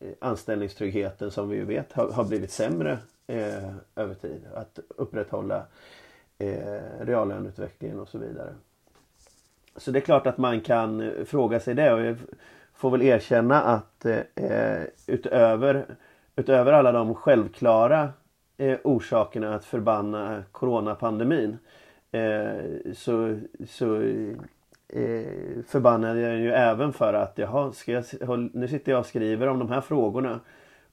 eh, 0.00 0.12
anställningstryggheten 0.18 1.30
som 1.30 1.48
vi 1.48 1.56
ju 1.56 1.64
vet 1.64 1.92
har, 1.92 2.10
har 2.10 2.24
blivit 2.24 2.50
sämre 2.50 2.98
eh, 3.26 3.70
över 3.96 4.14
tid. 4.14 4.40
Att 4.54 4.78
upprätthålla 4.88 5.66
eh, 6.38 7.00
reallöneutvecklingen 7.00 8.00
och 8.00 8.08
så 8.08 8.18
vidare. 8.18 8.54
Så 9.76 9.90
det 9.90 9.98
är 9.98 10.00
klart 10.00 10.26
att 10.26 10.38
man 10.38 10.60
kan 10.60 11.00
eh, 11.00 11.24
fråga 11.24 11.60
sig 11.60 11.74
det. 11.74 11.92
Och 11.92 12.00
jag 12.00 12.16
får 12.74 12.90
väl 12.90 13.02
erkänna 13.02 13.62
att 13.62 14.04
eh, 14.04 14.18
eh, 14.34 14.82
utöver, 15.06 15.84
utöver 16.36 16.72
alla 16.72 16.92
de 16.92 17.14
självklara 17.14 18.08
eh, 18.56 18.78
orsakerna 18.84 19.54
att 19.54 19.64
förbanna 19.64 20.42
coronapandemin 20.52 21.58
eh, 22.12 22.92
så, 22.94 23.38
så 23.68 24.02
eh, 24.88 25.62
förbannade 25.66 26.20
jag 26.20 26.36
ju 26.36 26.50
även 26.52 26.92
för 26.92 27.14
att 27.14 27.38
jaha, 27.38 27.72
ska 27.72 27.92
jag, 27.92 28.04
nu 28.52 28.68
sitter 28.68 28.92
jag 28.92 28.98
och 28.98 29.06
skriver 29.06 29.46
om 29.46 29.58
de 29.58 29.70
här 29.70 29.80
frågorna 29.80 30.40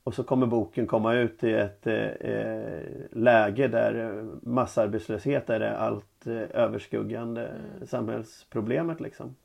och 0.03 0.13
så 0.13 0.23
kommer 0.23 0.47
boken 0.47 0.87
komma 0.87 1.13
ut 1.13 1.43
i 1.43 1.53
ett 1.53 1.87
eh, 1.87 2.81
läge 3.11 3.67
där 3.67 4.25
massarbetslöshet 4.41 5.49
är 5.49 5.59
det 5.59 5.77
allt 5.77 6.27
eh, 6.27 6.41
överskuggande 6.53 7.47
mm. 7.47 7.87
samhällsproblemet 7.87 8.99
liksom. 8.99 9.35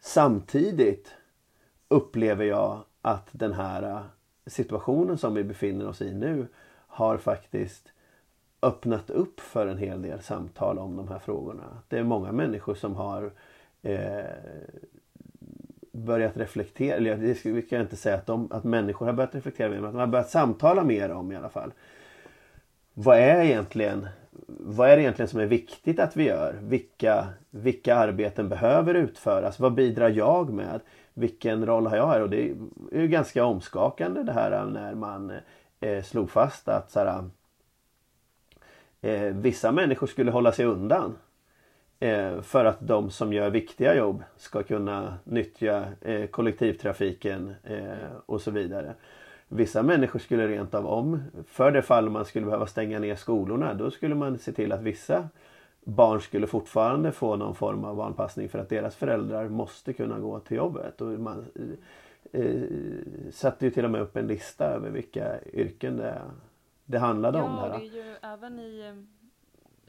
Samtidigt 0.00 1.14
upplever 1.88 2.44
jag 2.44 2.84
att 3.02 3.28
den 3.32 3.52
här 3.52 4.02
situationen 4.46 5.18
som 5.18 5.34
vi 5.34 5.44
befinner 5.44 5.88
oss 5.88 6.02
i 6.02 6.14
nu 6.14 6.46
har 6.86 7.16
faktiskt 7.16 7.92
öppnat 8.62 9.10
upp 9.10 9.40
för 9.40 9.66
en 9.66 9.78
hel 9.78 10.02
del 10.02 10.20
samtal 10.20 10.78
om 10.78 10.96
de 10.96 11.08
här 11.08 11.18
frågorna. 11.18 11.78
Det 11.88 11.98
är 11.98 12.04
många 12.04 12.32
människor 12.32 12.74
som 12.74 12.96
har 12.96 13.32
eh, 13.82 14.24
börjat 16.02 16.36
reflektera, 16.36 16.96
eller 16.96 17.16
det 17.16 17.34
ska 17.34 17.76
jag 17.76 17.80
inte 17.80 17.96
säga 17.96 18.14
att, 18.14 18.26
de, 18.26 18.48
att 18.52 18.64
människor 18.64 19.06
har 19.06 19.12
börjat 19.12 19.34
reflektera 19.34 19.68
mer, 19.68 19.76
men 19.76 19.84
att 19.84 19.92
de 19.92 19.98
har 19.98 20.06
börjat 20.06 20.30
samtala 20.30 20.84
mer 20.84 21.10
om 21.10 21.32
i 21.32 21.36
alla 21.36 21.48
fall. 21.48 21.72
Vad 22.94 23.18
är 23.18 23.42
egentligen 23.42 24.08
vad 24.46 24.90
är 24.90 24.96
det 24.96 25.02
egentligen 25.02 25.28
som 25.28 25.40
är 25.40 25.46
viktigt 25.46 26.00
att 26.00 26.16
vi 26.16 26.24
gör? 26.24 26.58
Vilka, 26.62 27.28
vilka 27.50 27.96
arbeten 27.96 28.48
behöver 28.48 28.94
utföras? 28.94 29.60
Vad 29.60 29.74
bidrar 29.74 30.08
jag 30.08 30.52
med? 30.52 30.80
Vilken 31.14 31.66
roll 31.66 31.86
har 31.86 31.96
jag 31.96 32.06
här? 32.06 32.22
Och 32.22 32.30
det 32.30 32.50
är 32.92 33.00
ju 33.00 33.08
ganska 33.08 33.44
omskakande 33.44 34.22
det 34.22 34.32
här 34.32 34.66
när 34.66 34.94
man 34.94 35.32
eh, 35.80 36.02
slog 36.02 36.30
fast 36.30 36.68
att 36.68 36.90
så 36.90 36.98
här, 36.98 37.24
eh, 39.00 39.34
vissa 39.34 39.72
människor 39.72 40.06
skulle 40.06 40.30
hålla 40.30 40.52
sig 40.52 40.66
undan. 40.66 41.16
Eh, 42.02 42.40
för 42.40 42.64
att 42.64 42.80
de 42.80 43.10
som 43.10 43.32
gör 43.32 43.50
viktiga 43.50 43.94
jobb 43.94 44.22
ska 44.36 44.62
kunna 44.62 45.18
nyttja 45.24 45.84
eh, 46.00 46.26
kollektivtrafiken 46.26 47.54
eh, 47.64 48.12
och 48.26 48.40
så 48.40 48.50
vidare. 48.50 48.94
Vissa 49.48 49.82
människor 49.82 50.18
skulle 50.18 50.48
rent 50.48 50.74
av 50.74 50.86
om, 50.86 51.22
för 51.46 51.70
det 51.70 51.82
fall 51.82 52.10
man 52.10 52.24
skulle 52.24 52.46
behöva 52.46 52.66
stänga 52.66 52.98
ner 52.98 53.14
skolorna, 53.14 53.74
då 53.74 53.90
skulle 53.90 54.14
man 54.14 54.38
se 54.38 54.52
till 54.52 54.72
att 54.72 54.82
vissa 54.82 55.28
barn 55.84 56.20
skulle 56.20 56.46
fortfarande 56.46 57.12
få 57.12 57.36
någon 57.36 57.54
form 57.54 57.84
av 57.84 57.96
barnpassning 57.96 58.48
för 58.48 58.58
att 58.58 58.68
deras 58.68 58.96
föräldrar 58.96 59.48
måste 59.48 59.92
kunna 59.92 60.18
gå 60.18 60.40
till 60.40 60.56
jobbet. 60.56 61.00
Och 61.00 61.08
man 61.08 61.46
eh, 62.32 62.62
satte 63.30 63.64
ju 63.64 63.70
till 63.70 63.84
och 63.84 63.90
med 63.90 64.00
upp 64.00 64.16
en 64.16 64.26
lista 64.26 64.64
över 64.64 64.90
vilka 64.90 65.44
yrken 65.52 65.96
det, 65.96 66.22
det 66.84 66.98
handlade 66.98 67.38
ja, 67.38 67.44
om. 67.44 67.70
Ja, 67.70 67.78
det 67.78 67.86
är 67.86 68.04
ju 68.06 68.14
även 68.22 68.58
i 68.58 69.04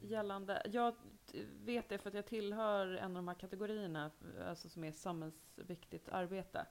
gällande... 0.01 0.61
Jag 0.71 0.93
vet 1.65 1.89
det 1.89 1.97
för 1.97 2.09
att 2.09 2.15
jag 2.15 2.25
tillhör 2.25 2.87
en 2.87 3.11
av 3.11 3.15
de 3.15 3.27
här 3.27 3.35
kategorierna, 3.35 4.11
alltså 4.47 4.69
som 4.69 4.83
är 4.83 4.91
samhällsviktigt 4.91 6.09
arbete. 6.09 6.65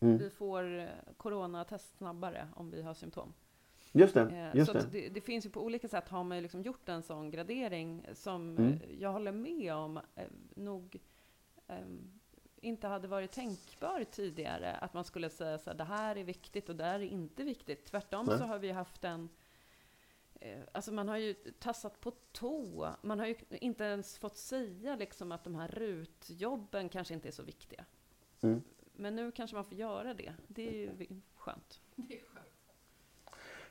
Mm. 0.00 0.18
Vi 0.18 0.30
får 0.30 0.78
eh, 0.78 0.88
coronatest 1.16 1.96
snabbare 1.96 2.48
om 2.56 2.70
vi 2.70 2.82
har 2.82 2.94
symptom. 2.94 3.34
Just 3.92 4.14
det. 4.14 4.20
Eh, 4.20 4.56
just 4.56 4.72
så 4.72 4.78
det. 4.78 5.08
Det, 5.08 5.20
finns 5.20 5.46
ju 5.46 5.50
på 5.50 5.64
olika 5.64 5.88
sätt 5.88 6.08
har 6.08 6.24
man 6.24 6.36
ju 6.36 6.42
liksom 6.42 6.62
gjort 6.62 6.88
en 6.88 7.02
sån 7.02 7.30
gradering 7.30 8.06
som 8.14 8.56
mm. 8.56 8.72
Eh, 8.72 9.00
jag 9.00 9.12
håller 9.12 9.32
med 9.32 9.74
om 9.74 10.00
nog 10.54 10.96
um, 11.66 12.20
inte 12.56 12.86
hade 12.86 13.08
varit 13.08 13.32
tänkbar 13.32 14.04
tidigare. 14.10 14.72
Att 14.72 14.94
man 14.94 15.04
skulle 15.04 15.30
säga 15.30 15.58
så 15.58 15.70
här, 15.70 15.76
det 15.76 15.84
här 15.84 16.16
är 16.16 16.24
viktigt 16.24 16.68
och 16.68 16.76
det 16.76 16.84
här 16.84 17.00
är 17.00 17.08
inte 17.08 17.44
viktigt. 17.44 17.84
Tvärtom 17.84 18.26
Nej. 18.26 18.38
så 18.38 18.44
har 18.44 18.58
vi 18.58 18.70
haft 18.70 19.04
en 19.04 19.28
Alltså 20.72 20.92
man 20.92 21.08
har 21.08 21.16
ju 21.16 21.34
tassat 21.34 22.00
på 22.00 22.10
tå. 22.32 22.94
Man 23.02 23.18
har 23.18 23.26
ju 23.26 23.36
inte 23.50 23.84
ens 23.84 24.18
fått 24.18 24.36
säga 24.36 24.96
liksom 24.96 25.32
att 25.32 25.44
de 25.44 25.54
här 25.54 25.68
rutjobben 25.68 26.88
kanske 26.88 27.14
inte 27.14 27.28
är 27.28 27.32
så 27.32 27.42
viktiga. 27.42 27.84
Mm. 28.40 28.62
Men 28.96 29.16
nu 29.16 29.32
kanske 29.32 29.56
man 29.56 29.64
får 29.64 29.74
göra 29.74 30.14
det. 30.14 30.34
Det 30.48 30.68
är 30.68 30.72
ju 30.72 31.20
skönt. 31.34 31.80
Det 31.94 32.18
är 32.18 32.24
skönt. 32.24 32.33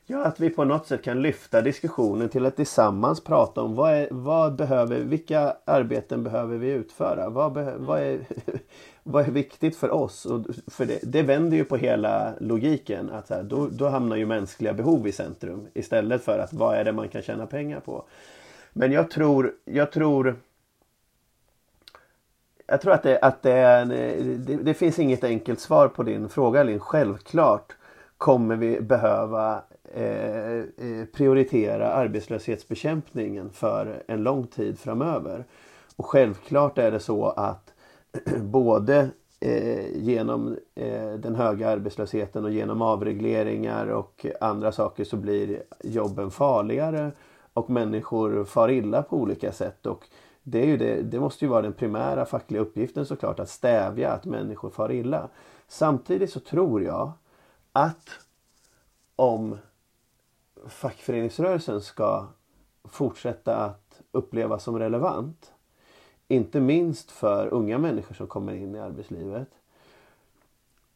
Ja, 0.06 0.24
att 0.24 0.40
vi 0.40 0.50
på 0.50 0.64
något 0.64 0.86
sätt 0.86 1.02
kan 1.02 1.22
lyfta 1.22 1.60
diskussionen 1.60 2.28
till 2.28 2.46
att 2.46 2.56
tillsammans 2.56 3.24
prata 3.24 3.62
om 3.62 3.74
vad, 3.74 3.92
är, 3.92 4.08
vad 4.10 4.56
behöver, 4.56 5.00
vilka 5.00 5.56
arbeten 5.64 6.24
behöver 6.24 6.56
vi 6.56 6.70
utföra? 6.70 7.28
Vad, 7.28 7.52
be, 7.52 7.74
vad, 7.76 8.02
är, 8.02 8.18
vad 9.02 9.26
är 9.26 9.30
viktigt 9.30 9.76
för 9.76 9.90
oss? 9.90 10.26
Och 10.26 10.46
för 10.66 10.86
det, 10.86 10.98
det 11.02 11.22
vänder 11.22 11.56
ju 11.56 11.64
på 11.64 11.76
hela 11.76 12.34
logiken. 12.40 13.10
Att 13.10 13.30
här, 13.30 13.42
då, 13.42 13.68
då 13.70 13.88
hamnar 13.88 14.16
ju 14.16 14.26
mänskliga 14.26 14.72
behov 14.72 15.06
i 15.06 15.12
centrum 15.12 15.66
istället 15.74 16.24
för 16.24 16.38
att 16.38 16.52
vad 16.52 16.76
är 16.76 16.84
det 16.84 16.92
man 16.92 17.08
kan 17.08 17.22
tjäna 17.22 17.46
pengar 17.46 17.80
på? 17.80 18.04
Men 18.72 18.92
jag 18.92 19.10
tror, 19.10 19.52
jag 19.64 19.92
tror 19.92 20.36
jag 22.66 22.80
tror 22.80 22.92
att, 22.92 23.02
det, 23.02 23.18
att 23.18 23.42
det, 23.42 23.52
är, 23.52 23.84
det, 23.84 24.56
det, 24.56 24.74
finns 24.74 24.98
inget 24.98 25.24
enkelt 25.24 25.60
svar 25.60 25.88
på 25.88 26.02
din 26.02 26.28
fråga 26.28 26.62
Linn. 26.62 26.80
Självklart 26.80 27.72
kommer 28.18 28.56
vi 28.56 28.80
behöva 28.80 29.52
eh, 29.52 29.56
eh, 29.56 29.73
Eh, 29.96 30.58
eh, 30.58 31.04
prioritera 31.12 31.92
arbetslöshetsbekämpningen 31.92 33.50
för 33.50 34.02
en 34.06 34.22
lång 34.22 34.46
tid 34.46 34.78
framöver. 34.78 35.44
Och 35.96 36.06
självklart 36.06 36.78
är 36.78 36.90
det 36.90 37.00
så 37.00 37.26
att 37.28 37.72
både 38.42 39.08
eh, 39.40 39.96
genom 39.96 40.56
den 41.18 41.34
höga 41.34 41.68
arbetslösheten 41.68 42.44
och 42.44 42.50
genom 42.50 42.82
avregleringar 42.82 43.86
och 43.86 44.26
andra 44.40 44.72
saker 44.72 45.04
så 45.04 45.16
blir 45.16 45.62
jobben 45.84 46.30
farligare 46.30 47.10
och 47.52 47.70
människor 47.70 48.44
far 48.44 48.70
illa 48.70 49.02
på 49.02 49.16
olika 49.16 49.52
sätt. 49.52 49.86
Och 49.86 50.08
det, 50.42 50.62
är 50.62 50.66
ju 50.66 50.76
det, 50.76 51.02
det 51.02 51.20
måste 51.20 51.44
ju 51.44 51.48
vara 51.48 51.62
den 51.62 51.72
primära 51.72 52.24
fackliga 52.24 52.62
uppgiften 52.62 53.06
såklart 53.06 53.40
att 53.40 53.50
stävja 53.50 54.12
att 54.12 54.24
människor 54.24 54.70
far 54.70 54.92
illa. 54.92 55.28
Samtidigt 55.68 56.32
så 56.32 56.40
tror 56.40 56.82
jag 56.82 57.12
att 57.72 58.10
om 59.16 59.58
fackföreningsrörelsen 60.68 61.80
ska 61.80 62.26
fortsätta 62.84 63.56
att 63.56 64.00
upplevas 64.12 64.62
som 64.62 64.78
relevant 64.78 65.52
inte 66.28 66.60
minst 66.60 67.10
för 67.10 67.46
unga 67.46 67.78
människor 67.78 68.14
som 68.14 68.26
kommer 68.26 68.54
in 68.54 68.74
i 68.74 68.78
arbetslivet. 68.78 69.48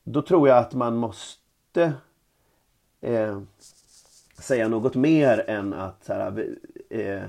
Då 0.05 0.23
tror 0.23 0.49
jag 0.49 0.59
att 0.59 0.75
man 0.75 0.97
måste 0.97 1.93
eh, 3.01 3.41
säga 4.39 4.69
något 4.69 4.95
mer 4.95 5.45
än 5.51 5.75
att 5.75 6.05
så 6.05 6.13
här, 6.13 6.57
eh, 6.91 7.23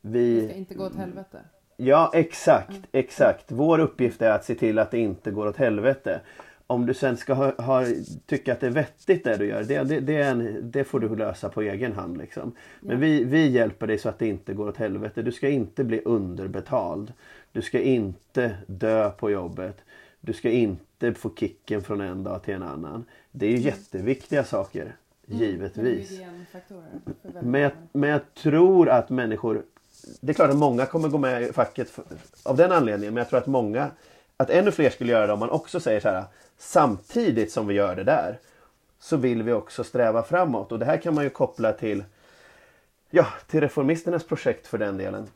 vi... 0.00 0.40
Det 0.40 0.48
ska 0.48 0.58
inte 0.58 0.74
gå 0.74 0.86
åt 0.86 0.94
helvete. 0.94 1.38
Ja 1.76 2.10
exakt, 2.14 2.80
exakt. 2.92 3.52
Vår 3.52 3.78
uppgift 3.78 4.22
är 4.22 4.30
att 4.30 4.44
se 4.44 4.54
till 4.54 4.78
att 4.78 4.90
det 4.90 4.98
inte 4.98 5.30
går 5.30 5.46
åt 5.46 5.56
helvete. 5.56 6.20
Om 6.66 6.86
du 6.86 6.94
sen 6.94 7.16
ska 7.16 7.34
ha, 7.34 7.62
ha, 7.62 7.86
tycka 8.26 8.52
att 8.52 8.60
det 8.60 8.66
är 8.66 8.70
vettigt 8.70 9.24
det 9.24 9.36
du 9.36 9.46
gör, 9.46 9.62
det, 9.62 9.82
det, 9.82 10.00
det, 10.00 10.22
en, 10.22 10.70
det 10.70 10.84
får 10.84 11.00
du 11.00 11.16
lösa 11.16 11.48
på 11.48 11.62
egen 11.62 11.92
hand. 11.92 12.18
Liksom. 12.18 12.52
Men 12.80 12.90
ja. 12.90 13.00
vi, 13.00 13.24
vi 13.24 13.48
hjälper 13.48 13.86
dig 13.86 13.98
så 13.98 14.08
att 14.08 14.18
det 14.18 14.28
inte 14.28 14.54
går 14.54 14.68
åt 14.68 14.76
helvete. 14.76 15.22
Du 15.22 15.32
ska 15.32 15.48
inte 15.48 15.84
bli 15.84 16.00
underbetald. 16.04 17.12
Du 17.52 17.62
ska 17.62 17.80
inte 17.80 18.56
dö 18.66 19.10
på 19.10 19.30
jobbet. 19.30 19.76
Du 20.20 20.32
ska 20.32 20.50
inte 20.50 21.14
få 21.14 21.34
kicken 21.34 21.82
från 21.82 22.00
en 22.00 22.24
dag 22.24 22.42
till 22.42 22.54
en 22.54 22.62
annan. 22.62 23.04
Det 23.30 23.46
är 23.46 23.50
ju 23.50 23.56
mm. 23.56 23.66
jätteviktiga 23.66 24.44
saker. 24.44 24.96
Mm. 25.28 25.40
Givetvis. 25.40 26.20
Men 27.40 27.60
jag, 27.60 27.72
men 27.92 28.10
jag 28.10 28.34
tror 28.34 28.88
att 28.88 29.10
människor 29.10 29.62
det 30.20 30.32
är 30.32 30.34
klart 30.34 30.50
att 30.50 30.56
många 30.56 30.86
kommer 30.86 31.08
gå 31.08 31.18
med 31.18 31.42
i 31.42 31.52
facket 31.52 31.98
av 32.42 32.56
den 32.56 32.72
anledningen. 32.72 33.14
Men 33.14 33.20
jag 33.20 33.28
tror 33.28 33.38
att 33.38 33.46
många, 33.46 33.90
att 34.42 34.50
ännu 34.50 34.70
fler 34.70 34.90
skulle 34.90 35.12
göra 35.12 35.26
det 35.26 35.32
om 35.32 35.38
man 35.38 35.50
också 35.50 35.80
säger 35.80 36.00
så 36.00 36.08
här. 36.08 36.24
Samtidigt 36.58 37.52
som 37.52 37.66
vi 37.66 37.74
gör 37.74 37.96
det 37.96 38.04
där 38.04 38.38
så 39.00 39.16
vill 39.16 39.42
vi 39.42 39.52
också 39.52 39.84
sträva 39.84 40.22
framåt. 40.22 40.72
Och 40.72 40.78
det 40.78 40.84
här 40.84 40.96
kan 40.96 41.14
man 41.14 41.24
ju 41.24 41.30
koppla 41.30 41.72
till, 41.72 42.04
ja, 43.10 43.26
till 43.46 43.60
Reformisternas 43.60 44.24
projekt 44.24 44.66
för 44.66 44.78
den 44.78 44.96
delen. 44.96 45.26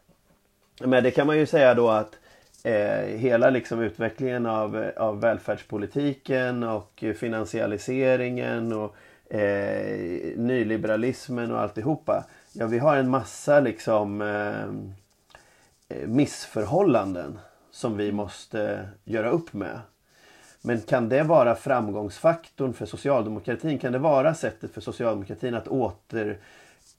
Men 0.80 1.02
det 1.02 1.11
kan 1.11 1.26
man 1.26 1.38
ju 1.38 1.46
säga 1.46 1.74
då 1.74 1.88
att 1.88 2.18
eh, 2.64 3.16
hela 3.18 3.50
liksom 3.50 3.80
utvecklingen 3.80 4.46
av, 4.46 4.90
av 4.96 5.20
välfärdspolitiken 5.20 6.62
och 6.62 7.04
finansialiseringen 7.16 8.72
och 8.72 8.96
eh, 9.34 10.36
nyliberalismen 10.36 11.52
och 11.52 11.61
alltihopa. 11.61 12.24
Ja, 12.52 12.66
vi 12.66 12.78
har 12.78 12.96
en 12.96 13.11
massa 13.11 13.61
liksom 13.61 14.22
eh, 14.22 16.07
missförhållanden 16.07 17.38
som 17.77 17.97
vi 17.97 18.12
måste 18.12 18.89
göra 19.05 19.31
upp 19.31 19.53
med. 19.53 19.81
Men 20.62 20.81
kan 20.81 21.09
det 21.09 21.22
vara 21.22 21.55
framgångsfaktorn 21.55 22.72
för 22.72 22.87
socialdemokratin? 22.87 23.79
Kan 23.79 23.93
det 23.93 23.99
vara 23.99 24.35
sättet 24.35 24.74
för 24.74 24.81
socialdemokratin 24.81 25.55
att 25.55 25.68
åter, 25.68 26.39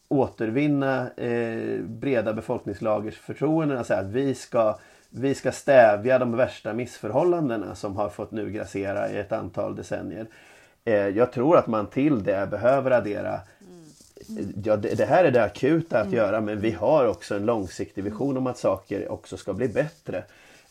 återvinna 0.08 1.10
eh, 1.10 1.80
breda 1.82 2.34
befolkningslagers 2.34 3.18
förtroende? 3.18 3.78
Alltså 3.78 3.94
att 3.94 4.06
vi 4.06 4.36
ska, 4.36 4.80
vi 5.10 5.36
ska 5.36 5.52
stävja 5.52 6.20
de 6.20 6.36
värsta 6.36 6.74
missförhållandena 6.74 7.76
som 7.76 7.96
har 7.96 8.10
fått 8.10 8.32
nu 8.32 8.52
grassera 8.52 9.10
i 9.10 9.18
ett 9.18 9.32
antal 9.32 9.76
decennier. 9.76 10.28
Eh, 10.86 11.08
jag 11.08 11.32
tror 11.32 11.58
att 11.58 11.68
man 11.68 11.88
till 11.88 12.24
det 12.24 12.50
behöver 12.52 12.92
addera 12.92 13.40
Ja, 14.64 14.76
det, 14.76 14.98
det, 14.98 15.06
här 15.06 15.24
är 15.24 15.32
det 15.32 15.44
akuta 15.44 16.00
att 16.00 16.06
mm. 16.08 16.18
göra 16.18 16.42
men 16.42 16.60
vi 16.60 16.72
har 16.72 17.08
också 17.08 17.36
en 17.36 17.46
långsiktig 17.46 18.04
vision 18.04 18.38
om 18.38 18.48
att 18.48 18.58
saker 18.58 19.12
också 19.12 19.38
ska 19.38 19.54
bli 19.54 19.68
bättre. 19.68 20.24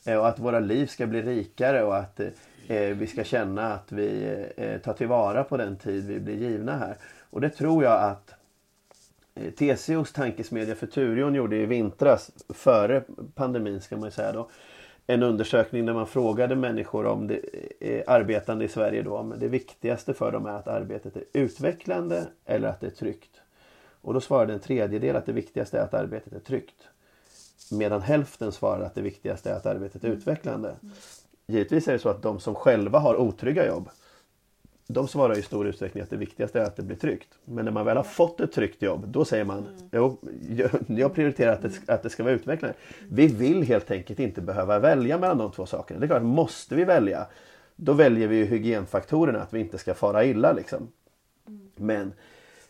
Eh, 0.07 0.19
och 0.19 0.29
att 0.29 0.39
våra 0.39 0.61
liv 0.61 0.87
ska 0.87 1.07
bli 1.07 1.23
rikare 1.23 1.83
och 1.83 1.97
att 1.97 2.21
eh, 2.21 2.29
eh, 2.69 2.97
vi 2.97 3.07
ska 3.07 3.25
känna 3.25 3.73
att 3.73 3.93
vi 3.93 4.37
tar 4.85 4.93
tillvara 4.93 5.45
på 5.45 5.57
den 5.57 5.77
tid 5.77 6.07
vi 6.07 6.21
blir 6.21 6.37
givna 6.37 6.77
här. 6.77 6.97
Och 7.31 7.41
det 7.41 7.51
tror 7.51 7.85
jag 7.85 8.03
att 8.03 8.35
TCOs 9.59 10.13
tankesmedja 10.13 10.75
Futurion 10.75 11.35
gjorde 11.35 11.57
i 11.57 11.67
vintras, 11.67 12.31
före 12.49 13.03
pandemin 13.35 13.81
ska 13.81 13.97
man 13.97 14.05
ju 14.05 14.11
säga 14.11 14.33
då, 14.33 14.51
en 15.07 15.23
undersökning 15.23 15.87
där 15.87 15.95
man 15.95 16.07
frågade 16.07 16.57
människor 16.57 17.07
om 17.07 17.27
det 17.27 17.41
arbetande 18.07 18.65
i 18.65 18.69
Sverige 18.69 19.03
då 19.03 19.17
om 19.17 19.35
det 19.39 19.49
viktigaste 19.49 20.15
för 20.15 20.33
dem 20.33 20.47
är 20.47 20.51
att 20.51 20.69
arbetet 20.69 21.17
är 21.17 21.25
utvecklande 21.33 22.27
eller 22.45 22.69
att 22.69 22.81
det 22.81 22.87
är 22.87 22.91
tryggt. 22.91 23.41
Och 24.01 24.15
då 24.15 24.21
svarade 24.21 24.53
en 24.53 24.61
tredjedel 24.61 25.17
att 25.17 25.27
det 25.27 25.33
viktigaste 25.33 25.79
är 25.79 25.83
att 25.83 25.95
arbetet 25.95 26.33
är 26.33 26.41
tryggt. 26.41 26.89
Medan 27.71 28.03
hälften 28.03 28.53
svarade 28.53 28.87
att 28.87 28.95
det 28.95 29.03
viktigaste 29.03 29.51
är 29.51 29.55
att 29.55 29.67
arbetet 29.67 30.05
är 30.05 30.09
utvecklande. 30.09 30.77
Givetvis 31.47 31.89
är 31.89 31.93
det 31.93 31.99
så 31.99 32.09
att 32.09 32.23
de 32.23 32.41
som 32.41 32.55
själva 32.55 32.99
har 32.99 33.17
otrygga 33.17 33.67
jobb 33.67 33.89
de 34.89 35.09
svarar 35.09 35.39
i 35.39 35.43
stor 35.43 35.67
utsträckning 35.67 36.03
att 36.03 36.11
det 36.11 36.17
viktigaste 36.17 36.61
är 36.61 36.65
att 36.65 36.77
det 36.77 36.83
blir 36.83 36.97
tryggt. 36.97 37.29
Men 37.45 37.65
när 37.65 37.73
man 37.73 37.85
väl 37.87 37.97
har 37.97 38.05
fått 38.05 38.41
ett 38.41 38.53
tryggt 38.53 38.83
jobb, 38.83 39.09
då 39.09 39.25
säger 39.25 39.45
man 39.45 39.59
mm. 39.59 39.89
jo, 39.93 40.19
jag 40.87 41.15
prioriterar 41.15 41.53
att 41.53 41.63
det, 41.63 41.93
att 41.93 42.03
det 42.03 42.11
ska 42.11 42.23
vara 42.23 42.35
utvecklande. 42.35 42.77
Vi 43.11 43.27
vill 43.27 43.63
helt 43.63 43.91
enkelt 43.91 44.21
inte 44.21 44.41
behöva 44.41 44.79
välja 44.79 45.19
mellan 45.19 45.39
de 45.39 45.53
två 45.53 45.67
sakerna. 45.67 46.01
Det 46.01 46.07
är 46.07 46.09
klart, 46.09 46.23
måste 46.23 46.75
vi 46.75 46.85
välja, 46.85 47.27
då 47.77 47.93
väljer 47.93 48.29
vi 48.29 48.45
hygienfaktorerna, 48.45 49.43
att 49.43 49.55
vi 49.55 49.61
inte 49.61 49.79
ska 49.79 49.95
fara 49.95 50.25
illa. 50.25 50.53
Liksom. 50.53 50.89
Mm. 51.49 51.71
Men 51.77 52.13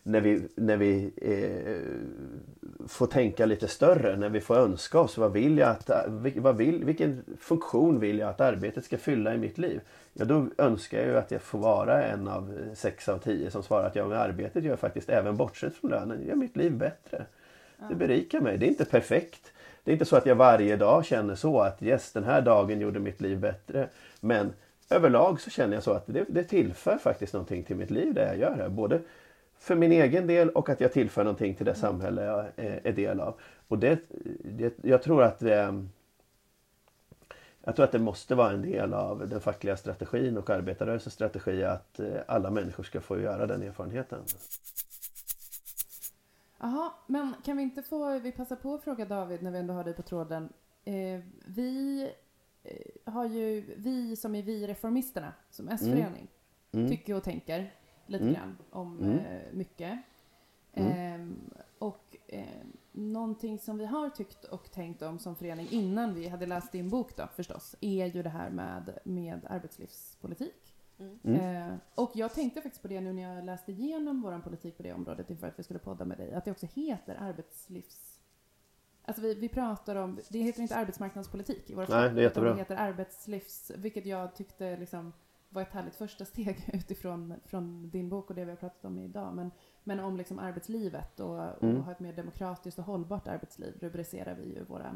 när 0.07 0.21
vi, 0.21 0.47
när 0.55 0.77
vi 0.77 1.11
eh, 1.21 2.87
får 2.87 3.07
tänka 3.07 3.45
lite 3.45 3.67
större, 3.67 4.15
när 4.15 4.29
vi 4.29 4.41
får 4.41 4.55
önska 4.55 4.99
oss 4.99 5.17
vad 5.17 5.33
vill 5.33 5.57
jag 5.57 5.69
att, 5.69 5.89
vad 6.35 6.57
vill, 6.57 6.85
vilken 6.85 7.23
funktion 7.39 7.99
vill 7.99 8.19
jag 8.19 8.29
att 8.29 8.41
arbetet 8.41 8.85
ska 8.85 8.97
fylla 8.97 9.33
i 9.33 9.37
mitt 9.37 9.57
liv? 9.57 9.81
Ja, 10.13 10.25
då 10.25 10.47
önskar 10.57 10.97
jag 10.97 11.07
ju 11.07 11.17
att 11.17 11.31
jag 11.31 11.41
får 11.41 11.59
vara 11.59 12.03
en 12.03 12.27
av 12.27 12.57
sex 12.73 13.09
av 13.09 13.17
tio 13.17 13.51
som 13.51 13.63
svarar 13.63 13.87
att 13.87 13.95
jag 13.95 14.09
med 14.09 14.21
arbetet 14.21 14.63
gör 14.63 14.75
faktiskt, 14.75 15.09
även 15.09 15.37
bortsett 15.37 15.75
från 15.75 15.91
lönen, 15.91 16.27
gör 16.27 16.35
mitt 16.35 16.57
liv 16.57 16.71
bättre. 16.71 17.25
Det 17.89 17.95
berikar 17.95 18.41
mig. 18.41 18.57
Det 18.57 18.65
är 18.65 18.69
inte 18.69 18.85
perfekt. 18.85 19.51
Det 19.83 19.91
är 19.91 19.93
inte 19.93 20.05
så 20.05 20.15
att 20.15 20.25
jag 20.25 20.35
varje 20.35 20.75
dag 20.75 21.05
känner 21.05 21.35
så 21.35 21.59
att 21.59 21.83
yes, 21.83 22.11
den 22.11 22.23
här 22.23 22.41
dagen 22.41 22.81
gjorde 22.81 22.99
mitt 22.99 23.21
liv 23.21 23.39
bättre. 23.39 23.87
Men 24.19 24.53
överlag 24.89 25.41
så 25.41 25.49
känner 25.49 25.73
jag 25.73 25.83
så 25.83 25.91
att 25.91 26.03
det, 26.07 26.25
det 26.27 26.43
tillför 26.43 26.97
faktiskt 26.97 27.33
någonting 27.33 27.63
till 27.63 27.75
mitt 27.75 27.91
liv 27.91 28.13
det 28.13 28.25
jag 28.25 28.37
gör 28.37 28.55
här. 28.55 28.69
Både 28.69 29.01
för 29.67 29.75
min 29.75 29.91
egen 29.91 30.27
del 30.27 30.49
och 30.49 30.69
att 30.69 30.81
jag 30.81 30.93
tillför 30.93 31.23
någonting 31.23 31.55
till 31.55 31.65
det 31.65 31.75
samhälle 31.75 32.23
jag 32.23 32.45
är 32.55 32.93
del 32.93 33.19
av. 33.19 33.39
Och 33.67 33.79
det, 33.79 33.99
det 34.43 34.73
jag 34.81 35.03
tror 35.03 35.23
att 35.23 35.39
det, 35.39 35.83
jag 37.63 37.75
tror 37.75 37.85
att 37.85 37.91
det 37.91 37.99
måste 37.99 38.35
vara 38.35 38.51
en 38.51 38.61
del 38.61 38.93
av 38.93 39.29
den 39.29 39.41
fackliga 39.41 39.77
strategin 39.77 40.37
och 40.37 40.49
arbetarrörelsens 40.49 41.13
strategi 41.13 41.63
att 41.63 41.99
eh, 41.99 42.07
alla 42.27 42.51
människor 42.51 42.83
ska 42.83 43.01
få 43.01 43.19
göra 43.19 43.47
den 43.47 43.63
erfarenheten. 43.63 44.19
Jaha, 46.59 46.91
men 47.07 47.33
kan 47.45 47.57
vi 47.57 47.63
inte 47.63 47.83
få, 47.83 48.19
vi 48.19 48.31
passar 48.31 48.55
på 48.55 48.73
att 48.73 48.83
fråga 48.83 49.05
David 49.05 49.41
när 49.43 49.51
vi 49.51 49.57
ändå 49.57 49.73
har 49.73 49.83
dig 49.83 49.93
på 49.93 50.01
tråden. 50.01 50.49
Eh, 50.83 51.19
vi 51.45 52.01
eh, 52.63 53.13
har 53.13 53.25
ju, 53.25 53.75
vi 53.77 54.15
som 54.15 54.35
är 54.35 54.41
vi 54.41 54.67
reformisterna, 54.67 55.33
som 55.49 55.69
S-förening, 55.69 56.27
mm. 56.71 56.85
mm. 56.85 56.89
tycker 56.89 57.15
och 57.15 57.23
tänker 57.23 57.71
lite 58.07 58.23
mm. 58.23 58.35
grann 58.35 58.57
om 58.69 58.99
mm. 58.99 59.17
eh, 59.17 59.41
mycket. 59.53 59.99
Eh, 60.73 61.27
och 61.79 62.17
eh, 62.27 62.45
någonting 62.91 63.59
som 63.59 63.77
vi 63.77 63.85
har 63.85 64.09
tyckt 64.09 64.43
och 64.43 64.71
tänkt 64.71 65.01
om 65.01 65.19
som 65.19 65.35
förening 65.35 65.67
innan 65.71 66.13
vi 66.13 66.27
hade 66.27 66.45
läst 66.45 66.71
din 66.71 66.89
bok 66.89 67.17
då 67.17 67.27
förstås, 67.35 67.75
är 67.81 68.05
ju 68.05 68.23
det 68.23 68.29
här 68.29 68.49
med, 68.49 68.99
med 69.03 69.45
arbetslivspolitik. 69.49 70.73
Mm. 70.99 71.19
mm. 71.23 71.71
Eh, 71.71 71.77
och 71.95 72.11
jag 72.13 72.33
tänkte 72.33 72.61
faktiskt 72.61 72.81
på 72.81 72.87
det 72.87 73.01
nu 73.01 73.13
när 73.13 73.35
jag 73.35 73.45
läste 73.45 73.71
igenom 73.71 74.21
vår 74.21 74.39
politik 74.39 74.77
på 74.77 74.83
det 74.83 74.93
området 74.93 75.29
inför 75.29 75.47
att 75.47 75.59
vi 75.59 75.63
skulle 75.63 75.79
podda 75.79 76.05
med 76.05 76.17
dig, 76.17 76.33
att 76.33 76.45
det 76.45 76.51
också 76.51 76.67
heter 76.73 77.15
arbetslivs... 77.19 78.19
Alltså 79.05 79.21
vi, 79.21 79.33
vi 79.33 79.49
pratar 79.49 79.95
om, 79.95 80.19
det 80.29 80.39
heter 80.39 80.61
inte 80.61 80.75
arbetsmarknadspolitik 80.75 81.69
i 81.69 81.73
våra 81.73 81.99
Nej, 82.01 82.13
det 82.13 82.21
är 82.21 82.23
jättebra. 82.23 82.51
Det 82.51 82.57
heter 82.57 82.75
arbetslivs, 82.75 83.71
vilket 83.75 84.05
jag 84.05 84.35
tyckte 84.35 84.77
liksom 84.77 85.13
var 85.49 85.61
ett 85.61 85.73
härligt 85.73 85.95
första 85.95 86.25
steg 86.25 86.69
utifrån 86.73 87.33
från 87.45 87.89
din 87.89 88.09
bok 88.09 88.29
och 88.29 88.35
det 88.35 88.45
vi 88.45 88.51
har 88.51 88.57
pratat 88.57 88.85
om 88.85 88.99
idag. 88.99 89.35
Men, 89.35 89.51
men 89.83 89.99
om 89.99 90.17
liksom 90.17 90.39
arbetslivet 90.39 91.19
och, 91.19 91.39
och 91.39 91.63
mm. 91.63 91.81
ha 91.81 91.91
ett 91.91 91.99
mer 91.99 92.13
demokratiskt 92.13 92.79
och 92.79 92.85
hållbart 92.85 93.27
arbetsliv 93.27 93.77
rubricerar 93.79 94.35
vi 94.35 94.53
ju 94.53 94.63
våra, 94.63 94.95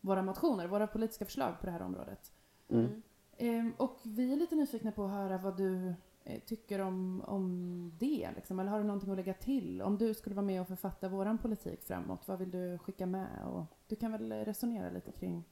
våra 0.00 0.22
motioner, 0.22 0.66
våra 0.66 0.86
politiska 0.86 1.24
förslag 1.24 1.60
på 1.60 1.66
det 1.66 1.72
här 1.72 1.82
området. 1.82 2.32
Mm. 2.68 3.02
Ehm, 3.36 3.72
och 3.76 3.98
vi 4.02 4.32
är 4.32 4.36
lite 4.36 4.54
nyfikna 4.54 4.92
på 4.92 5.04
att 5.04 5.10
höra 5.10 5.38
vad 5.38 5.56
du 5.56 5.94
eh, 6.24 6.40
tycker 6.40 6.78
om, 6.78 7.22
om 7.26 7.92
det. 7.98 8.30
Liksom. 8.36 8.60
Eller 8.60 8.70
har 8.70 8.78
du 8.78 8.84
någonting 8.84 9.10
att 9.10 9.16
lägga 9.16 9.34
till? 9.34 9.82
Om 9.82 9.98
du 9.98 10.14
skulle 10.14 10.36
vara 10.36 10.46
med 10.46 10.60
och 10.60 10.68
författa 10.68 11.08
vår 11.08 11.38
politik 11.38 11.82
framåt, 11.82 12.28
vad 12.28 12.38
vill 12.38 12.50
du 12.50 12.78
skicka 12.78 13.06
med? 13.06 13.46
Och 13.46 13.64
du 13.86 13.96
kan 13.96 14.12
väl 14.12 14.32
resonera 14.32 14.90
lite 14.90 15.12
kring, 15.12 15.44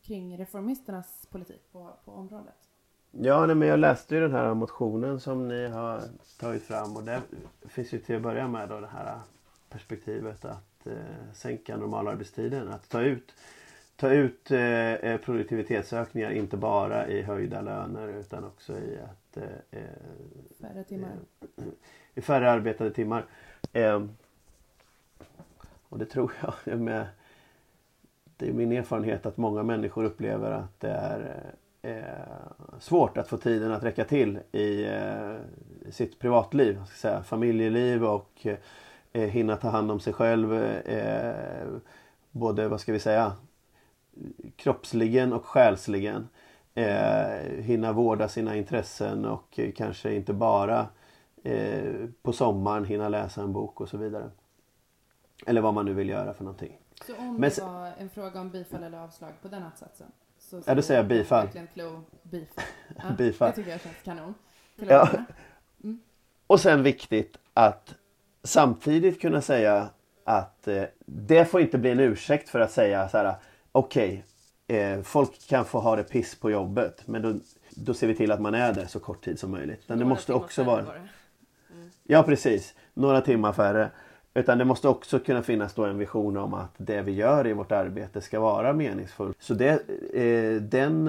kring 0.00 0.38
reformisternas 0.38 1.26
politik 1.30 1.72
på, 1.72 1.96
på 2.04 2.12
området? 2.12 2.68
Ja, 3.20 3.46
nej, 3.46 3.56
men 3.56 3.68
jag 3.68 3.78
läste 3.78 4.14
ju 4.14 4.20
den 4.20 4.32
här 4.32 4.54
motionen 4.54 5.20
som 5.20 5.48
ni 5.48 5.68
har 5.68 6.00
tagit 6.40 6.62
fram 6.62 6.96
och 6.96 7.02
det 7.02 7.22
finns 7.68 7.92
ju 7.92 7.98
till 7.98 8.16
att 8.16 8.22
börja 8.22 8.48
med 8.48 8.68
då 8.68 8.80
det 8.80 8.86
här 8.86 9.18
perspektivet 9.70 10.44
att 10.44 10.86
eh, 10.86 10.92
sänka 11.32 11.76
normalarbetstiden. 11.76 12.68
Att 12.68 12.88
ta 12.88 13.00
ut, 13.00 13.34
ta 13.96 14.10
ut 14.10 14.50
eh, 14.50 14.92
eh 14.92 15.20
produktivitetsökningar 15.20 16.30
inte 16.30 16.56
bara 16.56 17.08
i 17.08 17.22
höjda 17.22 17.60
löner 17.60 18.08
utan 18.08 18.44
också 18.44 18.72
i 18.72 18.98
att 19.00 19.36
eh, 19.36 19.80
eh 19.80 19.84
färre 20.60 20.84
timmar. 20.84 21.10
I 22.14 22.20
färre 22.20 22.50
arbetade 22.50 22.90
timmar. 22.90 23.24
Eh, 23.72 24.06
och 25.88 25.98
det 25.98 26.06
tror 26.06 26.32
jag 26.64 26.78
med 26.80 27.06
det 28.36 28.48
är 28.48 28.52
min 28.52 28.72
erfarenhet 28.72 29.26
att 29.26 29.36
många 29.36 29.62
människor 29.62 30.04
upplever 30.04 30.50
att 30.50 30.80
det 30.80 30.90
är 30.90 31.20
eh, 31.20 31.63
svårt 32.78 33.18
att 33.18 33.28
få 33.28 33.36
tiden 33.36 33.72
att 33.72 33.82
räcka 33.82 34.04
till 34.04 34.38
i 34.52 34.84
eh, 34.84 35.36
sitt 35.90 36.18
privatliv. 36.18 36.84
Ska 36.86 36.96
säga, 36.96 37.22
familjeliv 37.22 38.04
och 38.04 38.46
eh, 39.12 39.28
hinna 39.28 39.56
ta 39.56 39.68
hand 39.68 39.90
om 39.90 40.00
sig 40.00 40.12
själv. 40.12 40.54
Eh, 40.54 41.66
både, 42.30 42.68
vad 42.68 42.80
ska 42.80 42.92
vi 42.92 42.98
säga, 42.98 43.32
kroppsligen 44.56 45.32
och 45.32 45.46
själsligen. 45.46 46.28
Eh, 46.74 47.62
hinna 47.62 47.92
vårda 47.92 48.28
sina 48.28 48.56
intressen 48.56 49.24
och 49.24 49.60
kanske 49.76 50.14
inte 50.14 50.32
bara 50.32 50.86
eh, 51.42 52.08
på 52.22 52.32
sommaren 52.32 52.84
hinna 52.84 53.08
läsa 53.08 53.42
en 53.42 53.52
bok 53.52 53.80
och 53.80 53.88
så 53.88 53.96
vidare. 53.96 54.30
Eller 55.46 55.60
vad 55.60 55.74
man 55.74 55.86
nu 55.86 55.94
vill 55.94 56.08
göra 56.08 56.34
för 56.34 56.44
någonting. 56.44 56.78
Så 57.06 57.16
om 57.16 57.36
Men, 57.36 57.50
det 57.50 57.62
var 57.62 57.92
en 57.98 58.10
fråga 58.10 58.40
om 58.40 58.50
bifall 58.50 58.82
eller 58.82 58.98
avslag 58.98 59.32
på 59.42 59.48
den 59.48 59.62
att-satsen? 59.62 60.06
Så, 60.62 60.70
ja, 60.70 60.74
då 60.74 60.82
säger 60.82 61.00
jag 61.00 61.08
bifall. 61.08 61.48
bifall. 62.22 62.64
Ja, 62.96 63.04
bifall. 63.18 63.50
Det 63.50 63.56
tycker 63.56 63.70
jag 63.70 63.80
känns 63.80 63.96
kanon. 64.04 64.34
Ja. 64.76 65.08
Mm. 65.84 66.00
Och 66.46 66.60
sen 66.60 66.82
viktigt 66.82 67.36
att 67.54 67.94
samtidigt 68.42 69.20
kunna 69.20 69.40
säga 69.40 69.88
att 70.24 70.68
eh, 70.68 70.82
det 71.06 71.44
får 71.44 71.60
inte 71.60 71.78
bli 71.78 71.90
en 71.90 72.00
ursäkt 72.00 72.48
för 72.48 72.60
att 72.60 72.70
säga 72.70 73.08
så 73.08 73.18
här 73.18 73.34
okej, 73.72 74.24
okay, 74.66 74.78
eh, 74.78 75.02
folk 75.02 75.48
kan 75.48 75.64
få 75.64 75.80
ha 75.80 75.96
det 75.96 76.04
piss 76.04 76.34
på 76.34 76.50
jobbet 76.50 77.02
men 77.06 77.22
då, 77.22 77.34
då 77.70 77.94
ser 77.94 78.06
vi 78.06 78.14
till 78.14 78.32
att 78.32 78.40
man 78.40 78.54
är 78.54 78.72
där 78.72 78.86
så 78.86 79.00
kort 79.00 79.24
tid 79.24 79.38
som 79.38 79.50
möjligt. 79.50 79.82
Men 79.86 79.98
det 79.98 80.04
måste 80.04 80.32
också 80.32 80.64
vara... 80.64 80.80
Mm. 80.80 81.08
Ja 82.02 82.22
precis, 82.22 82.74
några 82.94 83.20
timmar 83.20 83.52
färre. 83.52 83.90
Utan 84.34 84.58
det 84.58 84.64
måste 84.64 84.88
också 84.88 85.18
kunna 85.18 85.42
finnas 85.42 85.74
då 85.74 85.84
en 85.84 85.98
vision 85.98 86.36
om 86.36 86.54
att 86.54 86.74
det 86.76 87.02
vi 87.02 87.12
gör 87.12 87.46
i 87.46 87.52
vårt 87.52 87.72
arbete 87.72 88.20
ska 88.20 88.40
vara 88.40 88.72
meningsfullt. 88.72 89.42
Så 89.42 89.54
det, 89.54 89.90
eh, 90.14 90.62
den 90.62 91.08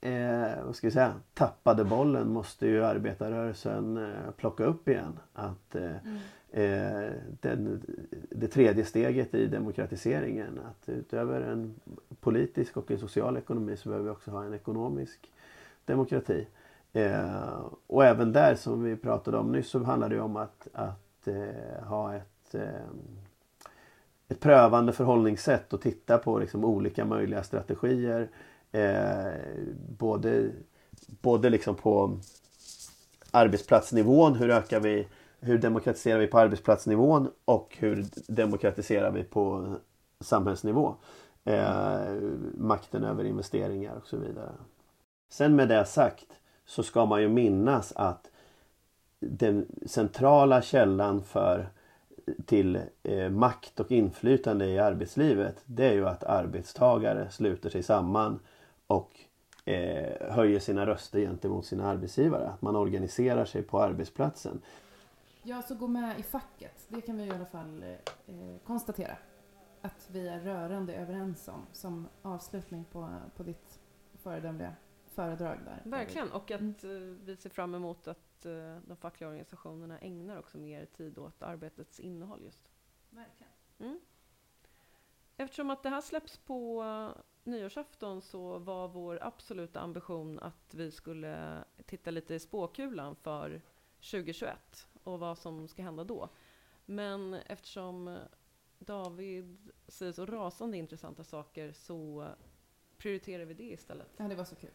eh, 0.00 0.64
vad 0.64 0.76
ska 0.76 0.86
vi 0.86 0.90
säga, 0.90 1.12
tappade 1.34 1.84
bollen 1.84 2.32
måste 2.32 2.66
ju 2.66 2.84
arbetarrörelsen 2.84 3.96
eh, 3.96 4.30
plocka 4.36 4.64
upp 4.64 4.88
igen. 4.88 5.18
Att 5.32 5.74
eh, 5.74 6.64
eh, 6.64 7.10
den, 7.40 7.82
det 8.30 8.48
tredje 8.48 8.84
steget 8.84 9.34
i 9.34 9.46
demokratiseringen, 9.46 10.60
att 10.70 10.88
utöver 10.88 11.40
en 11.40 11.74
politisk 12.20 12.76
och 12.76 12.90
en 12.90 12.98
social 12.98 13.36
ekonomi 13.36 13.76
så 13.76 13.88
behöver 13.88 14.04
vi 14.04 14.10
också 14.10 14.30
ha 14.30 14.44
en 14.44 14.54
ekonomisk 14.54 15.32
demokrati. 15.84 16.46
Eh, 16.92 17.64
och 17.86 18.04
även 18.04 18.32
där 18.32 18.54
som 18.54 18.82
vi 18.82 18.96
pratade 18.96 19.36
om 19.36 19.52
nyss 19.52 19.68
så 19.68 19.82
handlar 19.82 20.08
det 20.08 20.20
om 20.20 20.36
att, 20.36 20.68
att 20.72 21.09
eh, 21.28 21.84
ha 21.84 22.14
ett, 22.14 22.54
eh, 22.54 22.90
ett 24.28 24.40
prövande 24.40 24.92
förhållningssätt 24.92 25.72
och 25.72 25.80
titta 25.80 26.18
på 26.18 26.38
liksom 26.38 26.64
olika 26.64 27.04
möjliga 27.04 27.42
strategier. 27.42 28.30
Eh, 28.72 29.32
både 29.98 30.50
både 31.22 31.50
liksom 31.50 31.74
på 31.74 32.18
arbetsplatsnivån, 33.30 34.34
hur 34.34 34.50
ökar 34.50 34.80
vi 34.80 35.06
hur 35.40 35.58
demokratiserar 35.58 36.18
vi 36.18 36.26
på 36.26 36.38
arbetsplatsnivån 36.38 37.30
och 37.44 37.76
hur 37.78 38.06
demokratiserar 38.28 39.10
vi 39.10 39.24
på 39.24 39.74
samhällsnivå? 40.20 40.94
Eh, 41.44 42.14
makten 42.54 43.04
över 43.04 43.24
investeringar 43.24 43.96
och 43.96 44.06
så 44.06 44.16
vidare. 44.16 44.52
Sen 45.30 45.56
med 45.56 45.68
det 45.68 45.84
sagt 45.84 46.26
så 46.66 46.82
ska 46.82 47.06
man 47.06 47.22
ju 47.22 47.28
minnas 47.28 47.92
att 47.96 48.29
den 49.20 49.66
centrala 49.86 50.62
källan 50.62 51.22
för 51.22 51.68
till 52.46 52.80
eh, 53.02 53.30
makt 53.30 53.80
och 53.80 53.92
inflytande 53.92 54.66
i 54.66 54.78
arbetslivet 54.78 55.62
det 55.64 55.88
är 55.88 55.92
ju 55.92 56.08
att 56.08 56.24
arbetstagare 56.24 57.30
sluter 57.30 57.70
sig 57.70 57.82
samman 57.82 58.40
och 58.86 59.20
eh, 59.64 60.32
höjer 60.32 60.60
sina 60.60 60.86
röster 60.86 61.20
gentemot 61.20 61.66
sina 61.66 61.86
arbetsgivare. 61.86 62.48
Att 62.48 62.62
man 62.62 62.76
organiserar 62.76 63.44
sig 63.44 63.62
på 63.62 63.80
arbetsplatsen. 63.80 64.60
Ja, 65.42 65.62
så 65.62 65.74
gå 65.74 65.86
med 65.86 66.18
i 66.18 66.22
facket. 66.22 66.86
Det 66.88 67.00
kan 67.00 67.16
vi 67.16 67.24
i 67.24 67.30
alla 67.30 67.46
fall 67.46 67.82
eh, 68.26 68.34
konstatera. 68.64 69.16
Att 69.82 70.08
vi 70.10 70.28
är 70.28 70.40
rörande 70.40 70.94
överens 70.94 71.48
om 71.48 71.66
som 71.72 72.08
avslutning 72.22 72.84
på, 72.92 73.08
på 73.36 73.42
ditt 73.42 73.80
föredömliga 74.22 74.72
föredrag 75.14 75.58
där. 75.64 75.90
Verkligen, 75.90 76.32
och 76.32 76.50
att 76.50 76.60
eh, 76.60 76.90
vi 77.24 77.36
ser 77.36 77.50
fram 77.50 77.74
emot 77.74 78.08
att 78.08 78.29
eh, 78.46 78.76
de 78.86 78.96
fackliga 78.96 79.28
organisationerna 79.28 79.98
ägnar 79.98 80.38
också 80.38 80.58
mer 80.58 80.86
tid 80.86 81.18
åt 81.18 81.42
arbetets 81.42 82.00
innehåll 82.00 82.42
just. 82.44 82.70
Verkligen. 83.10 83.52
Mm. 83.78 84.00
Eftersom 85.36 85.70
att 85.70 85.82
det 85.82 85.88
här 85.88 86.00
släpps 86.00 86.38
på 86.38 86.84
nyårsafton 87.44 88.22
så 88.22 88.58
var 88.58 88.88
vår 88.88 89.18
absoluta 89.22 89.80
ambition 89.80 90.38
att 90.38 90.74
vi 90.74 90.90
skulle 90.90 91.64
titta 91.86 92.10
lite 92.10 92.34
i 92.34 92.38
spåkulan 92.38 93.16
för 93.16 93.60
2021 93.96 94.88
och 95.02 95.20
vad 95.20 95.38
som 95.38 95.68
ska 95.68 95.82
hända 95.82 96.04
då. 96.04 96.28
Men 96.86 97.34
eftersom 97.34 98.18
David 98.78 99.70
säger 99.88 100.12
så 100.12 100.26
rasande 100.26 100.76
intressanta 100.76 101.24
saker 101.24 101.72
så 101.72 102.28
prioriterar 102.98 103.44
vi 103.44 103.54
det 103.54 103.70
istället. 103.72 104.08
Ja, 104.16 104.28
det 104.28 104.34
var 104.34 104.44
så 104.44 104.54
kul. 104.56 104.70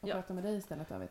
Att 0.00 0.08
Ja. 0.08 0.14
prata 0.14 0.34
med 0.34 0.44
dig 0.44 0.56
istället 0.56 0.88
David. 0.88 1.08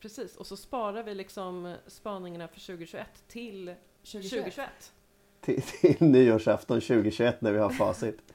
Precis, 0.00 0.36
och 0.36 0.46
så 0.46 0.56
sparar 0.56 1.02
vi 1.02 1.14
liksom 1.14 1.76
spaningarna 1.86 2.48
för 2.48 2.60
2021 2.60 3.06
till 3.28 3.74
2021. 4.02 4.30
2021. 4.30 4.92
Till, 5.40 5.62
till 5.62 5.96
nyårsafton 6.08 6.80
2021 6.80 7.40
när 7.40 7.52
vi 7.52 7.58
har 7.58 7.70
facit. 7.70 8.22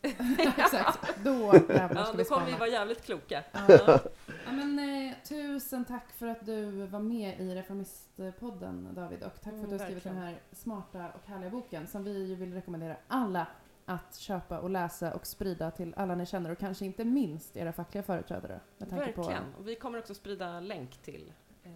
Exakt. 0.38 1.24
Då 1.24 1.54
jävlar 1.68 1.96
Ja, 1.96 2.04
ska 2.04 2.12
då 2.12 2.18
vi 2.18 2.24
kommer 2.24 2.46
vi 2.46 2.52
vara 2.52 2.68
jävligt 2.68 3.04
kloka. 3.04 3.42
Ja. 3.52 4.00
Ja, 4.44 4.52
men, 4.52 4.78
eh, 4.78 5.14
tusen 5.28 5.84
tack 5.84 6.12
för 6.12 6.26
att 6.26 6.46
du 6.46 6.86
var 6.86 7.00
med 7.00 7.40
i 7.40 7.54
Reformistpodden 7.54 8.88
David 8.94 9.22
och 9.22 9.40
tack 9.42 9.42
för 9.42 9.48
att 9.50 9.54
Mm, 9.54 9.70
du 9.70 9.78
har 9.78 9.84
skrivit 9.84 10.04
den 10.04 10.16
här 10.16 10.34
smarta 10.52 11.06
och 11.14 11.28
härliga 11.28 11.50
boken 11.50 11.86
som 11.86 12.04
vi 12.04 12.24
ju 12.24 12.34
vill 12.34 12.54
rekommendera 12.54 12.96
alla 13.08 13.46
att 13.86 14.16
köpa 14.16 14.58
och 14.58 14.70
läsa 14.70 15.14
och 15.14 15.26
sprida 15.26 15.70
till 15.70 15.94
alla 15.96 16.14
ni 16.14 16.26
känner 16.26 16.50
och 16.50 16.58
kanske 16.58 16.84
inte 16.84 17.04
minst 17.04 17.56
era 17.56 17.72
fackliga 17.72 18.02
företrädare. 18.02 18.60
Med 18.78 18.90
tanke 18.90 19.04
Verkligen. 19.04 19.54
Och 19.58 19.68
vi 19.68 19.74
kommer 19.74 19.98
också 19.98 20.14
sprida 20.14 20.60
länk 20.60 20.96
till, 20.96 21.32
eh, 21.62 21.70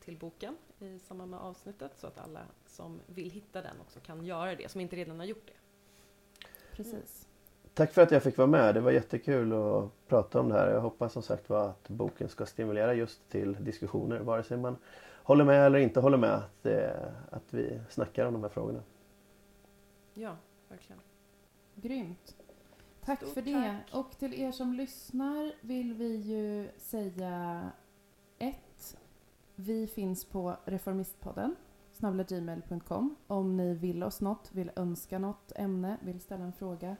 till 0.00 0.18
boken 0.18 0.56
i 0.78 0.98
samband 0.98 1.30
med 1.30 1.40
avsnittet 1.40 1.92
så 1.96 2.06
att 2.06 2.18
alla 2.18 2.40
som 2.66 3.00
vill 3.06 3.30
hitta 3.30 3.62
den 3.62 3.80
också 3.80 4.00
kan 4.00 4.24
göra 4.24 4.54
det, 4.54 4.70
som 4.70 4.80
inte 4.80 4.96
redan 4.96 5.18
har 5.18 5.26
gjort 5.26 5.46
det. 5.46 5.52
på 6.42 6.76
precis. 6.76 7.26
Tack 7.74 7.92
för 7.92 8.02
att 8.02 8.10
jag 8.10 8.22
fick 8.22 8.36
vara 8.38 8.48
med. 8.48 8.74
Det 8.74 8.80
var 8.80 8.90
jättekul 8.90 9.52
att 9.52 10.08
prata 10.08 10.40
om 10.40 10.48
det 10.48 10.54
här. 10.54 10.70
Jag 10.70 10.80
hoppas 10.80 11.12
som 11.12 11.22
sagt 11.22 11.48
var 11.48 11.68
att 11.68 11.88
boken 11.88 12.28
ska 12.28 12.46
stimulera 12.46 12.94
just 12.94 13.28
till 13.28 13.64
diskussioner. 13.64 14.18
Vare 14.20 14.42
sig 14.42 14.58
man 14.58 14.76
håller 15.22 15.44
med 15.44 15.66
eller 15.66 15.78
inte 15.78 16.00
håller 16.00 16.18
med. 16.18 16.34
Att, 16.34 16.66
eh, 16.66 16.90
att 17.30 17.54
vi 17.54 17.80
snackar 17.88 18.26
om 18.26 18.32
de 18.32 18.42
här 18.42 18.50
frågorna. 18.50 18.82
Ja, 20.14 20.36
verkligen. 20.68 21.00
Grymt. 21.82 22.36
Tack 23.04 23.18
Stort 23.18 23.34
för 23.34 23.42
det. 23.42 23.76
Och 23.92 24.18
till 24.18 24.34
er 24.34 24.52
som 24.52 24.72
lyssnar 24.74 25.52
vill 25.60 25.94
vi 25.94 26.16
ju 26.16 26.68
säga 26.78 27.70
ett. 28.38 28.96
Vi 29.54 29.86
finns 29.86 30.24
på 30.24 30.56
Reformistpodden 30.64 31.56
snabelagmail.com 31.92 33.16
om 33.26 33.56
ni 33.56 33.74
vill 33.74 34.02
oss 34.02 34.20
något, 34.20 34.50
vill 34.52 34.70
önska 34.76 35.18
något 35.18 35.52
ämne, 35.56 35.96
vill 36.02 36.20
ställa 36.20 36.44
en 36.44 36.52
fråga, 36.52 36.96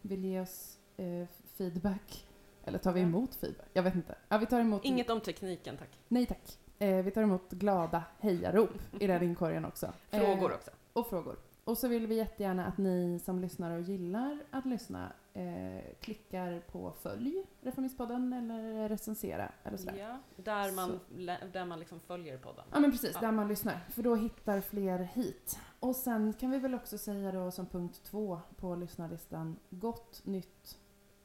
vill 0.00 0.24
ge 0.24 0.40
oss 0.40 0.78
eh, 0.96 1.26
feedback. 1.56 2.26
Eller 2.64 2.78
tar 2.78 2.92
vi 2.92 3.00
emot 3.00 3.34
feedback? 3.34 3.66
Jag 3.72 3.82
vet 3.82 3.94
inte. 3.94 4.14
Ja, 4.28 4.38
vi 4.38 4.46
tar 4.46 4.60
emot... 4.60 4.84
Inget 4.84 5.10
om 5.10 5.20
tekniken, 5.20 5.76
tack. 5.76 5.98
Nej 6.08 6.26
tack. 6.26 6.58
Eh, 6.78 7.02
vi 7.04 7.10
tar 7.10 7.22
emot 7.22 7.50
glada 7.50 8.02
hejarop 8.20 8.70
i 9.00 9.06
den 9.06 9.22
inkorgen 9.22 9.64
också. 9.64 9.92
Frågor 10.10 10.50
Eh, 10.50 10.56
också. 10.56 10.70
och 10.92 11.06
frågor. 11.06 11.36
Och 11.68 11.78
så 11.78 11.88
vill 11.88 12.06
vi 12.06 12.14
jättegärna 12.14 12.66
att 12.66 12.78
ni 12.78 13.18
som 13.24 13.38
lyssnar 13.40 13.70
och 13.76 13.80
gillar 13.80 14.38
att 14.50 14.66
lyssna 14.66 15.12
eh, 15.34 15.94
klickar 16.00 16.60
på 16.60 16.92
följ 17.02 17.44
Reformistpodden 17.60 18.32
eller 18.32 18.88
recensera 18.88 19.52
eller 19.64 19.76
sådär. 19.76 19.96
Ja, 19.98 20.18
Ja, 20.36 20.42
där 20.42 20.72
man, 20.72 20.88
Så. 20.88 21.46
där 21.52 21.64
man 21.64 21.78
liksom 21.78 22.00
följer 22.00 22.38
podden. 22.38 22.64
men 22.72 22.90
precis, 22.90 23.10
Ja. 23.14 23.20
där 23.20 23.32
man 23.32 23.48
lyssnar. 23.48 23.80
För 23.90 24.02
då 24.02 24.14
hittar 24.14 24.60
fler 24.60 24.98
hit. 24.98 25.58
Och 25.80 25.96
sen 25.96 26.32
kan 26.32 26.50
vi 26.50 26.58
väl 26.58 26.74
också 26.74 26.98
säga 26.98 27.32
då 27.32 27.50
som 27.50 27.66
punkt 27.66 28.00
två 28.04 28.40
på 28.56 28.74
lyssnarlistan, 28.74 29.58
gott 29.70 30.20
nytt 30.24 30.78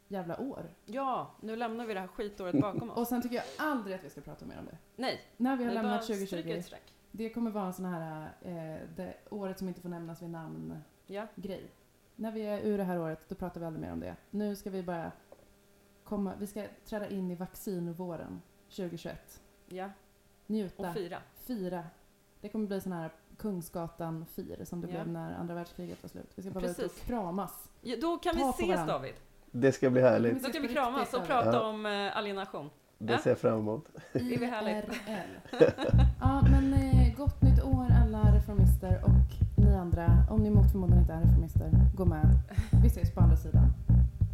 jävla 0.07 0.39
år. 0.39 0.69
Ja, 0.85 1.31
nu 1.41 1.55
lämnar 1.55 1.85
vi 1.85 1.93
det 1.93 1.99
här 1.99 2.07
skitåret 2.07 2.61
bakom 2.61 2.89
Och 2.89 2.97
oss. 2.97 3.09
sen 3.09 3.21
tycker 3.21 3.35
jag 3.35 3.45
aldrig 3.57 3.95
att 3.95 4.03
vi 4.03 4.09
ska 4.09 4.21
prata 4.21 4.45
mer 4.45 4.59
om 4.59 4.65
det. 4.65 4.77
Nej, 4.95 5.21
När 5.37 5.57
vi 5.57 5.63
har 5.63 5.71
bara 5.73 5.81
lämnat 5.81 6.03
stryker 6.03 6.25
2020, 6.25 6.49
ett 6.57 6.65
streck. 6.65 6.92
Det 7.15 7.29
kommer 7.29 7.51
vara 7.51 7.65
en 7.65 7.73
sån 7.73 7.85
här, 7.85 8.29
eh, 8.41 8.87
det 8.95 9.13
året 9.29 9.59
som 9.59 9.67
inte 9.67 9.81
får 9.81 9.89
nämnas 9.89 10.21
vid 10.21 10.29
namn 10.29 10.77
Ja, 11.07 11.27
grej. 11.35 11.71
När 12.15 12.31
vi 12.31 12.41
är 12.41 12.59
ur 12.61 12.77
det 12.77 12.83
här 12.83 12.99
året, 12.99 13.19
då 13.29 13.35
pratar 13.35 13.59
vi 13.59 13.65
aldrig 13.65 13.81
mer 13.81 13.91
om 13.93 13.99
det. 13.99 14.15
Nu 14.29 14.55
ska 14.55 14.69
vi 14.69 14.83
bara 14.83 15.11
komma, 16.03 16.33
vi 16.39 16.47
ska 16.47 16.65
träda 16.85 17.07
in 17.09 17.31
i 17.31 17.35
vaccinvåren 17.35 18.41
2021. 18.69 19.41
ja. 19.67 19.89
Njuta, 20.47 20.87
Och 20.89 20.93
fira. 20.93 21.17
fira. 21.35 21.83
Det 22.41 22.49
kommer 22.49 22.67
bli 22.67 22.81
sån 22.81 22.91
här 22.91 23.11
Kungsgatan-fir 23.37 24.65
som 24.65 24.81
det 24.81 24.87
Ja. 24.87 24.93
blev 24.93 25.07
när 25.07 25.33
andra 25.35 25.53
världskriget 25.55 26.03
var 26.03 26.09
slut. 26.09 26.31
Vi 26.35 26.41
ska 26.43 26.51
bara 26.51 26.59
vara 26.59 26.71
ute 26.71 26.85
och 26.85 26.89
Precis. 26.91 27.05
kramas. 27.07 27.69
Ja, 27.81 27.95
då 28.01 28.17
kan 28.17 28.35
Ta 28.35 28.37
vi 28.45 28.49
ses 28.49 28.69
varandra. 28.69 28.93
David. 28.93 29.13
Det 29.51 29.71
ska 29.71 29.89
bli 29.89 30.01
härligt. 30.01 30.43
Då 30.43 30.49
kan 30.51 30.61
vi 30.61 30.67
kramas 30.67 31.13
och 31.13 31.25
prata 31.25 31.51
Ja. 31.53 31.67
om 31.69 31.85
eh, 31.85 32.17
alienation. 32.17 32.69
Det 32.97 33.17
ser 33.17 33.29
jag 33.31 33.37
fram 33.39 33.59
emot. 33.59 33.89
Det 34.13 34.19
blir 34.19 34.47
härligt. 34.47 34.85
IRL. 35.07 35.59
Ja, 36.21 36.41
men 36.51 36.73
eh, 36.73 36.92
Gott 37.23 37.41
nytt 37.41 37.63
år 37.63 37.87
alla 37.91 38.35
reformister 38.35 39.01
och 39.03 39.61
ni 39.63 39.75
andra, 39.75 40.25
om 40.29 40.43
ni 40.43 40.49
mot 40.49 40.71
förmodan 40.71 40.99
inte 40.99 41.13
är 41.13 41.21
reformister, 41.21 41.71
gå 41.95 42.05
med. 42.05 42.39
Vi 42.81 42.87
ses 42.87 43.11
på 43.11 43.21
andra 43.21 43.37
sidan. 43.37 43.73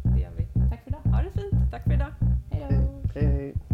Det 0.02 0.20
gör 0.20 0.30
vi. 0.36 0.46
Tack 0.70 0.84
för 0.84 0.90
idag. 0.90 1.00
Ha 1.12 1.22
det 1.22 1.30
fint. 1.30 1.70
Tack 1.70 1.84
för 1.84 1.92
idag. 1.92 2.12
Hej 2.50 2.66
då. 2.70 3.20
Hej. 3.20 3.26
hej. 3.26 3.69